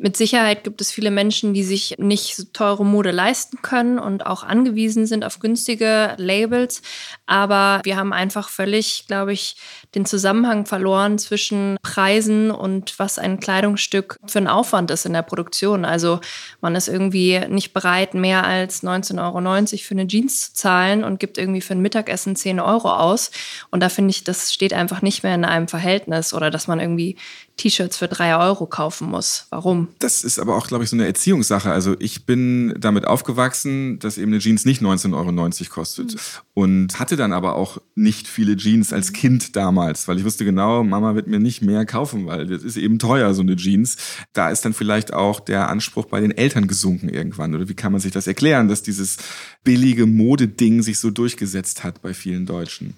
Mit 0.00 0.16
Sicherheit 0.16 0.62
gibt 0.62 0.80
es 0.80 0.92
viele 0.92 1.10
Menschen, 1.10 1.54
die 1.54 1.64
sich 1.64 1.96
nicht 1.98 2.36
so 2.36 2.44
teure 2.52 2.86
Mode 2.86 3.10
leisten 3.10 3.62
können 3.62 3.98
und 3.98 4.24
auch 4.24 4.44
angewiesen 4.44 5.06
sind 5.06 5.24
auf 5.24 5.40
günstige 5.40 6.14
Labels. 6.18 6.82
Aber 7.26 7.80
wir 7.82 7.96
haben 7.96 8.12
einfach 8.12 8.48
völlig, 8.48 9.06
glaube 9.08 9.32
ich, 9.32 9.56
den 9.96 10.06
Zusammenhang 10.06 10.66
verloren 10.66 11.18
zwischen 11.18 11.78
Preisen 11.82 12.52
und 12.52 12.96
was 13.00 13.18
ein 13.18 13.40
Kleidungsstück 13.40 14.18
für 14.24 14.38
ein 14.38 14.46
Aufwand 14.46 14.92
ist 14.92 15.04
in 15.04 15.14
der 15.14 15.22
Produktion. 15.22 15.84
Also 15.84 16.20
man 16.60 16.76
ist 16.76 16.86
irgendwie 16.86 17.40
nicht 17.48 17.72
bereit, 17.72 18.14
mehr 18.14 18.44
als 18.44 18.84
19,90 18.84 19.18
Euro 19.20 19.82
für 19.82 19.94
eine 19.94 20.06
Jeans 20.06 20.52
zu 20.52 20.54
zahlen 20.54 21.02
und 21.02 21.18
gibt 21.18 21.38
irgendwie 21.38 21.60
für 21.60 21.74
ein 21.74 21.82
Mittagessen 21.82 22.36
10 22.36 22.60
Euro 22.60 22.92
aus. 22.92 23.32
Und 23.72 23.82
da 23.82 23.88
finde 23.88 24.10
ich, 24.10 24.22
das 24.22 24.52
steht 24.52 24.74
einfach 24.74 25.02
nicht 25.02 25.24
mehr 25.24 25.34
in 25.34 25.44
einem 25.44 25.66
Verhältnis 25.66 26.32
oder 26.32 26.52
dass 26.52 26.68
man 26.68 26.78
irgendwie 26.78 27.16
T-Shirts 27.58 27.98
für 27.98 28.08
drei 28.08 28.36
Euro 28.36 28.66
kaufen 28.66 29.08
muss. 29.08 29.46
Warum? 29.50 29.88
Das 29.98 30.24
ist 30.24 30.38
aber 30.38 30.56
auch, 30.56 30.68
glaube 30.68 30.84
ich, 30.84 30.90
so 30.90 30.96
eine 30.96 31.06
Erziehungssache. 31.06 31.70
Also 31.70 31.96
ich 31.98 32.24
bin 32.24 32.74
damit 32.78 33.06
aufgewachsen, 33.06 33.98
dass 33.98 34.16
eben 34.16 34.32
eine 34.32 34.40
Jeans 34.40 34.64
nicht 34.64 34.80
19,90 34.80 35.12
Euro 35.14 35.70
kostet. 35.70 36.14
Mhm. 36.14 36.18
Und 36.54 36.98
hatte 36.98 37.16
dann 37.16 37.32
aber 37.32 37.56
auch 37.56 37.78
nicht 37.94 38.26
viele 38.26 38.56
Jeans 38.56 38.92
als 38.92 39.12
Kind 39.12 39.54
damals, 39.56 40.08
weil 40.08 40.18
ich 40.18 40.24
wusste 40.24 40.44
genau, 40.44 40.82
Mama 40.82 41.14
wird 41.14 41.26
mir 41.26 41.38
nicht 41.38 41.62
mehr 41.62 41.84
kaufen, 41.84 42.26
weil 42.26 42.46
das 42.46 42.62
ist 42.62 42.76
eben 42.76 42.98
teuer, 42.98 43.34
so 43.34 43.42
eine 43.42 43.56
Jeans. 43.56 43.96
Da 44.32 44.50
ist 44.50 44.64
dann 44.64 44.72
vielleicht 44.72 45.12
auch 45.12 45.40
der 45.40 45.68
Anspruch 45.68 46.06
bei 46.06 46.20
den 46.20 46.30
Eltern 46.30 46.66
gesunken 46.66 47.08
irgendwann. 47.08 47.54
Oder 47.54 47.68
wie 47.68 47.74
kann 47.74 47.92
man 47.92 48.00
sich 48.00 48.12
das 48.12 48.26
erklären, 48.26 48.68
dass 48.68 48.82
dieses 48.82 49.18
billige 49.64 50.06
Modeding 50.06 50.82
sich 50.82 50.98
so 50.98 51.10
durchgesetzt 51.10 51.84
hat 51.84 52.00
bei 52.02 52.14
vielen 52.14 52.46
Deutschen? 52.46 52.94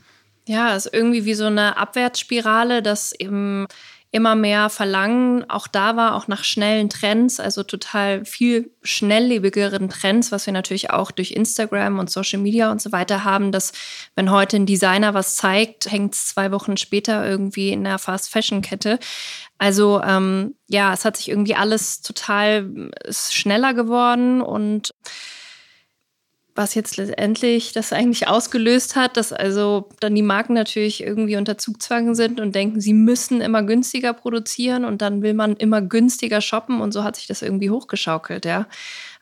Ja, 0.47 0.75
es 0.75 0.87
ist 0.87 0.95
irgendwie 0.95 1.25
wie 1.25 1.35
so 1.35 1.45
eine 1.45 1.77
Abwärtsspirale, 1.77 2.83
dass 2.83 3.13
eben 3.13 3.67
immer 4.13 4.35
mehr 4.35 4.71
Verlangen 4.71 5.49
auch 5.49 5.69
da 5.69 5.95
war, 5.95 6.17
auch 6.17 6.27
nach 6.27 6.43
schnellen 6.43 6.91
Trends, 6.91 7.39
also 7.39 7.63
total 7.63 8.25
viel 8.25 8.73
schnelllebigeren 8.83 9.89
Trends, 9.89 10.33
was 10.33 10.47
wir 10.47 10.53
natürlich 10.53 10.91
auch 10.91 11.13
durch 11.13 11.31
Instagram 11.31 12.01
und 12.01 12.11
Social 12.11 12.41
Media 12.41 12.73
und 12.73 12.83
so 12.83 12.91
weiter 12.91 13.23
haben, 13.23 13.53
dass 13.53 13.73
wenn 14.17 14.33
heute 14.33 14.57
ein 14.57 14.67
Designer 14.67 15.15
was 15.15 15.37
zeigt, 15.37 15.91
hängt 15.91 16.15
es 16.15 16.27
zwei 16.27 16.51
Wochen 16.51 16.77
später 16.77 17.25
irgendwie 17.25 17.71
in 17.71 17.85
der 17.85 17.99
Fast 17.99 18.31
Fashion 18.31 18.63
Kette. 18.63 18.99
Also 19.59 20.03
ähm, 20.03 20.57
ja, 20.67 20.93
es 20.93 21.05
hat 21.05 21.17
sich 21.17 21.29
irgendwie 21.29 21.55
alles 21.55 22.03
total 22.03 22.91
schneller 23.11 23.75
geworden 23.75 24.41
und 24.41 24.91
was 26.61 26.75
jetzt 26.75 26.99
letztendlich 26.99 27.73
das 27.73 27.91
eigentlich 27.93 28.29
ausgelöst 28.29 28.95
hat, 28.95 29.17
dass 29.17 29.33
also 29.33 29.89
dann 29.99 30.15
die 30.15 30.23
Marken 30.23 30.53
natürlich 30.53 31.03
irgendwie 31.03 31.39
unter 31.39 31.57
Zugzwang 31.57 32.15
sind 32.15 32.39
und 32.39 32.55
denken, 32.55 32.83
sie 32.83 32.93
müssen 32.93 33.41
immer 33.41 33.63
günstiger 33.63 34.13
produzieren 34.13 34.85
und 34.85 35.01
dann 35.01 35.23
will 35.23 35.33
man 35.33 35.57
immer 35.57 35.81
günstiger 35.81 36.43
shoppen 36.43 36.83
und 36.83 36.93
so 36.93 37.03
hat 37.03 37.17
sich 37.17 37.27
das 37.27 37.41
irgendwie 37.41 37.71
hochgeschaukelt, 37.71 38.45
ja. 38.45 38.67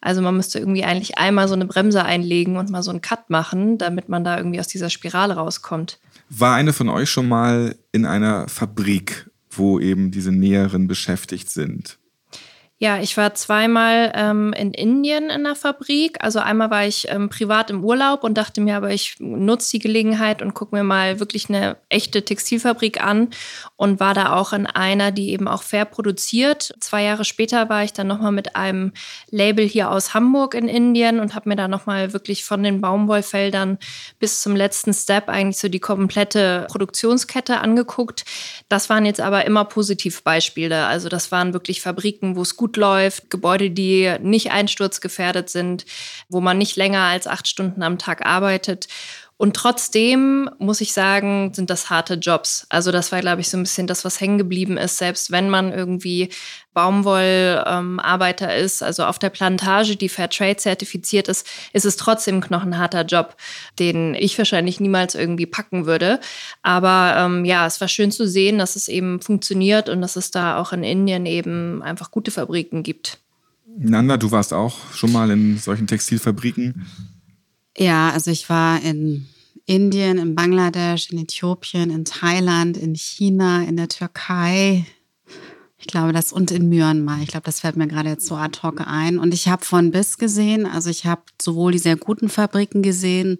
Also 0.00 0.20
man 0.20 0.36
müsste 0.36 0.58
irgendwie 0.58 0.82
eigentlich 0.82 1.16
einmal 1.16 1.46
so 1.46 1.54
eine 1.54 1.66
Bremse 1.66 2.04
einlegen 2.04 2.56
und 2.56 2.70
mal 2.70 2.82
so 2.82 2.90
einen 2.90 3.02
Cut 3.02 3.30
machen, 3.30 3.78
damit 3.78 4.08
man 4.08 4.24
da 4.24 4.36
irgendwie 4.36 4.58
aus 4.58 4.68
dieser 4.68 4.90
Spirale 4.90 5.34
rauskommt. 5.34 6.00
War 6.28 6.56
eine 6.56 6.72
von 6.72 6.88
euch 6.88 7.08
schon 7.08 7.28
mal 7.28 7.76
in 7.92 8.04
einer 8.04 8.48
Fabrik, 8.48 9.30
wo 9.48 9.78
eben 9.78 10.10
diese 10.10 10.32
Näheren 10.32 10.88
beschäftigt 10.88 11.50
sind? 11.50 11.98
Ja, 12.80 13.00
ich 13.00 13.16
war 13.16 13.34
zweimal 13.34 14.12
ähm, 14.14 14.52
in 14.52 14.72
Indien 14.72 15.30
in 15.30 15.42
der 15.42 15.56
Fabrik. 15.56 16.18
Also 16.22 16.38
einmal 16.38 16.70
war 16.70 16.86
ich 16.86 17.08
ähm, 17.08 17.28
privat 17.28 17.70
im 17.70 17.82
Urlaub 17.82 18.22
und 18.22 18.38
dachte 18.38 18.60
mir, 18.60 18.76
aber 18.76 18.92
ich 18.92 19.16
nutze 19.18 19.72
die 19.72 19.78
Gelegenheit 19.80 20.42
und 20.42 20.54
gucke 20.54 20.76
mir 20.76 20.84
mal 20.84 21.18
wirklich 21.18 21.48
eine 21.48 21.76
echte 21.88 22.24
Textilfabrik 22.24 23.02
an 23.02 23.30
und 23.74 23.98
war 23.98 24.14
da 24.14 24.32
auch 24.36 24.52
in 24.52 24.66
einer, 24.66 25.10
die 25.10 25.30
eben 25.30 25.48
auch 25.48 25.64
fair 25.64 25.86
produziert. 25.86 26.72
Zwei 26.78 27.02
Jahre 27.02 27.24
später 27.24 27.68
war 27.68 27.82
ich 27.82 27.94
dann 27.94 28.06
nochmal 28.06 28.30
mit 28.30 28.54
einem 28.54 28.92
Label 29.28 29.66
hier 29.66 29.90
aus 29.90 30.14
Hamburg 30.14 30.54
in 30.54 30.68
Indien 30.68 31.18
und 31.18 31.34
habe 31.34 31.48
mir 31.48 31.56
da 31.56 31.66
nochmal 31.66 32.12
wirklich 32.12 32.44
von 32.44 32.62
den 32.62 32.80
Baumwollfeldern 32.80 33.78
bis 34.20 34.40
zum 34.40 34.54
letzten 34.54 34.94
Step 34.94 35.28
eigentlich 35.28 35.58
so 35.58 35.68
die 35.68 35.80
komplette 35.80 36.68
Produktionskette 36.70 37.58
angeguckt. 37.58 38.24
Das 38.68 38.88
waren 38.88 39.04
jetzt 39.04 39.20
aber 39.20 39.46
immer 39.46 39.64
Positivbeispiele. 39.64 40.86
Also 40.86 41.08
das 41.08 41.32
waren 41.32 41.52
wirklich 41.52 41.82
Fabriken, 41.82 42.36
wo 42.36 42.42
es 42.42 42.56
gut 42.56 42.67
gut 42.68 42.76
läuft, 42.76 43.30
Gebäude, 43.30 43.70
die 43.70 44.14
nicht 44.20 44.50
einsturzgefährdet 44.50 45.48
sind, 45.48 45.86
wo 46.28 46.40
man 46.40 46.58
nicht 46.58 46.76
länger 46.76 47.02
als 47.02 47.26
acht 47.26 47.48
Stunden 47.48 47.82
am 47.82 47.98
Tag 47.98 48.26
arbeitet. 48.26 48.88
Und 49.38 49.54
trotzdem 49.54 50.50
muss 50.58 50.80
ich 50.80 50.92
sagen, 50.92 51.54
sind 51.54 51.70
das 51.70 51.90
harte 51.90 52.14
Jobs. 52.14 52.66
Also 52.70 52.90
das 52.90 53.12
war, 53.12 53.20
glaube 53.20 53.40
ich, 53.40 53.48
so 53.48 53.56
ein 53.56 53.62
bisschen 53.62 53.86
das, 53.86 54.04
was 54.04 54.20
hängen 54.20 54.36
geblieben 54.36 54.76
ist. 54.76 54.98
Selbst 54.98 55.30
wenn 55.30 55.48
man 55.48 55.72
irgendwie 55.72 56.30
Baumwollarbeiter 56.74 58.52
ähm, 58.52 58.64
ist, 58.64 58.82
also 58.82 59.04
auf 59.04 59.20
der 59.20 59.30
Plantage, 59.30 59.94
die 59.94 60.08
Fairtrade 60.08 60.56
zertifiziert 60.56 61.28
ist, 61.28 61.46
ist 61.72 61.84
es 61.84 61.96
trotzdem 61.96 62.42
ein 62.50 62.78
harter 62.78 63.04
Job, 63.04 63.36
den 63.78 64.16
ich 64.16 64.36
wahrscheinlich 64.36 64.80
niemals 64.80 65.14
irgendwie 65.14 65.46
packen 65.46 65.86
würde. 65.86 66.18
Aber 66.62 67.14
ähm, 67.16 67.44
ja, 67.44 67.64
es 67.64 67.80
war 67.80 67.86
schön 67.86 68.10
zu 68.10 68.26
sehen, 68.26 68.58
dass 68.58 68.74
es 68.74 68.88
eben 68.88 69.20
funktioniert 69.20 69.88
und 69.88 70.00
dass 70.00 70.16
es 70.16 70.32
da 70.32 70.58
auch 70.58 70.72
in 70.72 70.82
Indien 70.82 71.26
eben 71.26 71.80
einfach 71.84 72.10
gute 72.10 72.32
Fabriken 72.32 72.82
gibt. 72.82 73.20
Nanda, 73.76 74.16
du 74.16 74.32
warst 74.32 74.52
auch 74.52 74.92
schon 74.92 75.12
mal 75.12 75.30
in 75.30 75.58
solchen 75.58 75.86
Textilfabriken. 75.86 76.84
Ja, 77.78 78.10
also 78.10 78.30
ich 78.30 78.48
war 78.50 78.82
in 78.82 79.28
Indien, 79.64 80.18
in 80.18 80.34
Bangladesch, 80.34 81.10
in 81.10 81.18
Äthiopien, 81.18 81.90
in 81.90 82.04
Thailand, 82.04 82.76
in 82.76 82.94
China, 82.94 83.62
in 83.62 83.76
der 83.76 83.88
Türkei. 83.88 84.84
Ich 85.78 85.86
glaube, 85.86 86.12
das 86.12 86.32
und 86.32 86.50
in 86.50 86.68
Myanmar. 86.68 87.20
Ich 87.22 87.28
glaube, 87.28 87.44
das 87.44 87.60
fällt 87.60 87.76
mir 87.76 87.86
gerade 87.86 88.08
jetzt 88.08 88.26
so 88.26 88.34
ad 88.34 88.58
hoc 88.62 88.80
ein. 88.80 89.18
Und 89.18 89.32
ich 89.32 89.46
habe 89.46 89.64
von 89.64 89.92
bis 89.92 90.18
gesehen. 90.18 90.66
Also 90.66 90.90
ich 90.90 91.06
habe 91.06 91.22
sowohl 91.40 91.70
die 91.70 91.78
sehr 91.78 91.96
guten 91.96 92.28
Fabriken 92.28 92.82
gesehen 92.82 93.38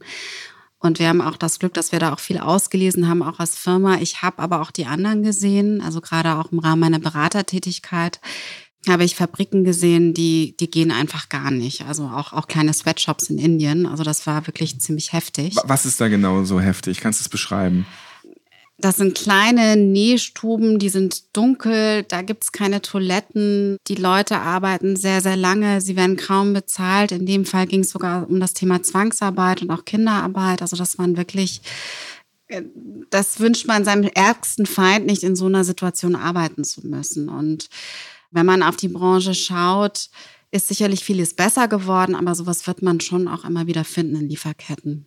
und 0.81 1.01
wir 1.01 1.09
haben 1.09 1.21
auch 1.21 1.37
das 1.37 1.59
Glück, 1.59 1.75
dass 1.75 1.91
wir 1.91 1.99
da 1.99 2.13
auch 2.13 2.21
viel 2.21 2.39
ausgelesen 2.39 3.09
haben, 3.09 3.23
auch 3.23 3.41
als 3.41 3.57
Firma. 3.57 3.97
Ich 3.97 4.23
habe 4.23 4.39
aber 4.39 4.61
auch 4.61 4.71
die 4.71 4.87
anderen 4.87 5.23
gesehen, 5.23 5.81
also 5.81 6.01
gerade 6.01 6.37
auch 6.37 6.53
im 6.53 6.61
Rahmen 6.61 6.81
meiner 6.81 7.01
Beratertätigkeit 7.01 8.21
habe 8.87 9.05
ich 9.05 9.17
Fabriken 9.17 9.65
gesehen, 9.65 10.15
die, 10.15 10.57
die 10.59 10.71
gehen 10.71 10.91
einfach 10.91 11.29
gar 11.29 11.51
nicht. 11.51 11.87
Also 11.87 12.05
auch, 12.05 12.33
auch 12.33 12.47
kleine 12.47 12.73
Sweatshops 12.73 13.29
in 13.31 13.39
Indien. 13.39 13.87
Also 13.87 14.05
das 14.05 14.27
war 14.27 14.47
wirklich 14.47 14.81
ziemlich 14.81 15.13
heftig. 15.13 15.57
Was 15.65 15.85
ist 15.85 16.01
da 16.01 16.09
genau 16.09 16.45
so 16.45 16.61
heftig? 16.61 17.01
Kannst 17.01 17.21
du 17.21 17.25
es 17.25 17.29
beschreiben? 17.29 17.87
Das 18.81 18.97
sind 18.97 19.19
kleine 19.19 19.77
Nähstuben, 19.77 20.79
die 20.79 20.89
sind 20.89 21.37
dunkel, 21.37 22.05
da 22.05 22.23
gibt 22.23 22.45
es 22.45 22.53
keine 22.53 22.81
Toiletten. 22.81 23.77
Die 23.89 23.97
Leute 23.97 24.39
arbeiten 24.39 24.95
sehr, 24.95 25.21
sehr 25.21 25.37
lange, 25.37 25.81
sie 25.81 25.97
werden 25.97 26.17
kaum 26.17 26.53
bezahlt. 26.53 27.11
In 27.11 27.27
dem 27.27 27.45
Fall 27.45 27.67
ging 27.67 27.81
es 27.81 27.91
sogar 27.91 28.31
um 28.31 28.39
das 28.39 28.55
Thema 28.55 28.81
Zwangsarbeit 28.81 29.63
und 29.63 29.73
auch 29.73 29.85
Kinderarbeit. 29.85 30.63
Also 30.63 30.77
das 30.77 30.97
waren 30.97 31.17
wirklich, 31.17 31.61
äh, 32.47 32.63
das 33.11 33.41
wünscht 33.41 33.67
man 33.67 33.85
seinem 33.85 34.09
ärgsten 34.15 34.65
Feind 34.65 35.07
nicht, 35.07 35.25
in 35.25 35.35
so 35.35 35.47
einer 35.47 35.65
Situation 35.65 36.15
arbeiten 36.15 36.63
zu 36.63 36.87
müssen. 36.87 37.29
Und 37.29 37.69
wenn 38.31 38.47
man 38.47 38.63
auf 38.63 38.77
die 38.77 38.89
Branche 38.89 39.35
schaut, 39.35 40.11
ist 40.51 40.69
sicherlich 40.69 41.05
vieles 41.05 41.35
besser 41.35 41.69
geworden, 41.69 42.15
aber 42.15 42.35
sowas 42.35 42.67
wird 42.67 42.83
man 42.83 43.01
schon 43.01 43.29
auch 43.29 43.45
immer 43.45 43.67
wieder 43.67 43.85
finden 43.85 44.17
in 44.17 44.29
Lieferketten. 44.29 45.07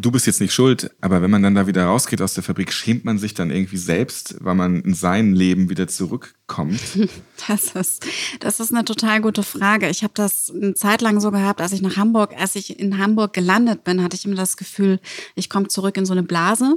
Du 0.00 0.12
bist 0.12 0.28
jetzt 0.28 0.40
nicht 0.40 0.54
schuld, 0.54 0.92
aber 1.00 1.22
wenn 1.22 1.30
man 1.30 1.42
dann 1.42 1.56
da 1.56 1.66
wieder 1.66 1.86
rausgeht 1.86 2.22
aus 2.22 2.32
der 2.32 2.44
Fabrik, 2.44 2.72
schämt 2.72 3.04
man 3.04 3.18
sich 3.18 3.34
dann 3.34 3.50
irgendwie 3.50 3.76
selbst, 3.76 4.36
weil 4.38 4.54
man 4.54 4.80
in 4.82 4.94
sein 4.94 5.34
Leben 5.34 5.70
wieder 5.70 5.88
zurückkommt? 5.88 6.80
Das 7.46 7.70
ist, 7.70 8.04
das 8.40 8.60
ist 8.60 8.74
eine 8.74 8.84
total 8.84 9.22
gute 9.22 9.42
Frage. 9.42 9.88
Ich 9.88 10.02
habe 10.02 10.12
das 10.14 10.50
eine 10.50 10.74
Zeit 10.74 11.00
lang 11.00 11.20
so 11.20 11.30
gehabt, 11.30 11.60
als 11.62 11.72
ich 11.72 11.80
nach 11.80 11.96
Hamburg, 11.96 12.34
als 12.36 12.56
ich 12.56 12.78
in 12.78 12.98
Hamburg 12.98 13.32
gelandet 13.32 13.84
bin, 13.84 14.02
hatte 14.02 14.16
ich 14.16 14.26
immer 14.26 14.34
das 14.34 14.56
Gefühl, 14.56 15.00
ich 15.34 15.48
komme 15.48 15.68
zurück 15.68 15.96
in 15.96 16.04
so 16.04 16.12
eine 16.12 16.24
Blase 16.24 16.76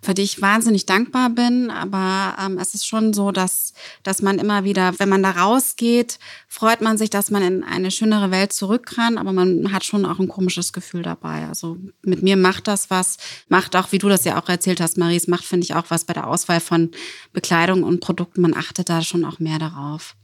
für 0.00 0.14
die 0.14 0.22
ich 0.22 0.40
wahnsinnig 0.40 0.86
dankbar 0.86 1.30
bin. 1.30 1.70
Aber 1.70 2.36
ähm, 2.42 2.58
es 2.58 2.74
ist 2.74 2.86
schon 2.86 3.12
so, 3.12 3.32
dass, 3.32 3.72
dass 4.02 4.22
man 4.22 4.38
immer 4.38 4.64
wieder, 4.64 4.98
wenn 4.98 5.08
man 5.08 5.22
da 5.22 5.32
rausgeht, 5.32 6.18
freut 6.46 6.80
man 6.80 6.98
sich, 6.98 7.10
dass 7.10 7.30
man 7.30 7.42
in 7.42 7.64
eine 7.64 7.90
schönere 7.90 8.30
Welt 8.30 8.52
zurück 8.52 8.86
kann. 8.86 9.18
Aber 9.18 9.32
man 9.32 9.72
hat 9.72 9.84
schon 9.84 10.06
auch 10.06 10.18
ein 10.18 10.28
komisches 10.28 10.72
Gefühl 10.72 11.02
dabei. 11.02 11.46
Also 11.46 11.76
mit 12.02 12.22
mir 12.22 12.36
macht 12.36 12.68
das 12.68 12.90
was, 12.90 13.16
macht 13.48 13.76
auch, 13.76 13.92
wie 13.92 13.98
du 13.98 14.08
das 14.08 14.24
ja 14.24 14.40
auch 14.40 14.48
erzählt 14.48 14.80
hast, 14.80 14.98
Maries, 14.98 15.26
macht, 15.26 15.44
finde 15.44 15.64
ich, 15.64 15.74
auch 15.74 15.86
was 15.88 16.04
bei 16.04 16.14
der 16.14 16.26
Auswahl 16.26 16.60
von 16.60 16.90
Bekleidung 17.32 17.82
und 17.82 18.00
Produkten. 18.00 18.40
Man 18.40 18.56
achtet 18.56 18.88
da 18.88 19.02
schon 19.02 19.24
auch 19.24 19.38
mehr 19.38 19.58
darauf. 19.58 20.14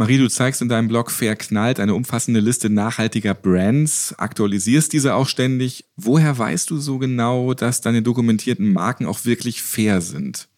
Marie, 0.00 0.16
du 0.16 0.30
zeigst 0.30 0.62
in 0.62 0.70
deinem 0.70 0.88
Blog 0.88 1.10
Fair 1.10 1.36
Knallt 1.36 1.78
eine 1.78 1.94
umfassende 1.94 2.40
Liste 2.40 2.70
nachhaltiger 2.70 3.34
Brands, 3.34 4.14
aktualisierst 4.16 4.94
diese 4.94 5.14
auch 5.14 5.28
ständig. 5.28 5.84
Woher 5.94 6.38
weißt 6.38 6.70
du 6.70 6.78
so 6.78 6.96
genau, 6.96 7.52
dass 7.52 7.82
deine 7.82 8.00
dokumentierten 8.00 8.72
Marken 8.72 9.04
auch 9.04 9.26
wirklich 9.26 9.60
fair 9.60 10.00
sind? 10.00 10.48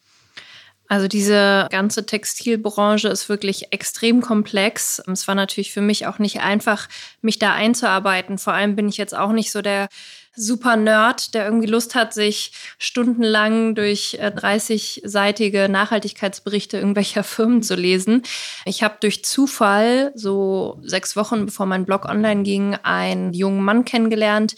Also 0.86 1.08
diese 1.08 1.66
ganze 1.72 2.06
Textilbranche 2.06 3.08
ist 3.08 3.28
wirklich 3.28 3.72
extrem 3.72 4.20
komplex. 4.20 5.02
Es 5.12 5.26
war 5.26 5.34
natürlich 5.34 5.72
für 5.72 5.80
mich 5.80 6.06
auch 6.06 6.20
nicht 6.20 6.38
einfach, 6.38 6.88
mich 7.20 7.40
da 7.40 7.52
einzuarbeiten. 7.52 8.38
Vor 8.38 8.52
allem 8.52 8.76
bin 8.76 8.88
ich 8.88 8.96
jetzt 8.96 9.16
auch 9.16 9.32
nicht 9.32 9.50
so 9.50 9.60
der 9.60 9.88
super 10.34 10.76
Nerd, 10.76 11.34
der 11.34 11.44
irgendwie 11.44 11.66
Lust 11.66 11.94
hat, 11.94 12.14
sich 12.14 12.52
stundenlang 12.78 13.74
durch 13.74 14.18
30-seitige 14.20 15.64
äh, 15.64 15.68
Nachhaltigkeitsberichte 15.68 16.78
irgendwelcher 16.78 17.22
Firmen 17.32 17.62
zu 17.62 17.74
lesen. 17.74 18.22
Ich 18.64 18.82
habe 18.82 18.96
durch 19.00 19.24
Zufall, 19.24 20.12
so 20.14 20.78
sechs 20.82 21.16
Wochen 21.16 21.46
bevor 21.46 21.66
mein 21.66 21.84
Blog 21.84 22.06
online 22.06 22.42
ging, 22.42 22.74
einen 22.82 23.32
jungen 23.32 23.62
Mann 23.62 23.84
kennengelernt, 23.84 24.54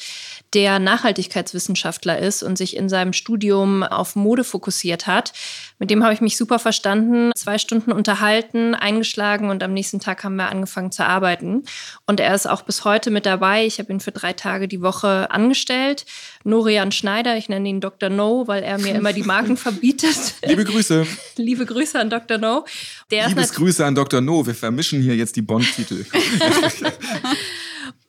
der 0.55 0.79
Nachhaltigkeitswissenschaftler 0.79 2.19
ist 2.19 2.45
und 2.45 2.57
sich 2.57 2.77
in 2.77 2.89
seinem 2.89 3.13
Studium 3.13 3.83
auf 3.83 4.15
Mode 4.15 4.45
fokussiert 4.45 5.09
hat. 5.09 5.33
Mit 5.81 5.91
dem 5.91 6.05
habe 6.05 6.15
ich 6.15 6.21
mich 6.21 6.37
super 6.37 6.61
verstanden, 6.61 7.33
zwei 7.35 7.59
Stunden 7.59 7.91
unterhalten, 7.91 8.75
eingeschlagen 8.75 9.51
und 9.51 9.65
am 9.65 9.73
nächsten 9.73 9.99
Tag 9.99 10.23
haben 10.23 10.37
wir 10.37 10.49
angefangen 10.49 10.93
zu 10.93 11.05
arbeiten. 11.05 11.65
Und 12.07 12.21
er 12.21 12.35
ist 12.35 12.47
auch 12.47 12.63
bis 12.63 12.85
heute 12.85 13.11
mit 13.11 13.27
dabei. 13.27 13.67
Ich 13.67 13.81
habe 13.81 13.93
ihn 13.93 13.99
für 13.99 14.13
drei 14.13 14.33
Tage 14.33 14.69
die 14.69 14.81
Woche 14.81 15.31
angestellt. 15.33 16.07
Norian 16.45 16.93
Schneider, 16.93 17.37
ich 17.37 17.49
nenne 17.49 17.69
ihn 17.69 17.81
Dr. 17.81 18.09
No, 18.09 18.47
weil 18.47 18.63
er 18.63 18.79
mir 18.79 18.95
immer 18.95 19.13
die 19.13 19.25
Marken 19.25 19.57
verbietet. 19.59 20.35
Liebe 20.45 20.65
Grüße. 20.65 21.05
Liebe 21.37 21.67
Grüße 21.67 21.99
an 21.99 22.11
Dr. 22.11 22.39
No. 22.39 22.65
Der 23.11 23.29
Liebes 23.29 23.53
Grüße 23.53 23.85
an 23.85 23.97
Dr. 23.97 24.21
No. 24.21 24.47
Wir 24.47 24.55
vermischen 24.55 25.03
hier 25.03 25.17
jetzt 25.17 25.35
die 25.35 25.43
Bond-Titel. 25.43 26.07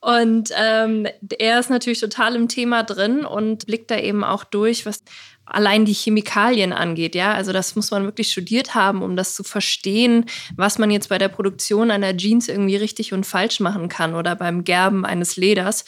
Und 0.06 0.50
ähm, 0.54 1.08
er 1.36 1.58
ist 1.58 1.68
natürlich 1.68 1.98
total 1.98 2.36
im 2.36 2.46
Thema 2.46 2.84
drin 2.84 3.24
und 3.24 3.66
blickt 3.66 3.90
da 3.90 3.98
eben 3.98 4.22
auch 4.22 4.44
durch, 4.44 4.86
was 4.86 5.02
allein 5.46 5.84
die 5.84 5.92
Chemikalien 5.92 6.72
angeht, 6.72 7.14
ja. 7.14 7.32
Also 7.32 7.52
das 7.52 7.76
muss 7.76 7.90
man 7.90 8.04
wirklich 8.04 8.30
studiert 8.30 8.74
haben, 8.74 9.02
um 9.02 9.16
das 9.16 9.34
zu 9.34 9.44
verstehen, 9.44 10.26
was 10.56 10.78
man 10.78 10.90
jetzt 10.90 11.08
bei 11.08 11.18
der 11.18 11.28
Produktion 11.28 11.90
einer 11.90 12.16
Jeans 12.16 12.48
irgendwie 12.48 12.76
richtig 12.76 13.12
und 13.12 13.24
falsch 13.24 13.60
machen 13.60 13.88
kann 13.88 14.14
oder 14.14 14.34
beim 14.34 14.64
Gerben 14.64 15.06
eines 15.06 15.36
Leders. 15.36 15.84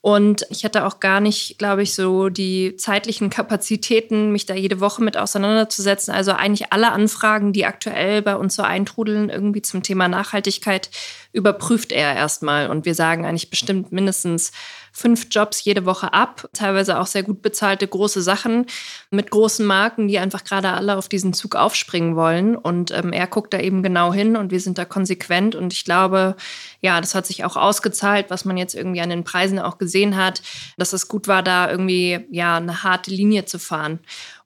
Und 0.00 0.46
ich 0.50 0.64
hatte 0.64 0.86
auch 0.86 0.98
gar 0.98 1.20
nicht, 1.20 1.58
glaube 1.58 1.82
ich, 1.82 1.94
so 1.94 2.30
die 2.30 2.76
zeitlichen 2.76 3.30
Kapazitäten, 3.30 4.32
mich 4.32 4.46
da 4.46 4.54
jede 4.54 4.80
Woche 4.80 5.02
mit 5.02 5.16
auseinanderzusetzen. 5.16 6.12
Also 6.12 6.32
eigentlich 6.32 6.72
alle 6.72 6.90
Anfragen, 6.90 7.52
die 7.52 7.66
aktuell 7.66 8.22
bei 8.22 8.34
uns 8.34 8.56
so 8.56 8.62
eintrudeln, 8.62 9.28
irgendwie 9.28 9.62
zum 9.62 9.82
Thema 9.82 10.08
Nachhaltigkeit, 10.08 10.90
überprüft 11.32 11.92
er 11.92 12.14
erstmal. 12.14 12.70
Und 12.70 12.86
wir 12.86 12.94
sagen 12.94 13.26
eigentlich 13.26 13.50
bestimmt 13.50 13.92
mindestens 13.92 14.52
fünf 14.92 15.28
Jobs 15.30 15.64
jede 15.64 15.86
Woche 15.86 16.12
ab, 16.12 16.48
teilweise 16.52 17.00
auch 17.00 17.06
sehr 17.06 17.22
gut 17.22 17.40
bezahlte 17.40 17.88
große 17.88 18.20
Sachen 18.22 18.66
mit 19.10 19.30
großen 19.30 19.64
Marken, 19.64 20.06
die 20.06 20.18
einfach 20.18 20.44
gerade 20.44 20.68
alle 20.68 20.96
auf 20.96 21.08
diesen 21.08 21.32
Zug 21.32 21.56
aufspringen 21.56 22.14
wollen. 22.14 22.56
Und 22.56 22.90
ähm, 22.90 23.12
er 23.12 23.26
guckt 23.26 23.54
da 23.54 23.58
eben 23.58 23.82
genau 23.82 24.12
hin 24.12 24.36
und 24.36 24.50
wir 24.50 24.60
sind 24.60 24.76
da 24.76 24.84
konsequent. 24.84 25.54
Und 25.54 25.72
ich 25.72 25.84
glaube, 25.84 26.36
ja, 26.80 27.00
das 27.00 27.14
hat 27.14 27.26
sich 27.26 27.44
auch 27.44 27.56
ausgezahlt, 27.56 28.26
was 28.28 28.44
man 28.44 28.58
jetzt 28.58 28.74
irgendwie 28.74 29.00
an 29.00 29.10
den 29.10 29.24
Preisen 29.24 29.58
auch 29.58 29.78
gesehen 29.78 30.16
hat, 30.16 30.42
dass 30.76 30.92
es 30.92 31.08
gut 31.08 31.26
war, 31.26 31.42
da 31.42 31.70
irgendwie 31.70 32.26
ja 32.30 32.56
eine 32.56 32.82
harte 32.82 33.10
Linie 33.10 33.46
zu 33.46 33.58
fahren 33.58 33.98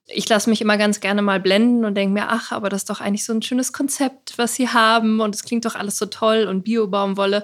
ich 0.09 0.29
lasse 0.29 0.49
mich 0.49 0.61
immer 0.61 0.79
ganz 0.79 1.01
gerne 1.01 1.21
mal 1.21 1.41
blenden 1.41 1.85
und 1.85 1.97
denke 1.97 2.15
mir, 2.15 2.27
ach, 2.29 2.53
aber 2.53 2.69
das 2.69 2.83
ist 2.83 2.91
doch 2.91 3.01
eigentlich 3.01 3.25
so 3.25 3.33
ein 3.33 3.43
schönes 3.43 3.73
Konzept, 3.73 4.39
was 4.39 4.55
sie 4.55 4.69
haben 4.69 5.21
und 5.21 5.35
es 5.35 5.43
klingt 5.43 5.65
doch 5.65 5.75
alles 5.75 5.99
so 5.99 6.07
toll 6.07 6.47
und 6.49 6.63
Biobaumwolle. 6.63 7.43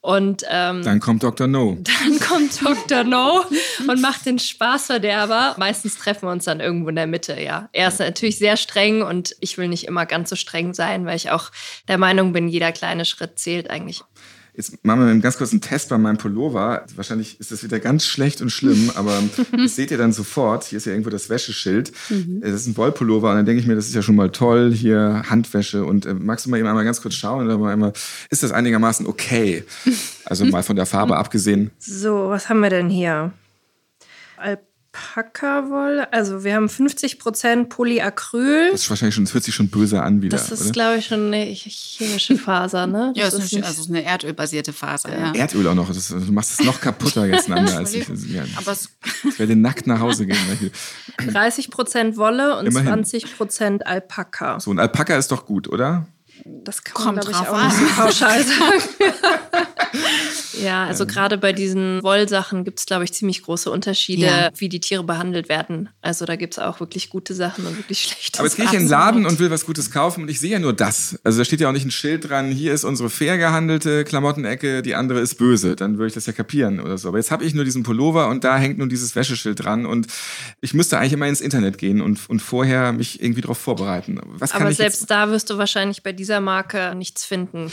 Und 0.00 0.42
ähm, 0.48 0.82
dann 0.82 1.00
kommt 1.00 1.22
Dr. 1.22 1.46
No. 1.46 1.76
Dann 1.84 2.18
kommt 2.20 2.62
Dr. 2.62 3.04
No 3.04 3.44
und 3.86 4.00
macht 4.00 4.24
den 4.24 4.38
Spaßverderber. 4.38 5.56
Meistens 5.58 5.98
treffen 5.98 6.28
wir 6.28 6.32
uns 6.32 6.44
dann 6.44 6.60
irgendwo 6.60 6.88
in 6.88 6.96
der 6.96 7.06
Mitte, 7.06 7.40
ja. 7.40 7.68
Er 7.72 7.88
ist 7.88 7.98
natürlich 7.98 8.38
sehr 8.38 8.56
streng 8.56 9.02
und 9.02 9.34
ich 9.40 9.58
will 9.58 9.68
nicht 9.68 9.84
immer 9.84 10.06
ganz 10.06 10.30
so 10.30 10.36
streng 10.36 10.72
sein, 10.74 11.04
weil 11.04 11.16
ich 11.16 11.30
auch 11.30 11.50
der 11.88 11.98
Meinung 11.98 12.32
bin, 12.32 12.48
jeder 12.48 12.72
kleine 12.72 13.04
Schritt 13.04 13.38
zählt 13.38 13.70
eigentlich. 13.70 14.02
Jetzt 14.58 14.84
machen 14.84 15.02
wir 15.02 15.06
einen 15.06 15.20
ganz 15.20 15.38
kurzen 15.38 15.60
Test 15.60 15.88
bei 15.88 15.98
meinem 15.98 16.18
Pullover. 16.18 16.84
Wahrscheinlich 16.96 17.38
ist 17.38 17.52
das 17.52 17.62
wieder 17.62 17.78
ganz 17.78 18.04
schlecht 18.04 18.42
und 18.42 18.50
schlimm, 18.50 18.90
aber 18.96 19.22
das 19.52 19.76
seht 19.76 19.92
ihr 19.92 19.98
dann 19.98 20.12
sofort. 20.12 20.64
Hier 20.64 20.78
ist 20.78 20.84
ja 20.84 20.90
irgendwo 20.90 21.10
das 21.10 21.30
Wäscheschild. 21.30 21.92
Mhm. 22.10 22.40
Das 22.40 22.50
ist 22.50 22.66
ein 22.66 22.76
Wollpullover 22.76 23.30
und 23.30 23.36
dann 23.36 23.46
denke 23.46 23.60
ich 23.60 23.68
mir, 23.68 23.76
das 23.76 23.86
ist 23.86 23.94
ja 23.94 24.02
schon 24.02 24.16
mal 24.16 24.30
toll. 24.30 24.72
Hier 24.74 25.22
Handwäsche. 25.30 25.84
Und 25.84 26.06
äh, 26.06 26.14
magst 26.14 26.44
du 26.44 26.50
mal 26.50 26.58
eben 26.58 26.66
einmal 26.66 26.84
ganz 26.84 27.00
kurz 27.00 27.14
schauen 27.14 27.46
oder 27.46 27.56
mal 27.56 27.72
einmal, 27.72 27.92
ist 28.30 28.42
das 28.42 28.50
einigermaßen 28.50 29.06
okay? 29.06 29.62
Also 30.24 30.44
mal 30.44 30.64
von 30.64 30.74
der 30.74 30.86
Farbe 30.86 31.16
abgesehen. 31.18 31.70
So, 31.78 32.28
was 32.28 32.48
haben 32.48 32.58
wir 32.58 32.70
denn 32.70 32.90
hier? 32.90 33.32
Alp 34.38 34.67
Alpaka-Wolle. 34.98 36.12
Also 36.12 36.44
wir 36.44 36.54
haben 36.54 36.66
50% 36.66 37.64
Polyacryl. 37.68 38.70
Das 38.72 38.82
ist 38.82 38.90
wahrscheinlich 38.90 39.14
schon, 39.14 39.24
das 39.24 39.34
hört 39.34 39.44
sich 39.44 39.54
schon 39.54 39.68
böse 39.68 40.02
an 40.02 40.22
wieder. 40.22 40.36
Das 40.36 40.50
ist, 40.50 40.72
glaube 40.72 40.98
ich, 40.98 41.06
schon 41.06 41.32
eine 41.32 41.44
chemische 41.44 42.36
Faser, 42.36 42.86
ne? 42.86 43.12
ja, 43.16 43.24
das 43.24 43.34
ist, 43.34 43.54
eine, 43.54 43.66
also 43.66 43.88
eine 43.88 44.02
erdölbasierte 44.02 44.72
Faser. 44.72 45.16
Ja. 45.16 45.32
Erdöl 45.32 45.66
auch 45.68 45.74
noch. 45.74 45.92
Das, 45.92 46.08
du 46.08 46.32
machst 46.32 46.60
es 46.60 46.66
noch 46.66 46.80
kaputter 46.80 47.26
jetzt 47.26 47.48
Nanda, 47.48 47.76
als 47.76 47.94
ich. 47.94 48.08
Ja. 48.28 48.44
Aber 48.56 48.72
ich 48.72 49.38
werde 49.38 49.56
nackt 49.56 49.86
nach 49.86 50.00
Hause 50.00 50.26
gehen. 50.26 50.36
30% 51.18 52.16
Wolle 52.16 52.58
und 52.58 52.66
Immerhin. 52.66 53.04
20% 53.04 53.82
Alpaka. 53.82 54.60
So, 54.60 54.70
ein 54.70 54.78
Alpaka 54.78 55.16
ist 55.16 55.30
doch 55.30 55.46
gut, 55.46 55.68
oder? 55.68 56.06
Das 56.44 56.84
kann 56.84 56.94
Kommt 56.94 57.16
man, 57.16 57.26
glaube 57.26 57.44
ich, 57.44 57.48
auch 57.48 57.64
nicht 57.64 57.76
so 57.76 58.02
pauschal 58.02 58.44
sagen. 58.44 58.82
Ja, 60.62 60.84
also 60.84 61.04
ähm. 61.04 61.08
gerade 61.08 61.38
bei 61.38 61.52
diesen 61.52 62.02
Wollsachen 62.02 62.64
gibt 62.64 62.78
es, 62.78 62.86
glaube 62.86 63.04
ich, 63.04 63.12
ziemlich 63.12 63.42
große 63.42 63.70
Unterschiede, 63.70 64.26
ja. 64.26 64.50
wie 64.56 64.68
die 64.68 64.80
Tiere 64.80 65.04
behandelt 65.04 65.48
werden. 65.48 65.88
Also 66.02 66.24
da 66.24 66.36
gibt 66.36 66.54
es 66.54 66.58
auch 66.58 66.80
wirklich 66.80 67.10
gute 67.10 67.34
Sachen 67.34 67.66
und 67.66 67.76
wirklich 67.76 68.02
schlechte. 68.02 68.38
Aber 68.38 68.48
jetzt 68.48 68.56
gehe 68.56 68.64
ich 68.64 68.72
in 68.72 68.80
den 68.80 68.88
Laden 68.88 69.26
und 69.26 69.38
will 69.38 69.50
was 69.50 69.66
Gutes 69.66 69.90
kaufen 69.90 70.22
und 70.22 70.30
ich 70.30 70.40
sehe 70.40 70.50
ja 70.50 70.58
nur 70.58 70.72
das. 70.72 71.18
Also 71.24 71.38
da 71.38 71.44
steht 71.44 71.60
ja 71.60 71.68
auch 71.68 71.72
nicht 71.72 71.84
ein 71.84 71.90
Schild 71.90 72.28
dran, 72.28 72.50
hier 72.50 72.72
ist 72.72 72.84
unsere 72.84 73.10
fair 73.10 73.38
gehandelte 73.38 74.04
Klamottenecke, 74.04 74.82
die 74.82 74.94
andere 74.94 75.20
ist 75.20 75.36
böse. 75.36 75.76
Dann 75.76 75.98
würde 75.98 76.08
ich 76.08 76.14
das 76.14 76.26
ja 76.26 76.32
kapieren 76.32 76.80
oder 76.80 76.98
so. 76.98 77.08
Aber 77.08 77.18
jetzt 77.18 77.30
habe 77.30 77.44
ich 77.44 77.54
nur 77.54 77.64
diesen 77.64 77.82
Pullover 77.82 78.28
und 78.28 78.44
da 78.44 78.58
hängt 78.58 78.78
nun 78.78 78.88
dieses 78.88 79.14
Wäscheschild 79.14 79.64
dran 79.64 79.86
und 79.86 80.06
ich 80.60 80.74
müsste 80.74 80.98
eigentlich 80.98 81.12
immer 81.12 81.28
ins 81.28 81.40
Internet 81.40 81.78
gehen 81.78 82.00
und, 82.00 82.28
und 82.28 82.40
vorher 82.40 82.92
mich 82.92 83.22
irgendwie 83.22 83.42
darauf 83.42 83.58
vorbereiten. 83.58 84.20
Was 84.38 84.52
kann 84.52 84.62
Aber 84.62 84.72
selbst 84.72 85.00
jetzt? 85.00 85.10
da 85.10 85.30
wirst 85.30 85.50
du 85.50 85.58
wahrscheinlich 85.58 86.02
bei 86.02 86.12
dieser 86.28 86.40
Marke 86.40 86.94
nichts 86.94 87.24
finden, 87.24 87.70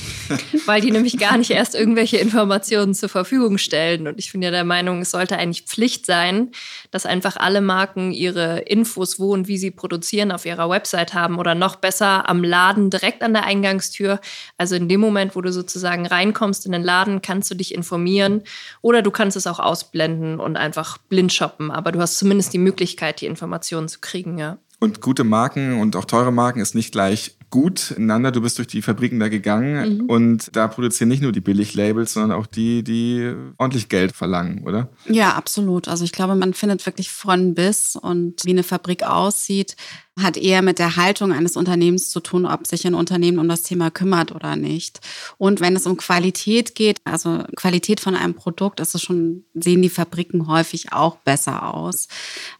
weil 0.65 0.79
die 0.79 0.91
nämlich 0.91 1.17
gar 1.17 1.37
nicht 1.37 1.51
erst 1.51 1.75
irgendwelche 1.75 2.15
Informationen 2.17 2.93
zur 2.93 3.09
Verfügung 3.09 3.57
stellen. 3.57 4.07
Und 4.07 4.17
ich 4.17 4.31
bin 4.31 4.41
ja 4.41 4.49
der 4.49 4.63
Meinung, 4.63 5.01
es 5.01 5.11
sollte 5.11 5.37
eigentlich 5.37 5.63
Pflicht 5.63 6.05
sein, 6.05 6.51
dass 6.89 7.05
einfach 7.05 7.35
alle 7.35 7.59
Marken 7.59 8.13
ihre 8.13 8.59
Infos, 8.59 9.19
wo 9.19 9.33
und 9.33 9.49
wie 9.49 9.57
sie 9.57 9.71
produzieren, 9.71 10.31
auf 10.31 10.45
ihrer 10.45 10.69
Website 10.69 11.13
haben 11.13 11.37
oder 11.37 11.53
noch 11.53 11.75
besser 11.75 12.29
am 12.29 12.45
Laden 12.45 12.89
direkt 12.89 13.23
an 13.23 13.33
der 13.33 13.43
Eingangstür. 13.43 14.21
Also 14.57 14.75
in 14.75 14.87
dem 14.87 15.01
Moment, 15.01 15.35
wo 15.35 15.41
du 15.41 15.51
sozusagen 15.51 16.05
reinkommst 16.05 16.65
in 16.65 16.71
den 16.71 16.83
Laden, 16.83 17.21
kannst 17.21 17.51
du 17.51 17.55
dich 17.55 17.75
informieren 17.75 18.43
oder 18.81 19.01
du 19.01 19.11
kannst 19.11 19.35
es 19.35 19.47
auch 19.47 19.59
ausblenden 19.59 20.39
und 20.39 20.55
einfach 20.55 20.97
blind 20.97 21.33
shoppen. 21.33 21.71
Aber 21.71 21.91
du 21.91 21.99
hast 21.99 22.17
zumindest 22.17 22.53
die 22.53 22.57
Möglichkeit, 22.57 23.19
die 23.19 23.25
Informationen 23.25 23.89
zu 23.89 23.99
kriegen, 23.99 24.37
ja. 24.37 24.59
Und 24.79 25.01
gute 25.01 25.23
Marken 25.23 25.79
und 25.79 25.95
auch 25.95 26.05
teure 26.05 26.31
Marken 26.31 26.59
ist 26.59 26.75
nicht 26.75 26.91
gleich 26.91 27.35
gut. 27.55 27.95
Nanda, 27.97 28.31
du 28.31 28.41
bist 28.41 28.57
durch 28.57 28.67
die 28.67 28.81
Fabriken 28.81 29.17
da 29.17 29.29
gegangen 29.29 29.99
mhm. 29.99 30.05
und 30.09 30.53
da 30.57 30.67
produzieren 30.67 31.07
nicht 31.07 31.21
nur 31.21 31.31
die 31.31 31.39
Billig-Labels, 31.39 32.11
sondern 32.11 32.37
auch 32.37 32.47
die, 32.47 32.83
die 32.83 33.33
ordentlich 33.57 33.87
Geld 33.87 34.11
verlangen, 34.11 34.65
oder? 34.65 34.89
Ja, 35.07 35.35
absolut. 35.35 35.87
Also 35.87 36.03
ich 36.03 36.11
glaube, 36.11 36.35
man 36.35 36.53
findet 36.53 36.85
wirklich 36.85 37.09
von 37.09 37.55
bis 37.55 37.95
und 37.95 38.43
wie 38.43 38.49
eine 38.49 38.63
Fabrik 38.63 39.03
aussieht, 39.03 39.77
hat 40.18 40.38
eher 40.38 40.61
mit 40.61 40.80
der 40.80 40.95
Haltung 40.95 41.34
eines 41.34 41.57
Unternehmens 41.57 42.09
zu 42.09 42.22
tun, 42.22 42.45
ob 42.45 42.66
sich 42.66 42.88
ein 42.88 42.93
Unternehmen 42.93 43.38
um 43.38 43.49
das 43.49 43.63
Thema 43.63 43.91
kümmert 43.91 44.32
oder 44.32 44.55
nicht. 44.55 45.01
Und 45.38 45.59
wenn 45.59 45.76
es 45.76 45.86
um 45.86 45.97
Qualität 45.97 46.74
geht, 46.74 46.99
also 47.03 47.43
Qualität 47.57 47.99
von 47.99 48.16
einem 48.16 48.34
Produkt, 48.34 48.80
ist 48.80 48.95
es 48.95 49.01
schon, 49.01 49.43
sehen 49.53 49.82
die 49.82 49.89
Fabriken 49.89 50.47
häufig 50.47 50.93
auch 50.93 51.18
besser 51.18 51.74
aus. 51.74 52.07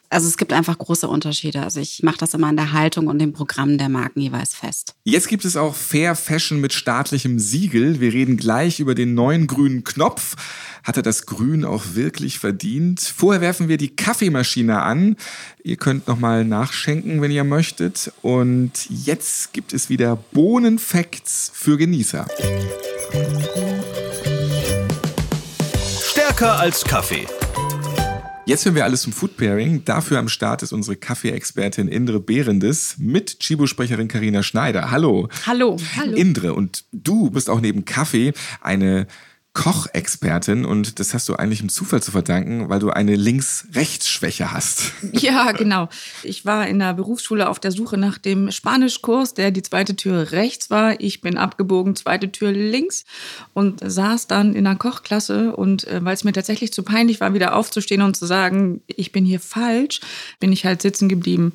Also 0.10 0.28
es 0.28 0.38
gibt 0.38 0.54
einfach 0.54 0.78
große 0.78 1.08
Unterschiede. 1.08 1.62
Also 1.62 1.80
ich 1.80 2.04
mache 2.04 2.18
das 2.18 2.34
immer 2.34 2.48
an 2.48 2.56
der 2.56 2.74
Haltung 2.74 3.08
und 3.08 3.20
dem 3.20 3.34
Programm 3.34 3.78
der 3.78 3.90
Marken 3.90 4.22
jeweils 4.22 4.54
fest. 4.54 4.96
Jetzt 5.04 5.28
gibt 5.28 5.46
es 5.46 5.58
auch 5.58 5.76
Fair 5.76 6.16
Fashion 6.16 6.62
mit 6.62 6.74
staatlichem 6.74 7.40
Siegel. 7.40 8.00
Wir 8.00 8.14
reden 8.14 8.38
gleich 8.38 8.80
über 8.80 8.96
den 8.96 9.14
neuen 9.14 9.48
grünen 9.48 9.84
Knopf. 9.84 10.36
Hat 10.84 10.98
er 10.98 11.04
das 11.04 11.26
Grün 11.26 11.66
auch 11.66 11.84
wirklich 11.96 12.38
verdient? 12.40 13.02
Vorher 13.02 13.42
werfen 13.42 13.68
wir 13.68 13.78
die 13.78 13.96
Kaffeemaschine 13.96 14.84
an. 14.84 15.16
Ihr 15.66 15.78
könnt 15.78 16.08
nochmal 16.08 16.46
nachschenken, 16.46 17.24
wenn 17.24 17.32
ihr 17.32 17.44
möchtet. 17.44 18.14
Und 18.22 18.72
jetzt 18.88 19.52
gibt 19.52 19.74
es 19.74 19.90
wieder 19.90 20.16
Bohnenfacts 20.32 21.52
für 21.56 21.76
Genießer. 21.76 22.28
Stärker 26.04 26.60
als 26.60 26.84
Kaffee. 26.84 27.26
Jetzt 28.46 28.64
hören 28.66 28.76
wir 28.76 28.84
alles 28.84 29.02
zum 29.02 29.12
Food 29.12 29.38
Pairing. 29.38 29.84
Dafür 29.86 30.20
am 30.20 30.30
Start 30.30 30.62
ist 30.62 30.72
unsere 30.72 30.98
Kaffeeexpertin 30.98 31.88
Indre 31.88 32.20
Behrendes 32.20 32.98
mit 33.00 33.40
Chibo-Sprecherin 33.40 34.08
Karina 34.08 34.44
Schneider. 34.44 34.92
Hallo. 34.92 35.30
Hallo. 35.48 35.78
Hallo. 35.98 36.16
Indre, 36.16 36.54
und 36.54 36.84
du 36.92 37.32
bist 37.32 37.50
auch 37.50 37.60
neben 37.60 37.86
Kaffee 37.86 38.34
eine 38.62 39.08
Kochexpertin 39.56 40.66
und 40.66 41.00
das 41.00 41.14
hast 41.14 41.30
du 41.30 41.36
eigentlich 41.36 41.62
im 41.62 41.70
Zufall 41.70 42.04
zu 42.04 42.12
verdanken, 42.12 42.70
weil 42.70 42.80
du 42.80 42.90
eine 42.92 43.16
Links-Rechts-Schwäche 43.16 44.52
hast. 44.52 44.92
Ja, 45.26 45.54
genau. 45.54 45.88
Ich 46.24 46.46
war 46.46 46.68
in 46.68 46.78
der 46.78 46.94
Berufsschule 46.94 47.50
auf 47.50 47.60
der 47.60 47.72
Suche 47.72 47.98
nach 47.98 48.18
dem 48.18 48.52
Spanischkurs, 48.52 49.34
der 49.34 49.50
die 49.50 49.64
zweite 49.64 49.96
Tür 49.96 50.34
rechts 50.34 50.70
war. 50.70 51.00
Ich 51.00 51.22
bin 51.22 51.38
abgebogen, 51.38 51.96
zweite 51.96 52.32
Tür 52.32 52.52
links 52.52 53.06
und 53.54 53.80
saß 53.84 54.28
dann 54.28 54.54
in 54.54 54.66
der 54.66 54.76
Kochklasse 54.76 55.56
und 55.56 55.88
äh, 55.88 56.04
weil 56.04 56.14
es 56.14 56.26
mir 56.26 56.34
tatsächlich 56.34 56.74
zu 56.74 56.84
peinlich 56.84 57.22
war, 57.22 57.34
wieder 57.34 57.56
aufzustehen 57.56 58.02
und 58.02 58.18
zu 58.18 58.26
sagen, 58.26 58.82
ich 58.88 59.14
bin 59.14 59.26
hier 59.26 59.40
falsch, 59.40 60.02
bin 60.40 60.52
ich 60.52 60.66
halt 60.66 60.82
sitzen 60.82 61.08
geblieben. 61.08 61.54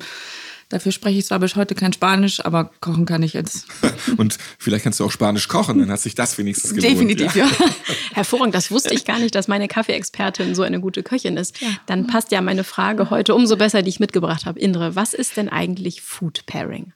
Dafür 0.71 0.93
spreche 0.93 1.19
ich 1.19 1.25
zwar 1.25 1.39
bis 1.39 1.57
heute 1.57 1.75
kein 1.75 1.91
Spanisch, 1.91 2.43
aber 2.45 2.71
kochen 2.79 3.05
kann 3.05 3.23
ich 3.23 3.33
jetzt. 3.33 3.67
Und 4.17 4.37
vielleicht 4.57 4.85
kannst 4.85 5.01
du 5.01 5.05
auch 5.05 5.11
Spanisch 5.11 5.49
kochen, 5.49 5.79
dann 5.79 5.91
hat 5.91 5.99
sich 5.99 6.15
das 6.15 6.37
wenigstens 6.37 6.73
gelohnt. 6.73 6.93
Definitiv, 6.93 7.35
ja. 7.35 7.45
ja. 7.45 7.65
Hervorragend, 8.13 8.55
das 8.55 8.71
wusste 8.71 8.93
ich 8.93 9.03
gar 9.03 9.19
nicht, 9.19 9.35
dass 9.35 9.49
meine 9.49 9.67
Kaffeeexpertin 9.67 10.55
so 10.55 10.63
eine 10.63 10.79
gute 10.79 11.03
Köchin 11.03 11.35
ist. 11.35 11.59
Ja. 11.59 11.67
Dann 11.87 12.07
passt 12.07 12.31
ja 12.31 12.41
meine 12.41 12.63
Frage 12.63 13.09
heute 13.09 13.35
umso 13.35 13.57
besser, 13.57 13.81
die 13.81 13.89
ich 13.89 13.99
mitgebracht 13.99 14.45
habe. 14.45 14.59
Indre, 14.59 14.95
was 14.95 15.13
ist 15.13 15.35
denn 15.35 15.49
eigentlich 15.49 16.01
Food 16.01 16.45
Pairing? 16.45 16.93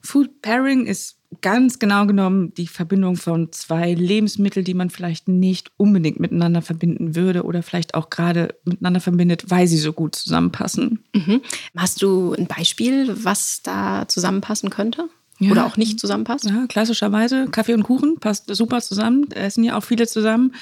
Food 0.00 0.40
Pairing 0.40 0.86
ist 0.86 1.16
ganz 1.40 1.78
genau 1.78 2.06
genommen 2.06 2.52
die 2.54 2.66
Verbindung 2.66 3.16
von 3.16 3.50
zwei 3.52 3.94
Lebensmitteln, 3.94 4.64
die 4.64 4.74
man 4.74 4.90
vielleicht 4.90 5.28
nicht 5.28 5.70
unbedingt 5.76 6.20
miteinander 6.20 6.62
verbinden 6.62 7.14
würde 7.16 7.44
oder 7.44 7.62
vielleicht 7.62 7.94
auch 7.94 8.10
gerade 8.10 8.54
miteinander 8.64 9.00
verbindet, 9.00 9.50
weil 9.50 9.66
sie 9.66 9.78
so 9.78 9.92
gut 9.92 10.14
zusammenpassen. 10.14 11.04
Mhm. 11.14 11.40
Hast 11.76 12.02
du 12.02 12.34
ein 12.34 12.46
Beispiel, 12.46 13.24
was 13.24 13.60
da 13.62 14.06
zusammenpassen 14.08 14.70
könnte? 14.70 15.08
Ja. 15.42 15.50
Oder 15.50 15.66
auch 15.66 15.76
nicht 15.76 15.98
zusammenpasst? 15.98 16.44
Ja, 16.44 16.66
klassischerweise 16.68 17.46
Kaffee 17.50 17.74
und 17.74 17.82
Kuchen 17.82 18.20
passt 18.20 18.54
super 18.54 18.80
zusammen. 18.80 19.30
Essen 19.32 19.64
ja 19.64 19.76
auch 19.76 19.82
viele 19.82 20.06
zusammen. 20.06 20.54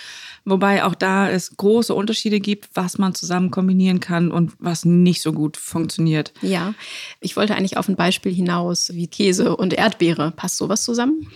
Wobei 0.46 0.84
auch 0.84 0.94
da 0.94 1.28
es 1.28 1.56
große 1.56 1.94
Unterschiede 1.94 2.40
gibt, 2.40 2.70
was 2.72 2.96
man 2.96 3.14
zusammen 3.14 3.50
kombinieren 3.50 4.00
kann 4.00 4.32
und 4.32 4.52
was 4.58 4.86
nicht 4.86 5.20
so 5.20 5.34
gut 5.34 5.58
funktioniert. 5.58 6.32
Ja, 6.40 6.72
ich 7.20 7.36
wollte 7.36 7.54
eigentlich 7.54 7.76
auf 7.76 7.88
ein 7.88 7.96
Beispiel 7.96 8.32
hinaus 8.32 8.90
wie 8.94 9.06
Käse 9.06 9.54
und 9.54 9.74
Erdbeere. 9.74 10.30
Passt 10.30 10.56
sowas 10.56 10.82
zusammen? 10.82 11.28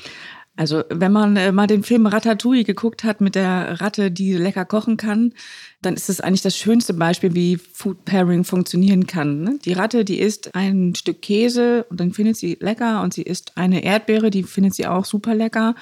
Also 0.57 0.85
wenn 0.89 1.11
man 1.11 1.37
äh, 1.37 1.51
mal 1.51 1.67
den 1.67 1.83
Film 1.83 2.07
Ratatouille 2.07 2.63
geguckt 2.63 3.03
hat 3.03 3.21
mit 3.21 3.35
der 3.35 3.81
Ratte, 3.81 4.13
die 4.13 4.35
lecker 4.35 4.65
kochen 4.65 4.97
kann, 4.97 5.33
dann 5.83 5.95
ist 5.95 6.09
es 6.09 6.21
eigentlich 6.21 6.43
das 6.43 6.57
schönste 6.57 6.95
Beispiel, 6.95 7.35
wie 7.35 7.57
Food 7.57 8.05
Pairing 8.05 8.45
funktionieren 8.45 9.07
kann. 9.09 9.43
Ne? 9.43 9.59
Die 9.65 9.73
Ratte, 9.73 10.05
die 10.05 10.21
isst 10.21 10.55
ein 10.55 10.95
Stück 10.95 11.23
Käse 11.23 11.87
und 11.91 11.99
dann 11.99 12.13
findet 12.13 12.37
sie 12.37 12.57
lecker 12.61 13.03
und 13.03 13.13
sie 13.13 13.23
isst 13.23 13.57
eine 13.57 13.83
Erdbeere, 13.83 14.31
die 14.31 14.45
findet 14.45 14.75
sie 14.75 14.87
auch 14.87 15.05
super 15.05 15.35
lecker. 15.35 15.75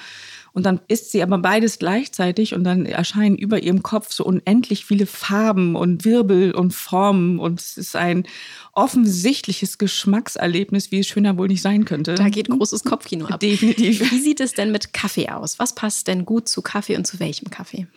Und 0.53 0.67
dann 0.67 0.79
isst 0.87 1.11
sie 1.11 1.23
aber 1.23 1.39
beides 1.39 1.79
gleichzeitig 1.79 2.53
und 2.53 2.63
dann 2.63 2.85
erscheinen 2.85 3.35
über 3.35 3.63
ihrem 3.63 3.81
Kopf 3.81 4.13
so 4.13 4.23
unendlich 4.23 4.85
viele 4.85 5.07
Farben 5.07 5.75
und 5.75 6.05
Wirbel 6.05 6.53
und 6.53 6.75
Formen 6.75 7.39
und 7.39 7.59
es 7.59 7.75
ist 7.75 7.95
ein 7.95 8.27
offensichtliches 8.73 9.79
Geschmackserlebnis, 9.79 10.91
wie 10.91 10.99
es 10.99 11.07
schöner 11.07 11.37
wohl 11.37 11.47
nicht 11.47 11.63
sein 11.63 11.85
könnte. 11.85 12.13
Da 12.13 12.29
geht 12.29 12.49
großes 12.49 12.83
Kopfkino 12.83 13.25
ab. 13.25 13.39
Definitiv. 13.39 14.11
Wie 14.11 14.19
sieht 14.19 14.39
es 14.39 14.53
denn 14.53 14.71
mit 14.71 14.93
Kaffee 14.93 15.29
aus? 15.29 15.57
Was 15.57 15.73
passt 15.73 16.07
denn 16.07 16.23
gut 16.23 16.47
zu 16.47 16.61
Kaffee 16.61 16.97
und 16.97 17.07
zu 17.07 17.19
welchem 17.19 17.49
Kaffee? 17.49 17.87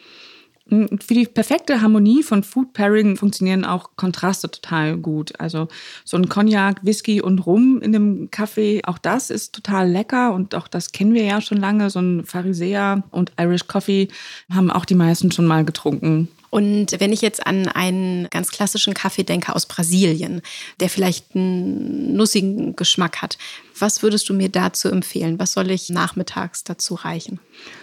Für 0.69 1.15
die 1.15 1.27
perfekte 1.27 1.81
Harmonie 1.81 2.25
von 2.25 2.43
Food 2.43 2.73
Pairing 2.73 3.17
funktionieren 3.17 3.65
auch 3.65 3.91
Kontraste 3.95 4.51
total 4.51 4.97
gut. 4.97 5.39
Also 5.39 5.69
so 6.05 6.17
ein 6.17 6.29
Cognac, 6.29 6.85
Whisky 6.85 7.23
und 7.23 7.39
Rum 7.47 7.81
in 7.81 7.93
dem 7.93 8.31
Kaffee, 8.33 8.83
auch 8.85 8.99
das 8.99 9.31
ist 9.31 9.55
total 9.55 9.89
lecker 9.89 10.35
und 10.35 10.57
auch 10.57 10.67
das 10.67 10.91
kennen 10.91 11.15
wir 11.15 11.23
ja 11.23 11.41
schon 11.41 11.59
lange. 11.59 11.89
So 11.91 12.01
ein 12.01 12.25
Pharisäer 12.25 13.05
und 13.13 13.31
Irish 13.39 13.69
Coffee 13.69 14.09
haben 14.53 14.73
auch 14.73 14.85
die 14.85 14.97
meisten 14.97 15.31
schon 15.31 15.47
mal 15.47 15.65
getrunken. 15.65 16.29
Und 16.51 17.01
wenn 17.01 17.13
ich 17.13 17.23
jetzt 17.23 17.47
an 17.47 17.69
einen 17.69 18.29
ganz 18.31 18.51
klassischen 18.51 18.95
Kaffee 18.95 19.25
denke 19.25 19.55
aus 19.55 19.67
Brasilien, 19.67 20.43
der 20.81 20.89
vielleicht 20.89 21.35
einen 21.35 22.15
nussigen 22.17 22.77
Geschmack 22.77 23.23
hat, 23.23 23.39
was 23.79 24.03
würdest 24.03 24.29
du 24.29 24.35
mir 24.35 24.49
dazu 24.49 24.89
empfehlen? 24.89 25.39
Was 25.39 25.53
soll 25.53 25.71
ich 25.71 25.91
nachmittags 25.91 26.65
dazu 26.65 26.95
reichen? 26.95 27.41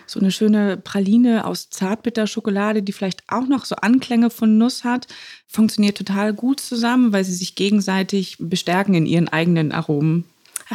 So 0.07 0.19
eine 0.19 0.31
schöne 0.31 0.77
Praline 0.77 1.45
aus 1.45 1.69
Zartbitterschokolade, 1.69 2.81
die 2.81 2.93
vielleicht 2.93 3.23
auch 3.27 3.47
noch 3.47 3.65
so 3.65 3.75
Anklänge 3.75 4.29
von 4.29 4.57
Nuss 4.57 4.83
hat, 4.83 5.07
funktioniert 5.47 5.97
total 5.97 6.33
gut 6.33 6.59
zusammen, 6.59 7.13
weil 7.13 7.23
sie 7.23 7.33
sich 7.33 7.55
gegenseitig 7.55 8.37
bestärken 8.39 8.95
in 8.95 9.05
ihren 9.05 9.27
eigenen 9.27 9.71
Aromen. 9.71 10.25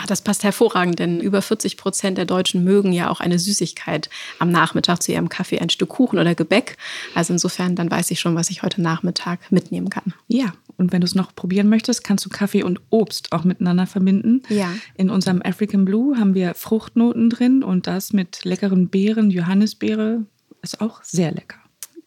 Ach, 0.00 0.06
das 0.06 0.22
passt 0.22 0.44
hervorragend, 0.44 1.00
denn 1.00 1.18
über 1.18 1.42
40 1.42 1.76
Prozent 1.76 2.18
der 2.18 2.24
Deutschen 2.24 2.62
mögen 2.62 2.92
ja 2.92 3.10
auch 3.10 3.18
eine 3.18 3.38
Süßigkeit 3.40 4.08
am 4.38 4.50
Nachmittag 4.52 5.02
zu 5.02 5.10
ihrem 5.10 5.28
Kaffee, 5.28 5.58
ein 5.58 5.70
Stück 5.70 5.88
Kuchen 5.88 6.20
oder 6.20 6.36
Gebäck. 6.36 6.76
Also 7.16 7.32
insofern, 7.32 7.74
dann 7.74 7.90
weiß 7.90 8.12
ich 8.12 8.20
schon, 8.20 8.36
was 8.36 8.50
ich 8.50 8.62
heute 8.62 8.80
Nachmittag 8.80 9.50
mitnehmen 9.50 9.90
kann. 9.90 10.14
Ja, 10.28 10.52
und 10.76 10.92
wenn 10.92 11.00
du 11.00 11.04
es 11.06 11.16
noch 11.16 11.34
probieren 11.34 11.68
möchtest, 11.68 12.04
kannst 12.04 12.24
du 12.24 12.28
Kaffee 12.28 12.62
und 12.62 12.80
Obst 12.90 13.32
auch 13.32 13.42
miteinander 13.42 13.88
verbinden. 13.88 14.42
Ja. 14.48 14.72
In 14.94 15.10
unserem 15.10 15.42
African 15.42 15.84
Blue 15.84 16.16
haben 16.16 16.34
wir 16.34 16.54
Fruchtnoten 16.54 17.28
drin 17.28 17.64
und 17.64 17.88
das 17.88 18.12
mit 18.12 18.44
leckeren 18.44 18.88
Beeren, 18.88 19.30
Johannisbeere, 19.30 20.24
ist 20.62 20.80
auch 20.80 21.02
sehr 21.02 21.32
lecker. 21.32 21.58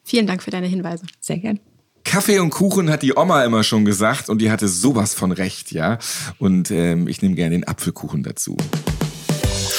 Vielen 0.04 0.28
Dank 0.28 0.44
für 0.44 0.52
deine 0.52 0.68
Hinweise. 0.68 1.06
Sehr 1.20 1.40
gern. 1.40 1.60
Kaffee 2.04 2.40
und 2.40 2.50
Kuchen 2.50 2.90
hat 2.90 3.04
die 3.04 3.16
Oma 3.16 3.44
immer 3.46 3.64
schon 3.64 3.86
gesagt 3.86 4.30
und 4.30 4.40
die 4.40 4.52
hatte 4.52 4.68
sowas 4.68 5.14
von 5.14 5.32
recht, 5.32 5.72
ja. 5.72 5.98
Und 6.40 6.72
ähm, 6.72 7.08
ich 7.08 7.22
nehme 7.22 7.36
gerne 7.36 7.52
den 7.52 7.68
Apfelkuchen 7.68 8.24
dazu. 8.24 8.58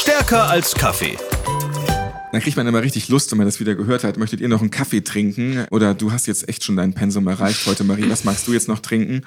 Stärker 0.00 0.48
als 0.48 0.74
Kaffee. 0.74 1.16
Dann 2.32 2.40
kriegt 2.40 2.56
man 2.56 2.66
immer 2.66 2.80
richtig 2.82 3.08
Lust, 3.08 3.30
wenn 3.30 3.38
man 3.38 3.46
das 3.46 3.60
wieder 3.60 3.74
gehört 3.74 4.04
hat. 4.04 4.16
Möchtet 4.16 4.40
ihr 4.40 4.48
noch 4.48 4.60
einen 4.62 4.70
Kaffee 4.70 5.02
trinken? 5.02 5.66
Oder 5.70 5.92
du 5.92 6.12
hast 6.12 6.26
jetzt 6.26 6.48
echt 6.48 6.64
schon 6.64 6.76
dein 6.76 6.94
Pensum 6.94 7.26
erreicht 7.26 7.66
heute, 7.66 7.84
Marie. 7.84 8.08
Was 8.08 8.24
magst 8.24 8.48
du 8.48 8.54
jetzt 8.54 8.68
noch 8.68 8.78
trinken? 8.78 9.26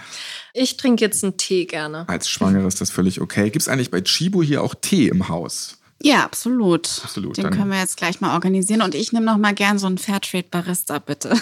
Ich 0.53 0.75
trinke 0.77 1.05
jetzt 1.05 1.23
einen 1.23 1.37
Tee 1.37 1.65
gerne. 1.65 2.09
Als 2.09 2.27
Schwangere 2.27 2.67
ist 2.67 2.81
das 2.81 2.89
völlig 2.89 3.21
okay. 3.21 3.51
Gibt 3.51 3.61
es 3.61 3.67
eigentlich 3.67 3.91
bei 3.91 4.01
Chibo 4.01 4.41
hier 4.41 4.63
auch 4.63 4.73
Tee 4.73 5.07
im 5.09 5.29
Haus? 5.29 5.77
Ja, 6.01 6.23
absolut. 6.23 7.01
Absolut. 7.03 7.37
Den 7.37 7.43
dann- 7.43 7.53
können 7.53 7.69
wir 7.71 7.79
jetzt 7.79 7.97
gleich 7.97 8.21
mal 8.21 8.33
organisieren. 8.33 8.81
Und 8.81 8.95
ich 8.95 9.11
nehme 9.13 9.25
noch 9.27 9.37
mal 9.37 9.53
gern 9.53 9.77
so 9.77 9.85
einen 9.85 9.99
Fairtrade 9.99 10.47
Barista, 10.49 10.97
bitte. 10.97 11.35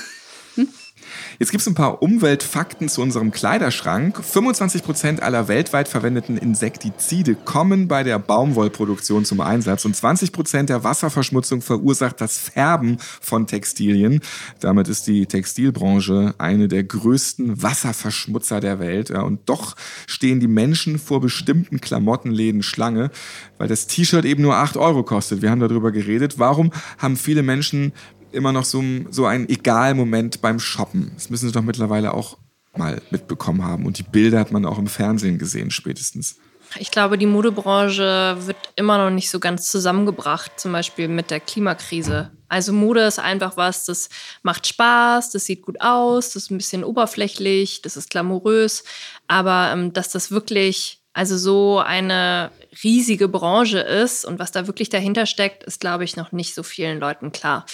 Jetzt 1.39 1.49
gibt 1.51 1.61
es 1.61 1.67
ein 1.67 1.73
paar 1.73 2.03
Umweltfakten 2.03 2.89
zu 2.89 3.01
unserem 3.01 3.31
Kleiderschrank. 3.31 4.19
25% 4.19 5.19
aller 5.19 5.47
weltweit 5.47 5.87
verwendeten 5.87 6.37
Insektizide 6.37 7.33
kommen 7.33 7.87
bei 7.87 8.03
der 8.03 8.19
Baumwollproduktion 8.19 9.25
zum 9.25 9.41
Einsatz 9.41 9.83
und 9.85 9.95
20% 9.95 10.65
der 10.65 10.83
Wasserverschmutzung 10.83 11.61
verursacht 11.61 12.21
das 12.21 12.37
Färben 12.37 12.97
von 12.99 13.47
Textilien. 13.47 14.21
Damit 14.59 14.87
ist 14.87 15.07
die 15.07 15.25
Textilbranche 15.25 16.35
eine 16.37 16.67
der 16.67 16.83
größten 16.83 17.63
Wasserverschmutzer 17.63 18.59
der 18.59 18.79
Welt. 18.79 19.09
Und 19.09 19.49
doch 19.49 19.75
stehen 20.05 20.39
die 20.39 20.47
Menschen 20.47 20.99
vor 20.99 21.19
bestimmten 21.19 21.81
Klamottenläden 21.81 22.61
Schlange, 22.61 23.09
weil 23.57 23.67
das 23.67 23.87
T-Shirt 23.87 24.25
eben 24.25 24.43
nur 24.43 24.55
8 24.55 24.77
Euro 24.77 25.03
kostet. 25.03 25.41
Wir 25.41 25.49
haben 25.49 25.59
darüber 25.59 25.91
geredet. 25.91 26.37
Warum 26.37 26.71
haben 26.99 27.17
viele 27.17 27.41
Menschen 27.41 27.91
immer 28.33 28.51
noch 28.51 28.65
so, 28.65 28.83
so 29.09 29.25
ein 29.25 29.47
Egal-Moment 29.47 30.41
beim 30.41 30.59
Shoppen. 30.59 31.11
Das 31.15 31.29
müssen 31.29 31.47
sie 31.47 31.53
doch 31.53 31.61
mittlerweile 31.61 32.13
auch 32.13 32.37
mal 32.75 33.01
mitbekommen 33.11 33.63
haben. 33.63 33.85
Und 33.85 33.97
die 33.97 34.03
Bilder 34.03 34.39
hat 34.39 34.51
man 34.51 34.65
auch 34.65 34.77
im 34.77 34.87
Fernsehen 34.87 35.37
gesehen, 35.37 35.71
spätestens. 35.71 36.37
Ich 36.79 36.89
glaube, 36.89 37.17
die 37.17 37.27
Modebranche 37.27 38.35
wird 38.39 38.57
immer 38.75 38.97
noch 38.97 39.11
nicht 39.11 39.29
so 39.29 39.39
ganz 39.39 39.69
zusammengebracht, 39.69 40.59
zum 40.59 40.71
Beispiel 40.71 41.07
mit 41.07 41.29
der 41.29 41.39
Klimakrise. 41.39 42.31
Also 42.47 42.73
Mode 42.73 43.01
ist 43.01 43.19
einfach 43.19 43.57
was, 43.57 43.85
das 43.85 44.09
macht 44.41 44.67
Spaß, 44.67 45.31
das 45.31 45.45
sieht 45.45 45.61
gut 45.61 45.81
aus, 45.81 46.31
das 46.31 46.43
ist 46.43 46.51
ein 46.51 46.57
bisschen 46.57 46.83
oberflächlich, 46.83 47.81
das 47.81 47.97
ist 47.97 48.09
glamourös, 48.09 48.83
aber 49.27 49.71
ähm, 49.71 49.93
dass 49.93 50.09
das 50.09 50.31
wirklich 50.31 50.99
also 51.13 51.37
so 51.37 51.79
eine 51.79 52.51
riesige 52.83 53.27
Branche 53.27 53.79
ist 53.79 54.25
und 54.25 54.39
was 54.39 54.51
da 54.51 54.65
wirklich 54.65 54.89
dahinter 54.89 55.27
steckt, 55.27 55.63
ist, 55.63 55.79
glaube 55.79 56.03
ich, 56.03 56.15
noch 56.15 56.31
nicht 56.31 56.55
so 56.55 56.63
vielen 56.63 56.99
Leuten 56.99 57.31
klar. 57.31 57.67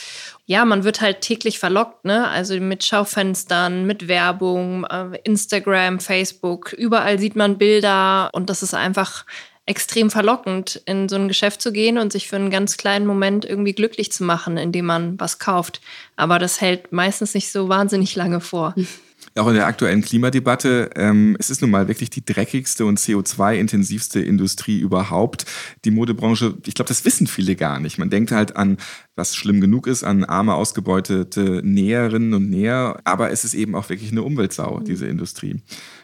Ja, 0.49 0.65
man 0.65 0.83
wird 0.83 0.99
halt 0.99 1.21
täglich 1.21 1.59
verlockt, 1.59 2.05
ne? 2.05 2.27
Also 2.27 2.59
mit 2.59 2.83
Schaufenstern, 2.83 3.85
mit 3.85 4.07
Werbung, 4.07 4.83
äh, 4.85 5.19
Instagram, 5.23 5.99
Facebook, 5.99 6.73
überall 6.73 7.19
sieht 7.19 7.35
man 7.35 7.59
Bilder 7.59 8.31
und 8.33 8.49
das 8.49 8.63
ist 8.63 8.73
einfach 8.73 9.27
extrem 9.67 10.09
verlockend, 10.09 10.81
in 10.87 11.07
so 11.07 11.17
ein 11.17 11.27
Geschäft 11.27 11.61
zu 11.61 11.71
gehen 11.71 11.99
und 11.99 12.11
sich 12.11 12.27
für 12.27 12.37
einen 12.37 12.49
ganz 12.49 12.77
kleinen 12.77 13.05
Moment 13.05 13.45
irgendwie 13.45 13.73
glücklich 13.73 14.11
zu 14.11 14.23
machen, 14.23 14.57
indem 14.57 14.87
man 14.87 15.19
was 15.19 15.37
kauft. 15.37 15.81
Aber 16.15 16.39
das 16.39 16.59
hält 16.61 16.91
meistens 16.91 17.35
nicht 17.35 17.51
so 17.51 17.69
wahnsinnig 17.69 18.15
lange 18.15 18.41
vor. 18.41 18.73
Auch 19.39 19.47
in 19.47 19.53
der 19.53 19.67
aktuellen 19.67 20.01
Klimadebatte, 20.01 20.89
ähm, 20.95 21.37
es 21.39 21.49
ist 21.49 21.61
nun 21.61 21.71
mal 21.71 21.87
wirklich 21.87 22.09
die 22.09 22.25
dreckigste 22.25 22.85
und 22.85 22.99
CO2-intensivste 22.99 24.19
Industrie 24.19 24.79
überhaupt. 24.79 25.45
Die 25.85 25.91
Modebranche, 25.91 26.57
ich 26.65 26.73
glaube, 26.73 26.89
das 26.89 27.05
wissen 27.05 27.25
viele 27.25 27.55
gar 27.55 27.79
nicht. 27.79 27.97
Man 27.97 28.09
denkt 28.09 28.31
halt 28.31 28.57
an, 28.57 28.77
was 29.15 29.35
schlimm 29.35 29.61
genug 29.61 29.87
ist, 29.87 30.03
an 30.03 30.25
arme, 30.25 30.55
ausgebeutete 30.55 31.61
Näherinnen 31.63 32.33
und 32.33 32.49
Näher. 32.49 32.99
Aber 33.05 33.31
es 33.31 33.45
ist 33.45 33.53
eben 33.53 33.75
auch 33.75 33.87
wirklich 33.89 34.11
eine 34.11 34.23
Umweltsau, 34.23 34.81
diese 34.81 35.07
Industrie. 35.07 35.61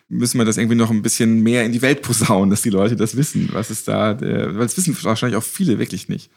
Müssen 0.07 0.37
wir 0.37 0.45
das 0.45 0.57
irgendwie 0.57 0.77
noch 0.77 0.89
ein 0.89 1.01
bisschen 1.01 1.43
mehr 1.43 1.65
in 1.65 1.73
die 1.73 1.81
Welt 1.81 2.01
posaunen, 2.03 2.49
dass 2.49 2.61
die 2.61 2.69
Leute 2.69 2.95
das 2.95 3.17
wissen, 3.17 3.49
was 3.51 3.69
ist 3.69 3.87
da, 3.87 4.13
der, 4.13 4.55
weil 4.57 4.65
es 4.65 4.77
wissen 4.77 4.97
wahrscheinlich 5.03 5.37
auch 5.37 5.43
viele 5.43 5.77
wirklich 5.77 6.07
nicht. 6.07 6.31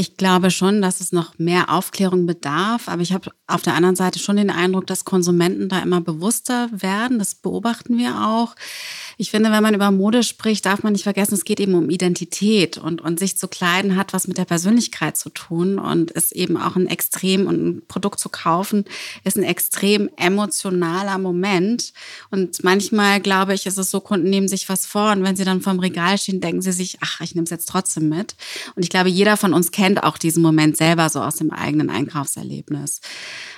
Ich 0.00 0.16
glaube 0.16 0.50
schon, 0.50 0.80
dass 0.80 1.02
es 1.02 1.12
noch 1.12 1.38
mehr 1.38 1.68
Aufklärung 1.68 2.24
bedarf, 2.24 2.88
aber 2.88 3.02
ich 3.02 3.12
habe 3.12 3.32
auf 3.46 3.60
der 3.60 3.74
anderen 3.74 3.96
Seite 3.96 4.18
schon 4.18 4.38
den 4.38 4.48
Eindruck, 4.48 4.86
dass 4.86 5.04
Konsumenten 5.04 5.68
da 5.68 5.80
immer 5.80 6.00
bewusster 6.00 6.70
werden. 6.72 7.18
Das 7.18 7.34
beobachten 7.34 7.98
wir 7.98 8.26
auch. 8.26 8.54
Ich 9.20 9.30
finde, 9.30 9.52
wenn 9.52 9.62
man 9.62 9.74
über 9.74 9.90
Mode 9.90 10.22
spricht, 10.22 10.64
darf 10.64 10.82
man 10.82 10.94
nicht 10.94 11.02
vergessen, 11.02 11.34
es 11.34 11.44
geht 11.44 11.60
eben 11.60 11.74
um 11.74 11.90
Identität 11.90 12.78
und, 12.78 13.02
und 13.02 13.18
sich 13.18 13.36
zu 13.36 13.48
kleiden 13.48 13.94
hat 13.94 14.14
was 14.14 14.26
mit 14.26 14.38
der 14.38 14.46
Persönlichkeit 14.46 15.18
zu 15.18 15.28
tun 15.28 15.78
und 15.78 16.10
ist 16.12 16.32
eben 16.32 16.56
auch 16.56 16.74
ein 16.74 16.86
extrem 16.86 17.46
und 17.46 17.62
ein 17.62 17.82
Produkt 17.86 18.18
zu 18.18 18.30
kaufen 18.30 18.86
ist 19.24 19.36
ein 19.36 19.42
extrem 19.42 20.08
emotionaler 20.16 21.18
Moment. 21.18 21.92
Und 22.30 22.64
manchmal 22.64 23.20
glaube 23.20 23.52
ich, 23.52 23.66
ist 23.66 23.76
es 23.76 23.90
so, 23.90 24.00
Kunden 24.00 24.30
nehmen 24.30 24.48
sich 24.48 24.70
was 24.70 24.86
vor 24.86 25.12
und 25.12 25.22
wenn 25.22 25.36
sie 25.36 25.44
dann 25.44 25.60
vorm 25.60 25.80
Regal 25.80 26.16
stehen, 26.16 26.40
denken 26.40 26.62
sie 26.62 26.72
sich, 26.72 26.96
ach, 27.02 27.20
ich 27.20 27.34
nehme 27.34 27.44
es 27.44 27.50
jetzt 27.50 27.68
trotzdem 27.68 28.08
mit. 28.08 28.36
Und 28.74 28.84
ich 28.84 28.88
glaube, 28.88 29.10
jeder 29.10 29.36
von 29.36 29.52
uns 29.52 29.70
kennt 29.70 30.02
auch 30.02 30.16
diesen 30.16 30.42
Moment 30.42 30.78
selber 30.78 31.10
so 31.10 31.20
aus 31.20 31.36
dem 31.36 31.50
eigenen 31.50 31.90
Einkaufserlebnis. 31.90 33.02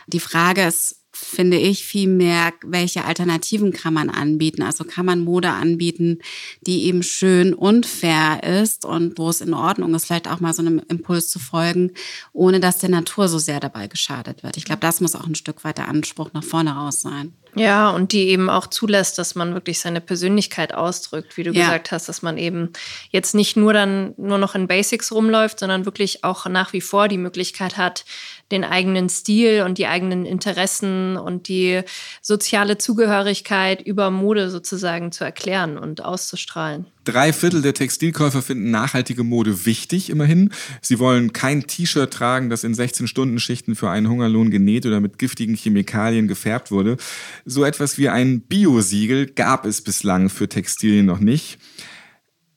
Die 0.08 0.18
Frage 0.18 0.64
ist, 0.66 1.01
finde 1.24 1.56
ich, 1.56 1.84
viel 1.84 2.08
mehr, 2.08 2.52
welche 2.62 3.04
Alternativen 3.04 3.72
kann 3.72 3.94
man 3.94 4.10
anbieten. 4.10 4.62
Also 4.62 4.84
kann 4.84 5.06
man 5.06 5.20
Mode 5.20 5.50
anbieten, 5.50 6.18
die 6.60 6.84
eben 6.84 7.02
schön 7.02 7.54
und 7.54 7.86
fair 7.86 8.42
ist 8.42 8.84
und 8.84 9.18
wo 9.18 9.28
es 9.28 9.40
in 9.40 9.54
Ordnung 9.54 9.94
ist, 9.94 10.06
vielleicht 10.06 10.28
auch 10.28 10.40
mal 10.40 10.54
so 10.54 10.62
einem 10.62 10.80
Impuls 10.88 11.28
zu 11.28 11.38
folgen, 11.38 11.92
ohne 12.32 12.60
dass 12.60 12.78
der 12.78 12.90
Natur 12.90 13.28
so 13.28 13.38
sehr 13.38 13.60
dabei 13.60 13.86
geschadet 13.86 14.42
wird. 14.42 14.56
Ich 14.56 14.64
glaube, 14.64 14.80
das 14.80 15.00
muss 15.00 15.14
auch 15.14 15.26
ein 15.26 15.34
Stück 15.34 15.64
weit 15.64 15.78
der 15.78 15.88
Anspruch 15.88 16.30
nach 16.32 16.44
vorne 16.44 16.72
raus 16.72 17.00
sein. 17.00 17.34
Ja, 17.54 17.90
und 17.90 18.12
die 18.12 18.28
eben 18.28 18.48
auch 18.48 18.66
zulässt, 18.66 19.18
dass 19.18 19.34
man 19.34 19.52
wirklich 19.52 19.78
seine 19.78 20.00
Persönlichkeit 20.00 20.72
ausdrückt, 20.72 21.36
wie 21.36 21.42
du 21.42 21.52
ja. 21.52 21.64
gesagt 21.64 21.92
hast, 21.92 22.08
dass 22.08 22.22
man 22.22 22.38
eben 22.38 22.70
jetzt 23.10 23.34
nicht 23.34 23.56
nur 23.56 23.74
dann 23.74 24.14
nur 24.16 24.38
noch 24.38 24.54
in 24.54 24.66
Basics 24.66 25.12
rumläuft, 25.12 25.58
sondern 25.58 25.84
wirklich 25.84 26.24
auch 26.24 26.46
nach 26.46 26.72
wie 26.72 26.80
vor 26.80 27.08
die 27.08 27.18
Möglichkeit 27.18 27.76
hat, 27.76 28.06
den 28.52 28.64
eigenen 28.64 29.08
Stil 29.08 29.62
und 29.62 29.78
die 29.78 29.86
eigenen 29.86 30.24
Interessen 30.24 31.16
und 31.16 31.48
die 31.48 31.80
soziale 32.20 32.78
Zugehörigkeit 32.78 33.82
über 33.82 34.10
Mode 34.10 34.50
sozusagen 34.50 35.10
zu 35.10 35.24
erklären 35.24 35.78
und 35.78 36.04
auszustrahlen. 36.04 36.86
Drei 37.04 37.32
Viertel 37.32 37.62
der 37.62 37.74
Textilkäufer 37.74 38.42
finden 38.42 38.70
nachhaltige 38.70 39.24
Mode 39.24 39.66
wichtig, 39.66 40.08
immerhin. 40.08 40.50
Sie 40.80 41.00
wollen 41.00 41.32
kein 41.32 41.66
T-Shirt 41.66 42.12
tragen, 42.12 42.48
das 42.48 42.62
in 42.62 42.74
16-Stunden-Schichten 42.74 43.74
für 43.74 43.90
einen 43.90 44.08
Hungerlohn 44.08 44.50
genäht 44.50 44.86
oder 44.86 45.00
mit 45.00 45.18
giftigen 45.18 45.56
Chemikalien 45.56 46.28
gefärbt 46.28 46.70
wurde. 46.70 46.96
So 47.44 47.64
etwas 47.64 47.98
wie 47.98 48.08
ein 48.08 48.42
Bio-Siegel 48.42 49.26
gab 49.26 49.66
es 49.66 49.82
bislang 49.82 50.28
für 50.28 50.48
Textilien 50.48 51.06
noch 51.06 51.18
nicht. 51.18 51.58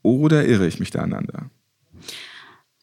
Oder 0.04 0.46
irre 0.46 0.68
ich 0.68 0.80
mich 0.80 0.92
da 0.92 1.00
aneinander? 1.00 1.50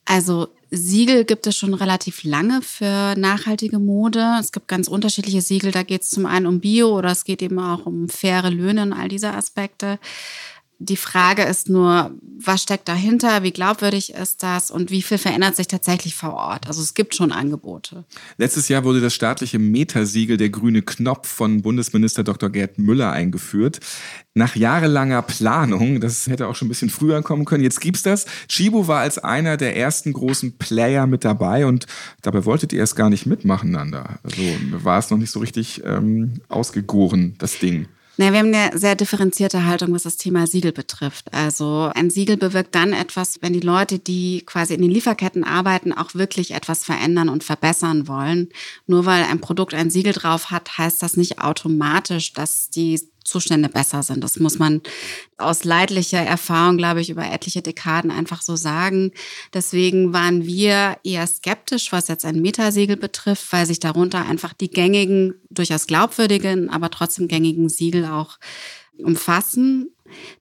Also 0.05 0.49
Siegel 0.75 1.27
gibt 1.27 1.47
es 1.47 1.55
schon 1.55 1.75
relativ 1.75 2.25
lange 2.25 2.63
für 2.63 3.15
nachhaltige 3.19 3.79
Mode. 3.79 4.39
Es 4.41 4.53
gibt 4.53 4.69
ganz 4.69 4.89
unterschiedliche 4.89 5.43
Siegel. 5.43 5.71
Da 5.71 5.83
geht 5.83 6.01
es 6.01 6.09
zum 6.09 6.25
einen 6.25 6.47
um 6.47 6.61
Bio 6.61 6.97
oder 6.97 7.11
es 7.11 7.25
geht 7.25 7.43
eben 7.43 7.59
auch 7.59 7.85
um 7.85 8.09
faire 8.09 8.51
Löhne 8.51 8.81
und 8.81 8.95
all 8.95 9.09
diese 9.09 9.35
Aspekte. 9.35 9.99
Die 10.85 10.97
Frage 10.97 11.43
ist 11.45 11.69
nur, 11.69 12.11
was 12.45 12.65
steckt 12.65 12.89
dahinter, 12.89 13.45
wie 13.45 13.53
glaubwürdig 13.53 14.15
ist 14.15 14.43
das 14.43 14.73
und 14.73 14.91
wie 14.91 15.03
viel 15.03 15.17
verändert 15.17 15.55
sich 15.55 15.69
tatsächlich 15.69 16.17
vor 16.17 16.35
Ort? 16.35 16.67
Also 16.67 16.83
es 16.83 16.95
gibt 16.95 17.15
schon 17.15 17.31
Angebote. 17.31 18.05
Letztes 18.37 18.69
Jahr 18.69 18.83
wurde 18.83 19.01
das 19.01 19.15
staatliche 19.15 19.61
Metasiegel 19.61 20.39
der 20.39 20.51
grüne 20.51 20.83
Knopf 20.83 21.29
von 21.29 21.63
Bundesminister 21.63 22.25
Dr. 22.25 22.51
Gerd 22.51 22.81
Müller 22.81 23.13
eingeführt. 23.13 23.79
Nach 24.35 24.57
jahrelanger 24.57 25.23
Planung, 25.23 26.01
das 26.01 26.27
hätte 26.27 26.49
auch 26.49 26.57
schon 26.57 26.67
ein 26.67 26.71
bisschen 26.71 26.91
früher 26.91 27.23
kommen 27.23 27.45
können, 27.45 27.63
jetzt 27.63 27.81
gibt's 27.81 28.03
das. 28.03 28.27
Chibo 28.49 28.89
war 28.89 29.03
als 29.03 29.19
einer 29.19 29.57
der 29.57 29.77
ersten 29.77 30.13
großen 30.13 30.59
Player 30.59 31.07
mit 31.07 31.25
dabei 31.25 31.65
und 31.65 31.87
dabei 32.23 32.45
wolltet 32.45 32.73
ihr 32.73 32.81
erst 32.81 32.97
gar 32.97 33.09
nicht 33.09 33.25
mitmachen, 33.25 33.71
Nanda. 33.71 34.19
Also 34.25 34.43
war 34.83 34.99
es 34.99 35.11
noch 35.11 35.19
nicht 35.19 35.31
so 35.31 35.39
richtig 35.39 35.83
ähm, 35.85 36.41
ausgegoren, 36.49 37.37
das 37.39 37.61
Ding. 37.61 37.87
Na, 38.19 38.31
wir 38.31 38.41
haben 38.41 38.55
eine 38.55 38.79
sehr 38.79 38.95
differenzierte 38.95 39.65
Haltung, 39.65 39.95
was 39.95 40.03
das 40.03 40.19
Thema 40.19 40.47
Siegel 40.47 40.73
betrifft. 40.73 41.33
Also 41.33 41.91
ein 41.95 42.11
Siegel 42.11 42.37
bewirkt 42.37 42.75
dann 42.75 42.93
etwas, 42.93 43.41
wenn 43.41 43.55
die 43.55 43.61
Leute, 43.61 43.99
die 43.99 44.43
quasi 44.45 44.75
in 44.75 44.83
den 44.83 44.91
Lieferketten 44.91 45.45
arbeiten, 45.45 45.95
auch 45.95 46.15
wirklich 46.15 46.51
etwas 46.51 46.85
verändern 46.85 47.31
und 47.31 47.43
verbessern 47.43 48.09
wollen. 48.09 48.51
Nur 48.87 49.07
weil 49.07 49.25
ein 49.25 49.41
Produkt 49.41 49.73
ein 49.73 49.89
Siegel 49.89 50.13
drauf 50.13 50.51
hat, 50.51 50.77
heißt 50.77 51.03
das 51.03 51.17
nicht 51.17 51.41
automatisch, 51.41 52.35
dass 52.35 52.69
die 52.69 53.01
Zustände 53.25 53.69
besser 53.69 54.03
sind. 54.03 54.23
Das 54.23 54.39
muss 54.39 54.59
man 54.59 54.83
aus 55.39 55.65
leidlicher 55.65 56.21
Erfahrung, 56.21 56.77
glaube 56.77 57.01
ich, 57.01 57.11
über 57.11 57.25
etliche 57.25 57.63
Dekaden 57.63 58.11
einfach 58.11 58.43
so 58.43 58.57
sagen. 58.57 59.13
Deswegen 59.53 60.13
waren 60.13 60.47
wir 60.47 60.97
eher 61.05 61.27
skeptisch, 61.27 61.93
was 61.93 62.09
jetzt 62.09 62.25
ein 62.25 62.41
Metasiegel 62.41 62.97
betrifft, 62.97 63.53
weil 63.53 63.67
sich 63.67 63.81
darunter 63.81 64.27
einfach 64.27 64.53
die 64.53 64.71
gängigen, 64.71 65.35
durchaus 65.51 65.87
glaubwürdigen, 65.87 66.71
aber 66.71 66.91
trotzdem 66.91 67.29
gängigen 67.29 67.69
Siegel 67.69 68.07
auch 68.07 68.39
umfassen. 68.99 69.91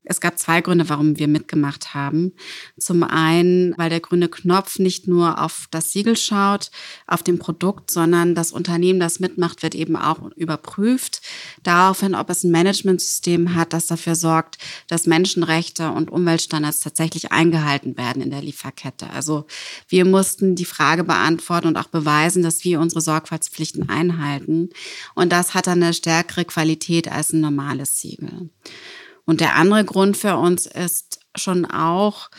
Es 0.03 0.21
gab 0.21 0.37
zwei 0.39 0.61
Gründe, 0.61 0.89
warum 0.89 1.17
wir 1.17 1.27
mitgemacht 1.27 1.93
haben. 1.93 2.33
Zum 2.79 3.03
einen, 3.03 3.73
weil 3.77 3.89
der 3.89 3.99
grüne 3.99 4.29
Knopf 4.29 4.79
nicht 4.79 5.07
nur 5.07 5.41
auf 5.41 5.67
das 5.71 5.91
Siegel 5.91 6.17
schaut, 6.17 6.71
auf 7.07 7.23
dem 7.23 7.39
Produkt, 7.39 7.91
sondern 7.91 8.35
das 8.35 8.51
Unternehmen, 8.51 8.99
das 8.99 9.19
mitmacht, 9.19 9.63
wird 9.63 9.75
eben 9.75 9.95
auch 9.95 10.31
überprüft. 10.35 11.21
Daraufhin, 11.63 12.15
ob 12.15 12.29
es 12.29 12.43
ein 12.43 12.51
Managementsystem 12.51 13.55
hat, 13.55 13.73
das 13.73 13.87
dafür 13.87 14.15
sorgt, 14.15 14.57
dass 14.87 15.07
Menschenrechte 15.07 15.91
und 15.91 16.11
Umweltstandards 16.11 16.79
tatsächlich 16.79 17.31
eingehalten 17.31 17.97
werden 17.97 18.21
in 18.21 18.31
der 18.31 18.41
Lieferkette. 18.41 19.09
Also 19.09 19.45
wir 19.87 20.05
mussten 20.05 20.55
die 20.55 20.65
Frage 20.65 21.03
beantworten 21.03 21.67
und 21.67 21.77
auch 21.77 21.87
beweisen, 21.87 22.43
dass 22.43 22.63
wir 22.63 22.79
unsere 22.79 23.01
Sorgfaltspflichten 23.01 23.89
einhalten. 23.89 24.69
Und 25.15 25.31
das 25.31 25.53
hat 25.53 25.67
dann 25.67 25.83
eine 25.83 25.93
stärkere 25.93 26.45
Qualität 26.45 27.11
als 27.11 27.33
ein 27.33 27.41
normales 27.41 27.99
Siegel. 27.99 28.49
Und 29.25 29.41
der 29.41 29.55
andere 29.55 29.85
Grund 29.85 30.17
für 30.17 30.37
uns 30.37 30.65
ist 30.65 31.19
schon 31.35 31.65
auch, 31.65 32.29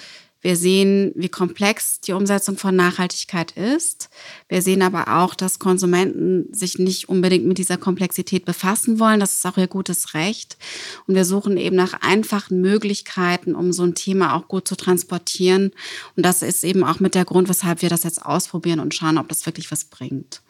wir 0.43 0.57
sehen, 0.57 1.12
wie 1.14 1.28
komplex 1.28 2.01
die 2.01 2.12
Umsetzung 2.12 2.57
von 2.57 2.74
Nachhaltigkeit 2.74 3.53
ist. 3.53 4.11
Wir 4.49 4.61
sehen 4.61 4.83
aber 4.83 5.22
auch, 5.22 5.37
dass 5.37 5.61
Konsumenten 5.61 6.53
sich 6.53 6.80
nicht 6.80 7.09
unbedingt 7.09 7.47
mit 7.47 7.59
dieser 7.59 7.76
Komplexität 7.76 8.45
befassen 8.45 8.99
wollen. 8.99 9.20
Das 9.20 9.35
ist 9.35 9.47
auch 9.47 9.57
ihr 9.57 9.68
gutes 9.68 10.14
Recht. 10.14 10.59
Und 11.07 11.14
wir 11.14 11.24
suchen 11.24 11.57
eben 11.57 11.76
nach 11.76 11.95
einfachen 12.03 12.61
Möglichkeiten, 12.61 13.55
um 13.55 13.72
so 13.72 13.85
ein 13.85 13.95
Thema 13.95 14.35
auch 14.35 14.49
gut 14.49 14.66
zu 14.66 14.74
transportieren. 14.74 15.70
Und 16.16 16.26
das 16.26 16.43
ist 16.43 16.64
eben 16.64 16.83
auch 16.83 16.99
mit 16.99 17.14
der 17.14 17.24
Grund, 17.24 17.49
weshalb 17.49 17.80
wir 17.80 17.89
das 17.89 18.03
jetzt 18.03 18.26
ausprobieren 18.26 18.80
und 18.80 18.95
schauen, 18.95 19.18
ob 19.18 19.28
das 19.28 19.47
wirklich 19.47 19.70
was 19.70 19.85
bringt. 19.85 20.43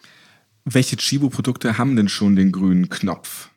Welche 0.65 0.97
Chibo-Produkte 0.97 1.77
haben 1.77 1.97
denn 1.97 2.09
schon 2.09 2.35
den 2.35 2.51
grünen 2.51 2.89
Knopf? 2.89 3.51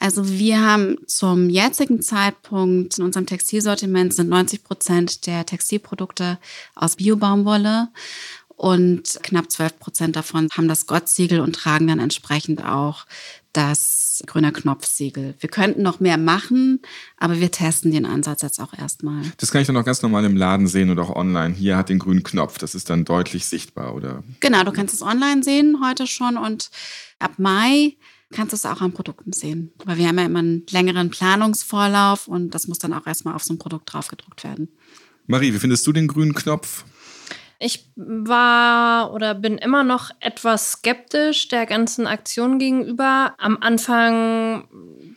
Also 0.00 0.28
wir 0.30 0.60
haben 0.60 0.96
zum 1.06 1.50
jetzigen 1.50 2.00
Zeitpunkt 2.00 2.98
in 2.98 3.04
unserem 3.04 3.26
Textilsortiment 3.26 4.14
sind 4.14 4.30
90 4.30 4.64
Prozent 4.64 5.26
der 5.26 5.44
Textilprodukte 5.44 6.38
aus 6.74 6.96
Biobaumwolle 6.96 7.88
und 8.56 9.20
knapp 9.22 9.50
12 9.50 9.78
Prozent 9.78 10.16
davon 10.16 10.48
haben 10.56 10.68
das 10.68 10.86
Gott-Siegel 10.86 11.40
und 11.40 11.54
tragen 11.54 11.86
dann 11.86 11.98
entsprechend 11.98 12.64
auch 12.64 13.06
das 13.52 14.22
grüne 14.26 14.52
Knopfsiegel. 14.52 15.34
Wir 15.38 15.50
könnten 15.50 15.82
noch 15.82 16.00
mehr 16.00 16.16
machen, 16.16 16.80
aber 17.18 17.40
wir 17.40 17.50
testen 17.50 17.90
den 17.90 18.06
Ansatz 18.06 18.42
jetzt 18.42 18.60
auch 18.60 18.72
erstmal. 18.72 19.22
Das 19.36 19.50
kann 19.50 19.60
ich 19.60 19.66
dann 19.66 19.76
auch 19.76 19.84
ganz 19.84 20.02
normal 20.02 20.24
im 20.24 20.36
Laden 20.36 20.66
sehen 20.66 20.90
oder 20.90 21.02
auch 21.02 21.16
online. 21.16 21.54
Hier 21.54 21.76
hat 21.76 21.90
den 21.90 21.98
grünen 21.98 22.22
Knopf, 22.22 22.58
das 22.58 22.74
ist 22.74 22.88
dann 22.88 23.04
deutlich 23.04 23.46
sichtbar, 23.46 23.94
oder? 23.94 24.22
Genau, 24.40 24.62
du 24.62 24.72
kannst 24.72 24.94
es 24.94 25.02
online 25.02 25.42
sehen 25.42 25.78
heute 25.84 26.06
schon 26.06 26.38
und 26.38 26.70
ab 27.18 27.32
Mai 27.38 27.96
kannst 28.32 28.52
du 28.52 28.56
es 28.56 28.66
auch 28.66 28.80
an 28.80 28.92
Produkten 28.92 29.32
sehen. 29.32 29.72
Weil 29.84 29.98
wir 29.98 30.08
haben 30.08 30.18
ja 30.18 30.26
immer 30.26 30.38
einen 30.38 30.64
längeren 30.70 31.10
Planungsvorlauf 31.10 32.28
und 32.28 32.54
das 32.54 32.68
muss 32.68 32.78
dann 32.78 32.92
auch 32.92 33.06
erstmal 33.06 33.34
auf 33.34 33.42
so 33.42 33.54
ein 33.54 33.58
Produkt 33.58 33.92
draufgedruckt 33.92 34.44
werden. 34.44 34.68
Marie, 35.26 35.52
wie 35.52 35.58
findest 35.58 35.86
du 35.86 35.92
den 35.92 36.08
grünen 36.08 36.34
Knopf? 36.34 36.84
Ich 37.62 37.90
war 37.94 39.12
oder 39.12 39.34
bin 39.34 39.58
immer 39.58 39.84
noch 39.84 40.10
etwas 40.20 40.72
skeptisch 40.72 41.48
der 41.48 41.66
ganzen 41.66 42.06
Aktion 42.06 42.58
gegenüber. 42.58 43.34
Am 43.36 43.58
Anfang 43.60 44.66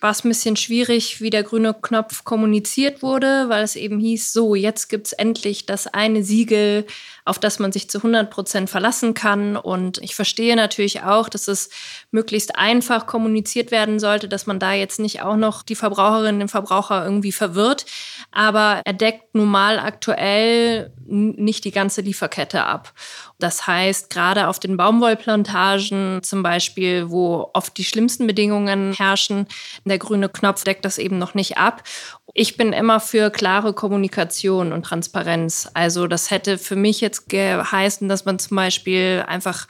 war 0.02 0.12
es 0.12 0.26
ein 0.26 0.30
bisschen 0.30 0.58
schwierig, 0.58 1.22
wie 1.22 1.30
der 1.30 1.44
grüne 1.44 1.74
Knopf 1.74 2.26
kommuniziert 2.26 3.02
wurde, 3.02 3.46
weil 3.48 3.64
es 3.64 3.78
eben 3.78 3.98
hieß, 3.98 4.34
so, 4.34 4.56
jetzt 4.56 4.90
gibt 4.90 5.08
es 5.08 5.14
endlich 5.14 5.66
das 5.66 5.88
eine 5.88 6.26
Siegel, 6.26 6.86
auf 7.26 7.40
das 7.40 7.60
man 7.60 7.72
sich 7.72 7.90
zu 7.90 8.00
100 8.00 8.30
Prozent 8.30 8.70
verlassen 8.70 9.14
kann. 9.14 9.56
Und 9.56 9.98
ich 10.00 10.16
verstehe 10.16 10.56
natürlich 10.56 11.04
auch, 11.04 11.30
dass 11.30 11.48
es 11.48 11.70
möglichst 12.12 12.56
einfach 12.56 13.08
kommuniziert 13.08 13.72
werden 13.72 14.00
sollte, 14.00 14.28
dass 14.28 14.46
man 14.46 14.60
da 14.60 14.74
jetzt 14.74 15.00
nicht 15.00 15.22
auch 15.22 15.36
noch 15.36 15.64
die 15.64 15.76
Verbraucherinnen, 15.76 16.40
den 16.40 16.50
Verbraucher 16.50 17.04
irgendwie 17.04 17.32
verwirrt. 17.32 17.86
Aber 18.32 18.82
er 18.86 18.94
deckt 18.94 19.36
nun 19.36 19.50
mal 19.50 19.80
aktuell 19.80 20.92
nicht 21.06 21.66
die 21.66 21.72
ganze 21.72 22.02
Lieferkette 22.02 22.64
ab. 22.66 22.94
Das 23.40 23.68
heißt, 23.68 24.10
gerade 24.10 24.48
auf 24.48 24.60
den 24.60 24.78
Baumwollplantagen 24.78 26.24
zum 26.24 26.44
Beispiel, 26.44 27.10
wo 27.10 27.50
oft 27.54 27.78
die 27.78 27.84
schlimmsten 27.84 28.26
Bedingungen 28.28 28.94
herrschen, 28.94 29.48
der 29.86 29.98
grüne 29.98 30.30
Knopf 30.30 30.64
deckt 30.64 30.86
das 30.86 30.98
eben 30.98 31.18
noch 31.18 31.34
nicht 31.34 31.58
ab. 31.58 31.84
Ich 32.36 32.58
bin 32.58 32.74
immer 32.74 33.00
für 33.00 33.30
klare 33.30 33.74
Kommunikation 33.74 34.74
und 34.74 34.84
Transparenz. 34.84 35.70
Also 35.76 36.08
das 36.08 36.32
hätte 36.32 36.58
für 36.58 36.76
mich 36.76 37.00
jetzt 37.00 37.30
geheißen, 37.30 38.10
dass 38.10 38.26
man 38.26 38.40
zum 38.40 38.58
Beispiel 38.58 39.24
einfach 39.28 39.68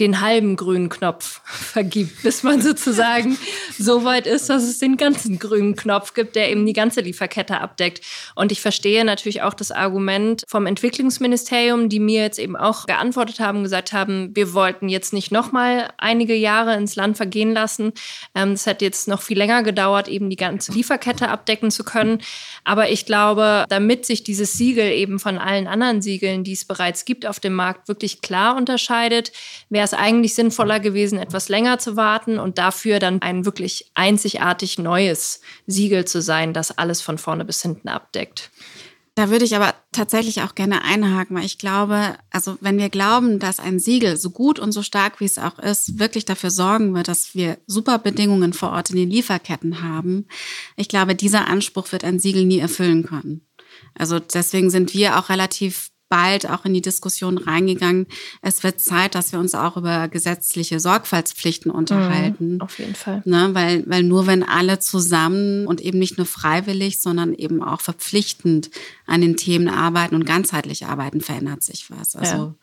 den 0.00 0.20
halben 0.20 0.56
grünen 0.56 0.88
Knopf 0.88 1.40
vergibt, 1.44 2.22
bis 2.22 2.42
man 2.42 2.62
sozusagen 2.62 3.36
so 3.78 4.04
weit 4.04 4.26
ist, 4.26 4.48
dass 4.48 4.62
es 4.62 4.78
den 4.78 4.96
ganzen 4.96 5.38
grünen 5.38 5.76
Knopf 5.76 6.14
gibt, 6.14 6.36
der 6.36 6.50
eben 6.50 6.66
die 6.66 6.72
ganze 6.72 7.00
Lieferkette 7.00 7.60
abdeckt. 7.60 8.00
Und 8.34 8.52
ich 8.52 8.60
verstehe 8.60 9.04
natürlich 9.04 9.42
auch 9.42 9.54
das 9.54 9.70
Argument 9.70 10.44
vom 10.46 10.66
Entwicklungsministerium, 10.66 11.88
die 11.88 12.00
mir 12.00 12.22
jetzt 12.22 12.38
eben 12.38 12.56
auch 12.56 12.86
geantwortet 12.86 13.40
haben, 13.40 13.62
gesagt 13.62 13.92
haben, 13.92 14.34
wir 14.34 14.54
wollten 14.54 14.88
jetzt 14.88 15.12
nicht 15.12 15.32
noch 15.32 15.52
mal 15.52 15.88
einige 15.98 16.34
Jahre 16.34 16.76
ins 16.76 16.96
Land 16.96 17.16
vergehen 17.16 17.52
lassen. 17.52 17.92
Ähm, 18.34 18.52
es 18.52 18.66
hat 18.66 18.82
jetzt 18.82 19.08
noch 19.08 19.22
viel 19.22 19.38
länger 19.38 19.62
gedauert, 19.62 20.08
eben 20.08 20.30
die 20.30 20.36
ganze 20.36 20.72
Lieferkette 20.72 21.28
abdecken 21.28 21.70
zu 21.70 21.84
können. 21.84 22.20
Aber 22.64 22.90
ich 22.90 23.06
glaube, 23.06 23.64
damit 23.68 24.06
sich 24.06 24.22
dieses 24.22 24.52
Siegel 24.52 24.90
eben 24.90 25.18
von 25.18 25.38
allen 25.38 25.66
anderen 25.66 26.02
Siegeln, 26.02 26.44
die 26.44 26.52
es 26.52 26.64
bereits 26.64 27.04
gibt 27.04 27.26
auf 27.26 27.40
dem 27.40 27.54
Markt, 27.54 27.88
wirklich 27.88 28.20
klar 28.20 28.56
unterscheidet, 28.56 29.32
wäre 29.70 29.84
es 29.84 29.94
eigentlich 29.94 30.34
sinnvoller 30.34 30.80
gewesen, 30.80 31.18
etwas 31.18 31.48
länger 31.48 31.78
zu 31.78 31.96
warten 31.96 32.38
und 32.38 32.58
dafür 32.58 32.98
dann 32.98 33.22
ein 33.22 33.44
wirklich 33.44 33.90
einzigartig 33.94 34.78
neues 34.78 35.40
Siegel 35.66 36.04
zu 36.04 36.22
sein, 36.22 36.52
das 36.52 36.76
alles 36.76 37.00
von 37.02 37.18
vorne 37.18 37.44
bis 37.44 37.62
hinten 37.62 37.88
abdeckt. 37.88 38.50
Da 39.18 39.30
würde 39.30 39.44
ich 39.44 39.56
aber 39.56 39.74
tatsächlich 39.90 40.42
auch 40.42 40.54
gerne 40.54 40.84
einhaken, 40.84 41.36
weil 41.36 41.44
ich 41.44 41.58
glaube, 41.58 42.16
also 42.30 42.56
wenn 42.60 42.78
wir 42.78 42.88
glauben, 42.88 43.40
dass 43.40 43.58
ein 43.58 43.80
Siegel, 43.80 44.16
so 44.16 44.30
gut 44.30 44.60
und 44.60 44.70
so 44.70 44.84
stark 44.84 45.18
wie 45.18 45.24
es 45.24 45.38
auch 45.38 45.58
ist, 45.58 45.98
wirklich 45.98 46.24
dafür 46.24 46.50
sorgen 46.50 46.94
wird, 46.94 47.08
dass 47.08 47.34
wir 47.34 47.58
super 47.66 47.98
Bedingungen 47.98 48.52
vor 48.52 48.70
Ort 48.70 48.90
in 48.90 48.96
den 48.96 49.10
Lieferketten 49.10 49.82
haben, 49.82 50.28
ich 50.76 50.88
glaube, 50.88 51.16
dieser 51.16 51.48
Anspruch 51.48 51.90
wird 51.90 52.04
ein 52.04 52.20
Siegel 52.20 52.44
nie 52.44 52.60
erfüllen 52.60 53.02
können. 53.02 53.44
Also 53.98 54.20
deswegen 54.20 54.70
sind 54.70 54.94
wir 54.94 55.18
auch 55.18 55.30
relativ 55.30 55.90
bald 56.08 56.48
auch 56.48 56.64
in 56.64 56.74
die 56.74 56.82
Diskussion 56.82 57.38
reingegangen. 57.38 58.06
Es 58.42 58.62
wird 58.62 58.80
Zeit, 58.80 59.14
dass 59.14 59.32
wir 59.32 59.38
uns 59.38 59.54
auch 59.54 59.76
über 59.76 60.08
gesetzliche 60.08 60.80
Sorgfaltspflichten 60.80 61.70
unterhalten. 61.70 62.54
Mhm, 62.54 62.60
auf 62.60 62.78
jeden 62.78 62.94
Fall. 62.94 63.22
Ne, 63.24 63.50
weil, 63.52 63.84
weil 63.86 64.02
nur 64.02 64.26
wenn 64.26 64.42
alle 64.42 64.78
zusammen 64.78 65.66
und 65.66 65.80
eben 65.80 65.98
nicht 65.98 66.16
nur 66.16 66.26
freiwillig, 66.26 67.00
sondern 67.00 67.34
eben 67.34 67.62
auch 67.62 67.80
verpflichtend 67.80 68.70
an 69.06 69.20
den 69.20 69.36
Themen 69.36 69.68
arbeiten 69.68 70.14
und 70.14 70.24
ganzheitlich 70.24 70.86
arbeiten, 70.86 71.20
verändert 71.20 71.62
sich 71.62 71.90
was. 71.90 72.16
Also 72.16 72.36
ja. 72.36 72.54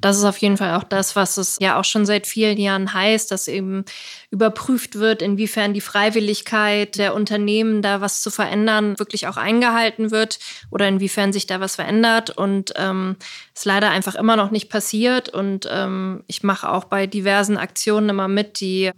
Das 0.00 0.16
ist 0.16 0.24
auf 0.24 0.38
jeden 0.38 0.56
Fall 0.56 0.74
auch 0.74 0.84
das, 0.84 1.16
was 1.16 1.36
es 1.36 1.56
ja 1.60 1.78
auch 1.78 1.84
schon 1.84 2.06
seit 2.06 2.26
vielen 2.26 2.58
Jahren 2.58 2.92
heißt, 2.92 3.30
dass 3.30 3.48
eben 3.48 3.84
überprüft 4.30 4.96
wird, 4.96 5.22
inwiefern 5.22 5.74
die 5.74 5.80
Freiwilligkeit 5.80 6.96
der 6.96 7.14
Unternehmen, 7.14 7.82
da 7.82 8.00
was 8.00 8.22
zu 8.22 8.30
verändern, 8.30 8.98
wirklich 8.98 9.26
auch 9.26 9.36
eingehalten 9.36 10.10
wird 10.10 10.38
oder 10.70 10.88
inwiefern 10.88 11.32
sich 11.32 11.46
da 11.46 11.60
was 11.60 11.76
verändert. 11.76 12.30
Und 12.30 12.72
ähm, 12.76 13.16
ist 13.54 13.66
leider 13.66 13.90
einfach 13.90 14.14
immer 14.14 14.36
noch 14.36 14.50
nicht 14.50 14.70
passiert. 14.70 15.28
Und 15.28 15.68
ähm, 15.70 16.24
ich 16.26 16.42
mache 16.42 16.70
auch 16.70 16.84
bei 16.84 17.06
diversen 17.06 17.58
Aktionen 17.58 18.08
immer 18.08 18.28
mit, 18.28 18.60
die 18.60 18.90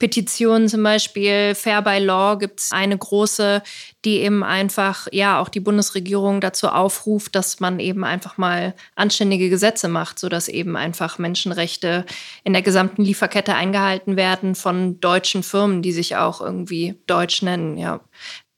Petitionen 0.00 0.68
zum 0.68 0.82
Beispiel, 0.82 1.54
Fair 1.54 1.82
by 1.82 1.98
Law 1.98 2.36
gibt 2.36 2.60
es 2.60 2.72
eine 2.72 2.96
große, 2.96 3.62
die 4.04 4.16
eben 4.20 4.42
einfach, 4.42 5.06
ja, 5.12 5.38
auch 5.38 5.50
die 5.50 5.60
Bundesregierung 5.60 6.40
dazu 6.40 6.68
aufruft, 6.68 7.34
dass 7.34 7.60
man 7.60 7.78
eben 7.78 8.02
einfach 8.02 8.38
mal 8.38 8.74
anständige 8.96 9.50
Gesetze 9.50 9.88
macht, 9.88 10.18
sodass 10.18 10.48
eben 10.48 10.74
einfach 10.74 11.18
Menschenrechte 11.18 12.06
in 12.44 12.54
der 12.54 12.62
gesamten 12.62 13.04
Lieferkette 13.04 13.54
eingehalten 13.54 14.16
werden 14.16 14.54
von 14.54 14.98
deutschen 15.00 15.42
Firmen, 15.42 15.82
die 15.82 15.92
sich 15.92 16.16
auch 16.16 16.40
irgendwie 16.40 16.96
deutsch 17.06 17.42
nennen, 17.42 17.76
ja. 17.76 18.00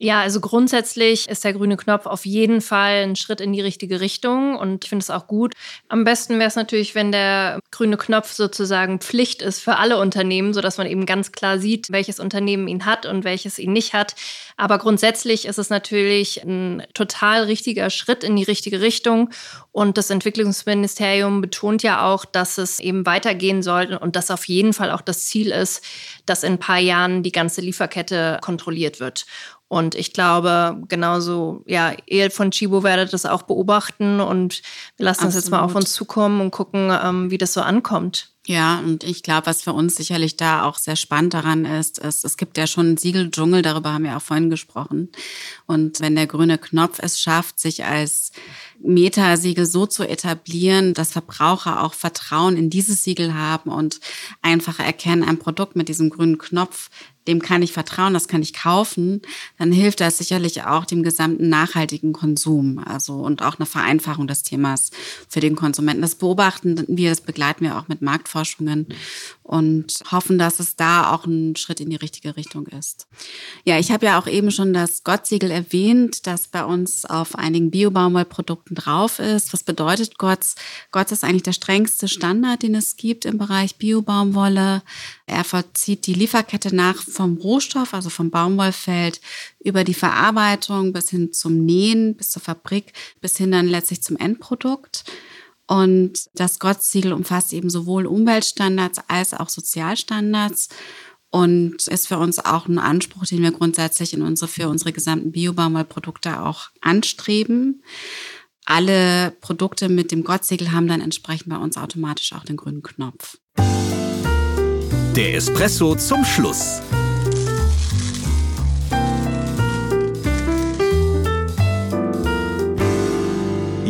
Ja, 0.04 0.20
also 0.20 0.40
grundsätzlich 0.40 1.28
ist 1.28 1.44
der 1.44 1.52
grüne 1.52 1.76
Knopf 1.76 2.06
auf 2.06 2.26
jeden 2.26 2.60
Fall 2.60 3.04
ein 3.04 3.14
Schritt 3.14 3.40
in 3.40 3.52
die 3.52 3.60
richtige 3.60 4.00
Richtung 4.00 4.56
und 4.56 4.82
ich 4.82 4.88
finde 4.88 5.04
es 5.04 5.10
auch 5.10 5.28
gut. 5.28 5.54
Am 5.88 6.02
besten 6.02 6.40
wäre 6.40 6.48
es 6.48 6.56
natürlich, 6.56 6.96
wenn 6.96 7.12
der 7.12 7.60
grüne 7.70 7.96
Knopf 7.96 8.32
sozusagen 8.32 8.98
Pflicht 8.98 9.42
ist 9.42 9.60
für 9.60 9.76
alle 9.76 9.98
Unternehmen, 9.98 10.54
sodass 10.54 10.76
man 10.76 10.88
eben 10.88 11.06
ganz 11.06 11.30
klar 11.30 11.60
sieht, 11.60 11.92
welches 11.92 12.18
Unternehmen 12.18 12.66
ihn 12.66 12.84
hat 12.84 13.06
und 13.06 13.22
welches 13.22 13.60
ihn 13.60 13.72
nicht 13.72 13.94
hat. 13.94 14.16
Aber 14.56 14.78
grundsätzlich 14.78 15.46
ist 15.46 15.60
es 15.60 15.70
natürlich 15.70 16.42
ein 16.42 16.82
total 16.94 17.44
richtiger 17.44 17.88
Schritt 17.88 18.24
in 18.24 18.34
die 18.34 18.42
richtige 18.42 18.80
Richtung 18.80 19.30
und 19.70 19.98
das 19.98 20.10
Entwicklungsministerium 20.10 21.40
betont 21.40 21.84
ja 21.84 22.04
auch, 22.04 22.24
dass 22.24 22.58
es 22.58 22.80
eben 22.80 23.06
weitergehen 23.06 23.62
soll 23.62 23.94
und 23.94 24.16
dass 24.16 24.32
auf 24.32 24.48
jeden 24.48 24.72
Fall 24.72 24.90
auch 24.90 25.00
das 25.00 25.26
Ziel 25.26 25.52
ist, 25.52 25.84
dass 26.26 26.42
in 26.42 26.54
ein 26.54 26.58
paar 26.58 26.80
Jahren 26.80 27.22
die 27.22 27.30
ganze 27.30 27.60
Lieferkette 27.60 28.40
kontrolliert 28.42 28.98
wird. 28.98 29.26
Und 29.72 29.94
ich 29.94 30.12
glaube, 30.12 30.82
genauso, 30.88 31.62
ja, 31.66 31.94
ihr 32.04 32.30
von 32.30 32.50
Chibo 32.50 32.82
werdet 32.82 33.14
das 33.14 33.24
auch 33.24 33.44
beobachten 33.44 34.20
und 34.20 34.60
wir 34.98 35.06
lassen 35.06 35.20
Absolut. 35.20 35.34
das 35.34 35.44
jetzt 35.44 35.50
mal 35.50 35.62
auf 35.62 35.74
uns 35.74 35.94
zukommen 35.94 36.42
und 36.42 36.50
gucken, 36.50 36.92
ähm, 37.02 37.30
wie 37.30 37.38
das 37.38 37.54
so 37.54 37.62
ankommt. 37.62 38.32
Ja, 38.46 38.80
und 38.80 39.02
ich 39.02 39.22
glaube, 39.22 39.46
was 39.46 39.62
für 39.62 39.72
uns 39.72 39.94
sicherlich 39.94 40.36
da 40.36 40.64
auch 40.64 40.76
sehr 40.76 40.96
spannend 40.96 41.32
daran 41.32 41.64
ist, 41.64 41.98
ist, 41.98 42.22
es 42.26 42.36
gibt 42.36 42.58
ja 42.58 42.66
schon 42.66 42.86
einen 42.86 42.96
Siegeldschungel, 42.98 43.62
darüber 43.62 43.94
haben 43.94 44.04
wir 44.04 44.14
auch 44.14 44.20
vorhin 44.20 44.50
gesprochen. 44.50 45.08
Und 45.64 46.00
wenn 46.00 46.16
der 46.16 46.26
grüne 46.26 46.58
Knopf 46.58 46.98
es 46.98 47.18
schafft, 47.18 47.58
sich 47.58 47.82
als 47.86 48.32
Metasiegel 48.84 49.66
so 49.66 49.86
zu 49.86 50.08
etablieren, 50.08 50.94
dass 50.94 51.12
Verbraucher 51.12 51.82
auch 51.82 51.94
Vertrauen 51.94 52.56
in 52.56 52.70
dieses 52.70 53.04
Siegel 53.04 53.34
haben 53.34 53.70
und 53.70 54.00
einfach 54.42 54.78
erkennen, 54.78 55.22
ein 55.22 55.38
Produkt 55.38 55.76
mit 55.76 55.88
diesem 55.88 56.10
grünen 56.10 56.38
Knopf 56.38 56.90
dem 57.26 57.40
kann 57.40 57.62
ich 57.62 57.72
vertrauen, 57.72 58.14
das 58.14 58.28
kann 58.28 58.42
ich 58.42 58.52
kaufen, 58.52 59.22
dann 59.58 59.70
hilft 59.70 60.00
das 60.00 60.18
sicherlich 60.18 60.64
auch 60.64 60.84
dem 60.84 61.02
gesamten 61.02 61.48
nachhaltigen 61.48 62.12
Konsum, 62.12 62.78
also 62.84 63.14
und 63.14 63.42
auch 63.42 63.58
eine 63.58 63.66
Vereinfachung 63.66 64.26
des 64.26 64.42
Themas 64.42 64.90
für 65.28 65.40
den 65.40 65.54
Konsumenten. 65.54 66.02
Das 66.02 66.16
beobachten 66.16 66.84
wir, 66.88 67.10
das 67.10 67.20
begleiten 67.20 67.64
wir 67.64 67.78
auch 67.78 67.88
mit 67.88 68.02
Marktforschungen 68.02 68.88
und 69.42 70.02
hoffen, 70.10 70.38
dass 70.38 70.60
es 70.60 70.76
da 70.76 71.12
auch 71.12 71.26
ein 71.26 71.56
Schritt 71.56 71.80
in 71.80 71.90
die 71.90 71.96
richtige 71.96 72.36
Richtung 72.36 72.66
ist. 72.68 73.08
Ja, 73.64 73.78
ich 73.78 73.90
habe 73.90 74.06
ja 74.06 74.18
auch 74.18 74.26
eben 74.26 74.50
schon 74.50 74.72
das 74.72 75.02
Gott-Siegel 75.04 75.50
erwähnt, 75.50 76.26
das 76.26 76.48
bei 76.48 76.64
uns 76.64 77.04
auf 77.04 77.36
einigen 77.36 77.70
Bio-Baumwollprodukten 77.70 78.76
drauf 78.76 79.18
ist. 79.18 79.52
Was 79.52 79.64
bedeutet 79.64 80.18
GOTS? 80.18 80.54
GOTS 80.92 81.12
ist 81.12 81.24
eigentlich 81.24 81.42
der 81.42 81.52
strengste 81.52 82.08
Standard, 82.08 82.62
den 82.62 82.74
es 82.74 82.96
gibt 82.96 83.24
im 83.24 83.38
Bereich 83.38 83.76
Bio-Baumwolle. 83.76 84.82
Er 85.26 85.44
vollzieht 85.44 86.06
die 86.06 86.14
Lieferkette 86.14 86.74
nach 86.74 87.02
vom 87.02 87.36
Rohstoff, 87.38 87.94
also 87.94 88.10
vom 88.10 88.30
Baumwollfeld, 88.30 89.20
über 89.60 89.82
die 89.82 89.94
Verarbeitung 89.94 90.92
bis 90.92 91.10
hin 91.10 91.32
zum 91.32 91.64
Nähen, 91.64 92.16
bis 92.16 92.30
zur 92.30 92.42
Fabrik, 92.42 92.92
bis 93.20 93.36
hin 93.36 93.50
dann 93.50 93.66
letztlich 93.66 94.02
zum 94.02 94.16
Endprodukt. 94.16 95.04
Und 95.66 96.28
das 96.34 96.58
Gott-Siegel 96.58 97.12
umfasst 97.12 97.52
eben 97.52 97.70
sowohl 97.70 98.06
Umweltstandards 98.06 99.00
als 99.08 99.32
auch 99.32 99.48
Sozialstandards 99.48 100.68
und 101.30 101.88
ist 101.88 102.08
für 102.08 102.18
uns 102.18 102.38
auch 102.38 102.68
ein 102.68 102.78
Anspruch, 102.78 103.24
den 103.24 103.42
wir 103.42 103.52
grundsätzlich 103.52 104.12
in 104.12 104.22
unsere, 104.22 104.48
für 104.48 104.68
unsere 104.68 104.92
gesamten 104.92 105.32
Biobaumwollprodukte 105.32 106.42
auch 106.42 106.68
anstreben. 106.82 107.82
Alle 108.66 109.32
Produkte 109.40 109.88
mit 109.88 110.12
dem 110.12 110.24
Gott-Siegel 110.24 110.72
haben 110.72 110.88
dann 110.88 111.00
entsprechend 111.00 111.48
bei 111.48 111.56
uns 111.56 111.76
automatisch 111.76 112.32
auch 112.34 112.44
den 112.44 112.56
grünen 112.56 112.82
Knopf. 112.82 113.38
Der 115.16 115.34
Espresso 115.34 115.96
zum 115.96 116.24
Schluss. 116.24 116.80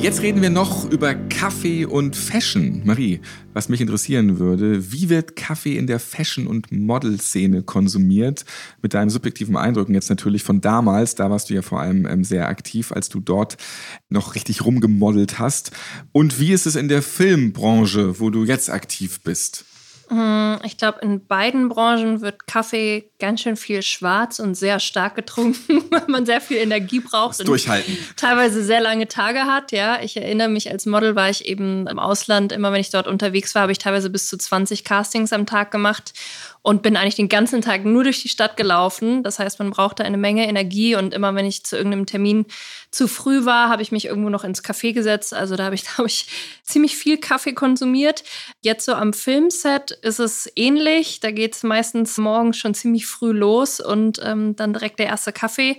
Jetzt 0.03 0.21
reden 0.23 0.43
wir 0.43 0.51
noch 0.51 0.91
über 0.91 1.15
Kaffee 1.15 1.85
und 1.85 2.17
Fashion. 2.17 2.83
Marie, 2.85 3.21
was 3.53 3.69
mich 3.69 3.81
interessieren 3.81 4.41
würde, 4.41 4.91
wie 4.91 5.09
wird 5.09 5.37
Kaffee 5.37 5.79
in 5.79 5.87
der 5.87 6.01
Fashion- 6.01 6.49
und 6.49 6.73
Model-Szene 6.73 7.63
konsumiert? 7.63 8.45
Mit 8.83 8.95
deinen 8.95 9.11
subjektiven 9.11 9.57
Eindrücken 9.57 9.95
jetzt 9.95 10.11
natürlich 10.11 10.43
von 10.43 10.61
damals, 10.61 11.15
da 11.15 11.31
warst 11.31 11.51
du 11.51 11.55
ja 11.55 11.63
vor 11.63 11.81
allem 11.81 12.05
ähm, 12.07 12.25
sehr 12.25 12.49
aktiv, 12.49 12.91
als 12.91 13.11
du 13.11 13.21
dort 13.21 13.57
noch 14.09 14.35
richtig 14.35 14.65
rumgemodelt 14.65 15.39
hast. 15.39 15.71
Und 16.11 16.41
wie 16.41 16.51
ist 16.51 16.67
es 16.67 16.75
in 16.75 16.89
der 16.89 17.03
Filmbranche, 17.03 18.19
wo 18.19 18.31
du 18.31 18.45
jetzt 18.45 18.71
aktiv 18.71 19.21
bist? 19.23 19.67
Hm, 20.13 20.59
ich 20.63 20.77
glaube, 20.77 20.99
in 21.01 21.27
beiden 21.27 21.71
Branchen 21.71 22.21
wird 22.21 22.47
Kaffee 22.47 23.11
ganz 23.19 23.41
schön 23.41 23.57
viel 23.57 23.81
schwarz 23.81 24.41
und 24.41 24.55
sehr 24.55 24.79
stark 24.79 25.15
getrunken, 25.15 25.85
weil 25.91 26.05
man 26.07 26.27
sehr 26.27 26.43
viel 26.43 26.59
Energie 26.59 27.01
braucht 27.01 27.41
und 27.41 27.49
durchhalten. 27.49 27.97
teilweise 28.17 28.63
sehr 28.63 28.83
lange 28.83 29.09
Tage 29.09 29.47
hat. 29.47 29.73
Ja, 29.73 30.03
ich 30.03 30.19
erinnere 30.19 30.51
mich, 30.51 30.71
als 30.71 30.85
Model 30.85 31.17
war 31.17 31.31
ich 31.31 31.47
eben 31.47 31.87
im 31.87 31.99
Ausland. 31.99 32.53
Immer 32.53 32.73
wenn 32.73 32.83
ich 32.83 32.91
dort 32.91 33.07
unterwegs 33.07 33.55
war, 33.55 33.63
habe 33.63 33.73
ich 33.73 33.79
teilweise 33.79 34.11
bis 34.11 34.29
zu 34.29 34.37
20 34.37 34.85
Castings 34.85 35.33
am 35.33 35.47
Tag 35.47 35.71
gemacht 35.71 36.13
und 36.63 36.83
bin 36.83 36.97
eigentlich 36.97 37.17
den 37.17 37.29
ganzen 37.29 37.61
Tag 37.61 37.85
nur 37.85 38.05
durch 38.05 38.23
die 38.23 38.29
Stadt 38.29 38.57
gelaufen. 38.57 39.25
Das 39.25 39.41
heißt, 39.41 39.59
man 39.59 39.71
brauchte 39.71 40.05
eine 40.05 40.17
Menge 40.17 40.47
Energie 40.47 40.95
und 40.95 41.13
immer 41.13 41.35
wenn 41.35 41.45
ich 41.45 41.65
zu 41.65 41.77
irgendeinem 41.77 42.07
Termin 42.07 42.47
zu 42.93 43.09
früh 43.09 43.45
war, 43.45 43.69
habe 43.69 43.83
ich 43.83 43.91
mich 43.91 44.05
irgendwo 44.07 44.29
noch 44.31 44.45
ins 44.45 44.63
Café 44.63 44.93
gesetzt. 44.93 45.35
Also 45.35 45.57
da 45.57 45.65
habe 45.65 45.75
ich, 45.75 45.85
glaube 45.95 46.09
ich, 46.09 46.27
ziemlich 46.63 46.97
viel 46.97 47.19
Kaffee 47.19 47.53
konsumiert. 47.53 48.23
Jetzt 48.61 48.85
so 48.85 48.95
am 48.95 49.13
Filmset 49.13 49.91
ist 50.03 50.21
es 50.21 50.51
ähnlich. 50.55 51.19
Da 51.19 51.33
geht 51.33 51.55
es 51.55 51.65
meistens 51.65 52.17
morgens 52.17 52.57
schon 52.57 52.75
ziemlich 52.75 53.07
früh 53.07 53.33
los 53.33 53.81
und 53.81 54.21
ähm, 54.25 54.55
dann 54.55 54.73
direkt 54.73 55.01
der 55.01 55.07
erste 55.07 55.33
Kaffee. 55.33 55.77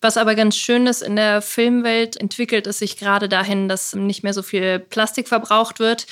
Was 0.00 0.16
aber 0.16 0.36
ganz 0.36 0.56
schön 0.56 0.86
ist, 0.86 1.02
in 1.02 1.16
der 1.16 1.42
Filmwelt 1.42 2.16
entwickelt 2.16 2.68
es 2.68 2.78
sich 2.78 2.98
gerade 2.98 3.28
dahin, 3.28 3.68
dass 3.68 3.96
nicht 3.96 4.22
mehr 4.22 4.32
so 4.32 4.44
viel 4.44 4.78
Plastik 4.78 5.26
verbraucht 5.26 5.80
wird. 5.80 6.06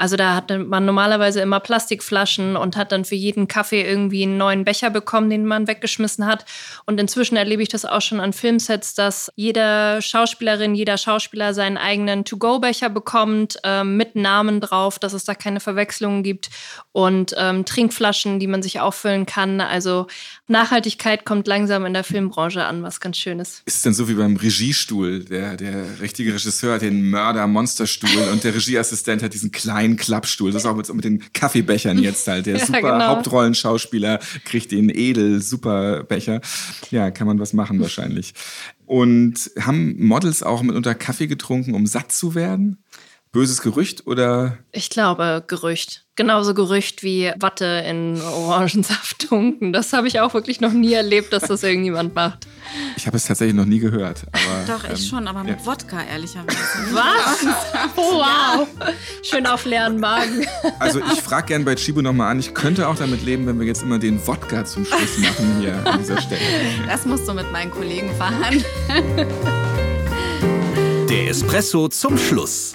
Also 0.00 0.16
da 0.16 0.34
hatte 0.34 0.58
man 0.58 0.86
normalerweise 0.86 1.42
immer 1.42 1.60
Plastikflaschen 1.60 2.56
und 2.56 2.74
hat 2.74 2.90
dann 2.90 3.04
für 3.04 3.16
jeden 3.16 3.48
Kaffee 3.48 3.82
irgendwie 3.82 4.22
einen 4.22 4.38
neuen 4.38 4.64
Becher 4.64 4.88
bekommen, 4.88 5.28
den 5.28 5.44
man 5.44 5.66
weggeschmissen 5.66 6.24
hat. 6.24 6.46
Und 6.86 6.98
inzwischen 6.98 7.36
erlebe 7.36 7.62
ich 7.62 7.68
das 7.68 7.84
auch 7.84 8.00
schon 8.00 8.18
an 8.18 8.32
Filmsets, 8.32 8.94
dass 8.94 9.30
jede 9.36 9.98
Schauspielerin, 10.00 10.74
jeder 10.74 10.96
Schauspieler 10.96 11.52
seinen 11.52 11.76
eigenen 11.76 12.24
To-Go-Becher 12.24 12.88
bekommt 12.88 13.58
äh, 13.62 13.84
mit 13.84 14.16
Namen 14.16 14.62
drauf, 14.62 14.98
dass 14.98 15.12
es 15.12 15.24
da 15.24 15.34
keine 15.34 15.60
Verwechslungen 15.60 16.22
gibt 16.22 16.48
und 16.92 17.34
ähm, 17.36 17.66
Trinkflaschen, 17.66 18.40
die 18.40 18.46
man 18.46 18.62
sich 18.62 18.80
auffüllen 18.80 19.26
kann. 19.26 19.60
Also 19.60 20.06
Nachhaltigkeit 20.48 21.26
kommt 21.26 21.46
langsam 21.46 21.84
in 21.84 21.92
der 21.92 22.04
Filmbranche 22.04 22.64
an, 22.64 22.82
was 22.82 23.00
ganz 23.00 23.18
schön 23.18 23.38
ist. 23.38 23.62
Ist 23.66 23.76
es 23.76 23.82
denn 23.82 23.92
so 23.92 24.08
wie 24.08 24.14
beim 24.14 24.36
Regiestuhl? 24.36 25.24
Der, 25.24 25.58
der 25.58 26.00
richtige 26.00 26.32
Regisseur 26.32 26.76
hat 26.76 26.82
den 26.82 27.10
Mörder-Monsterstuhl 27.10 28.30
und 28.32 28.44
der 28.44 28.54
Regieassistent 28.54 29.22
hat 29.22 29.34
diesen 29.34 29.52
kleinen 29.52 29.89
Klappstuhl. 29.96 30.52
Das 30.52 30.62
ist 30.62 30.66
auch 30.66 30.76
mit, 30.76 30.92
mit 30.92 31.04
den 31.04 31.32
Kaffeebechern 31.32 31.98
jetzt 32.02 32.26
halt. 32.26 32.46
Der 32.46 32.58
Ja, 32.58 32.66
super 32.66 32.80
genau. 32.80 33.06
Hauptrollenschauspieler 33.06 34.18
kriegt 34.44 34.72
den 34.72 34.90
edel 34.90 35.40
super 35.40 36.04
Becher. 36.04 36.40
Ja, 36.90 37.10
kann 37.10 37.26
man 37.26 37.38
was 37.38 37.52
machen 37.52 37.80
wahrscheinlich. 37.80 38.34
Und 38.86 39.50
haben 39.60 39.96
Models 40.04 40.42
auch 40.42 40.62
mitunter 40.62 40.94
Kaffee 40.94 41.26
getrunken, 41.26 41.74
um 41.74 41.86
satt 41.86 42.12
zu 42.12 42.34
werden? 42.34 42.82
Böses 43.32 43.62
Gerücht 43.62 44.06
oder 44.06 44.58
Ich 44.72 44.90
glaube, 44.90 45.44
Gerücht. 45.46 46.06
Genauso 46.20 46.52
Gerücht 46.52 47.02
wie 47.02 47.32
Watte 47.38 47.82
in 47.88 48.20
Orangensaft 48.20 49.26
tunken. 49.26 49.72
Das 49.72 49.94
habe 49.94 50.06
ich 50.06 50.20
auch 50.20 50.34
wirklich 50.34 50.60
noch 50.60 50.74
nie 50.74 50.92
erlebt, 50.92 51.32
dass 51.32 51.44
das 51.44 51.62
irgendjemand 51.62 52.14
macht. 52.14 52.46
ich 52.94 53.06
habe 53.06 53.16
es 53.16 53.24
tatsächlich 53.24 53.56
noch 53.56 53.64
nie 53.64 53.78
gehört. 53.78 54.24
Aber, 54.30 54.66
Doch, 54.66 54.84
ich 54.84 54.90
ähm, 54.90 55.08
schon, 55.08 55.26
aber 55.26 55.42
mit 55.42 55.58
ja. 55.60 55.64
Wodka, 55.64 56.02
ehrlicherweise. 56.02 56.58
Was? 56.92 57.46
Oh, 57.96 58.18
wow. 58.18 58.68
Schön 59.22 59.46
auf 59.46 59.64
leeren 59.64 59.98
Magen. 59.98 60.44
Also 60.78 61.00
ich 61.00 61.22
frage 61.22 61.46
gern 61.46 61.64
bei 61.64 61.74
Chibo 61.74 62.02
nochmal 62.02 62.32
an. 62.32 62.38
Ich 62.38 62.52
könnte 62.52 62.86
auch 62.86 62.96
damit 62.96 63.24
leben, 63.24 63.46
wenn 63.46 63.58
wir 63.58 63.66
jetzt 63.66 63.82
immer 63.82 63.98
den 63.98 64.20
Wodka 64.26 64.66
zum 64.66 64.84
Schluss 64.84 65.16
machen 65.16 65.56
hier 65.58 65.74
an 65.86 66.00
dieser 66.00 66.20
Stelle. 66.20 66.42
Das 66.86 67.06
musst 67.06 67.26
du 67.26 67.32
mit 67.32 67.50
meinen 67.50 67.70
Kollegen 67.70 68.10
verhandeln. 68.16 68.62
Der 71.08 71.30
Espresso 71.30 71.88
zum 71.88 72.18
Schluss. 72.18 72.74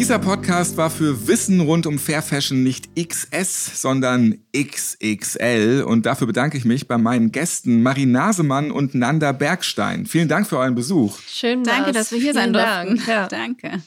Dieser 0.00 0.18
Podcast 0.18 0.78
war 0.78 0.88
für 0.88 1.28
Wissen 1.28 1.60
rund 1.60 1.86
um 1.86 1.98
Fair 1.98 2.22
Fashion 2.22 2.62
nicht 2.62 2.88
XS, 2.96 3.82
sondern 3.82 4.38
XXL. 4.56 5.84
Und 5.86 6.06
dafür 6.06 6.26
bedanke 6.26 6.56
ich 6.56 6.64
mich 6.64 6.88
bei 6.88 6.96
meinen 6.96 7.32
Gästen 7.32 7.82
Marie 7.82 8.06
Nasemann 8.06 8.70
und 8.70 8.94
Nanda 8.94 9.32
Bergstein. 9.32 10.06
Vielen 10.06 10.26
Dank 10.26 10.46
für 10.46 10.56
euren 10.56 10.74
Besuch. 10.74 11.18
Schön 11.28 11.64
Danke, 11.64 11.88
war's. 11.88 11.96
dass 11.96 12.12
wir 12.12 12.18
hier 12.18 12.32
sein 12.32 12.44
Vielen 12.44 12.54
durften. 12.54 12.96
Dank. 12.96 13.06
Ja. 13.06 13.28
Danke. 13.28 13.82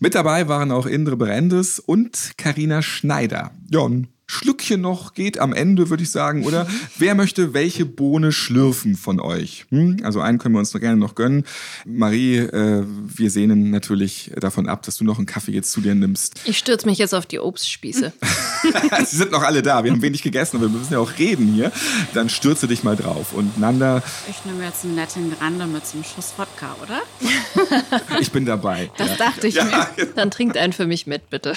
Mit 0.00 0.16
dabei 0.16 0.48
waren 0.48 0.72
auch 0.72 0.84
Indre 0.86 1.16
Berendes 1.16 1.78
und 1.78 2.32
Karina 2.36 2.82
Schneider. 2.82 3.52
Ein 3.72 4.08
Schlückchen 4.32 4.80
noch 4.80 5.12
geht 5.12 5.38
am 5.38 5.52
Ende, 5.52 5.90
würde 5.90 6.02
ich 6.02 6.10
sagen, 6.10 6.44
oder? 6.44 6.66
Wer 6.96 7.14
möchte 7.14 7.52
welche 7.52 7.84
Bohne 7.84 8.32
schlürfen 8.32 8.96
von 8.96 9.20
euch? 9.20 9.66
Hm? 9.68 9.98
Also 10.02 10.20
einen 10.20 10.38
können 10.38 10.54
wir 10.54 10.58
uns 10.58 10.72
noch 10.72 10.80
gerne 10.80 10.96
noch 10.96 11.14
gönnen. 11.14 11.44
Marie, 11.84 12.38
äh, 12.38 12.82
wir 12.86 13.30
sehnen 13.30 13.70
natürlich 13.70 14.32
davon 14.36 14.68
ab, 14.68 14.82
dass 14.84 14.96
du 14.96 15.04
noch 15.04 15.18
einen 15.18 15.26
Kaffee 15.26 15.52
jetzt 15.52 15.70
zu 15.70 15.82
dir 15.82 15.94
nimmst. 15.94 16.40
Ich 16.46 16.56
stürze 16.56 16.86
mich 16.86 16.96
jetzt 16.98 17.14
auf 17.14 17.26
die 17.26 17.40
Obstspieße. 17.40 18.12
Sie 19.06 19.16
sind 19.16 19.32
noch 19.32 19.42
alle 19.42 19.62
da. 19.62 19.84
Wir 19.84 19.92
haben 19.92 20.00
wenig 20.00 20.22
gegessen, 20.22 20.56
aber 20.56 20.72
wir 20.72 20.78
müssen 20.78 20.94
ja 20.94 20.98
auch 20.98 21.18
reden 21.18 21.52
hier. 21.52 21.70
Dann 22.14 22.30
stürze 22.30 22.66
dich 22.66 22.82
mal 22.82 22.96
drauf. 22.96 23.34
Und 23.34 23.58
Nanda, 23.58 24.02
Ich 24.30 24.44
nehme 24.46 24.64
jetzt 24.64 24.84
einen 24.84 24.94
netten 24.94 25.30
Grande 25.38 25.66
mit 25.66 25.86
so 25.86 25.98
einem 25.98 26.04
Schuss 26.04 26.32
Wodka, 26.38 26.74
oder? 26.82 27.02
ich 28.20 28.32
bin 28.32 28.46
dabei. 28.46 28.90
Das 28.96 29.16
dachte 29.18 29.46
ich 29.46 29.56
mir. 29.56 29.88
Dann 30.16 30.30
trinkt 30.30 30.56
einen 30.56 30.72
für 30.72 30.86
mich 30.86 31.06
mit, 31.06 31.28
bitte. 31.28 31.54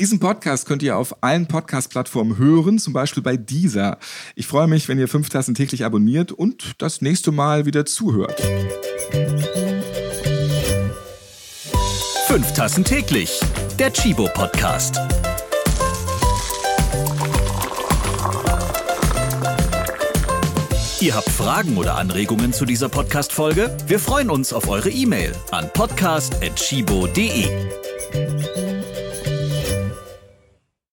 Diesen 0.00 0.18
Podcast 0.18 0.66
könnt 0.66 0.82
ihr 0.82 0.96
auf 0.96 1.22
allen 1.22 1.46
Podcast-Plattformen 1.46 2.38
hören, 2.38 2.78
zum 2.78 2.94
Beispiel 2.94 3.22
bei 3.22 3.36
dieser. 3.36 3.98
Ich 4.34 4.46
freue 4.46 4.66
mich, 4.66 4.88
wenn 4.88 4.98
ihr 4.98 5.08
fünf 5.08 5.28
Tassen 5.28 5.54
täglich 5.54 5.84
abonniert 5.84 6.32
und 6.32 6.72
das 6.78 7.02
nächste 7.02 7.32
Mal 7.32 7.66
wieder 7.66 7.84
zuhört. 7.84 8.40
Fünf 12.28 12.54
Tassen 12.54 12.82
täglich. 12.82 13.40
Der 13.78 13.92
Chibo 13.92 14.26
Podcast. 14.32 14.98
Ihr 21.00 21.14
habt 21.14 21.28
Fragen 21.28 21.76
oder 21.76 21.96
Anregungen 21.96 22.54
zu 22.54 22.64
dieser 22.64 22.88
Podcast-Folge? 22.88 23.76
Wir 23.86 23.98
freuen 23.98 24.30
uns 24.30 24.54
auf 24.54 24.66
eure 24.66 24.88
E-Mail 24.88 25.34
an 25.50 25.68
podcast.chibo.de. 25.74 28.69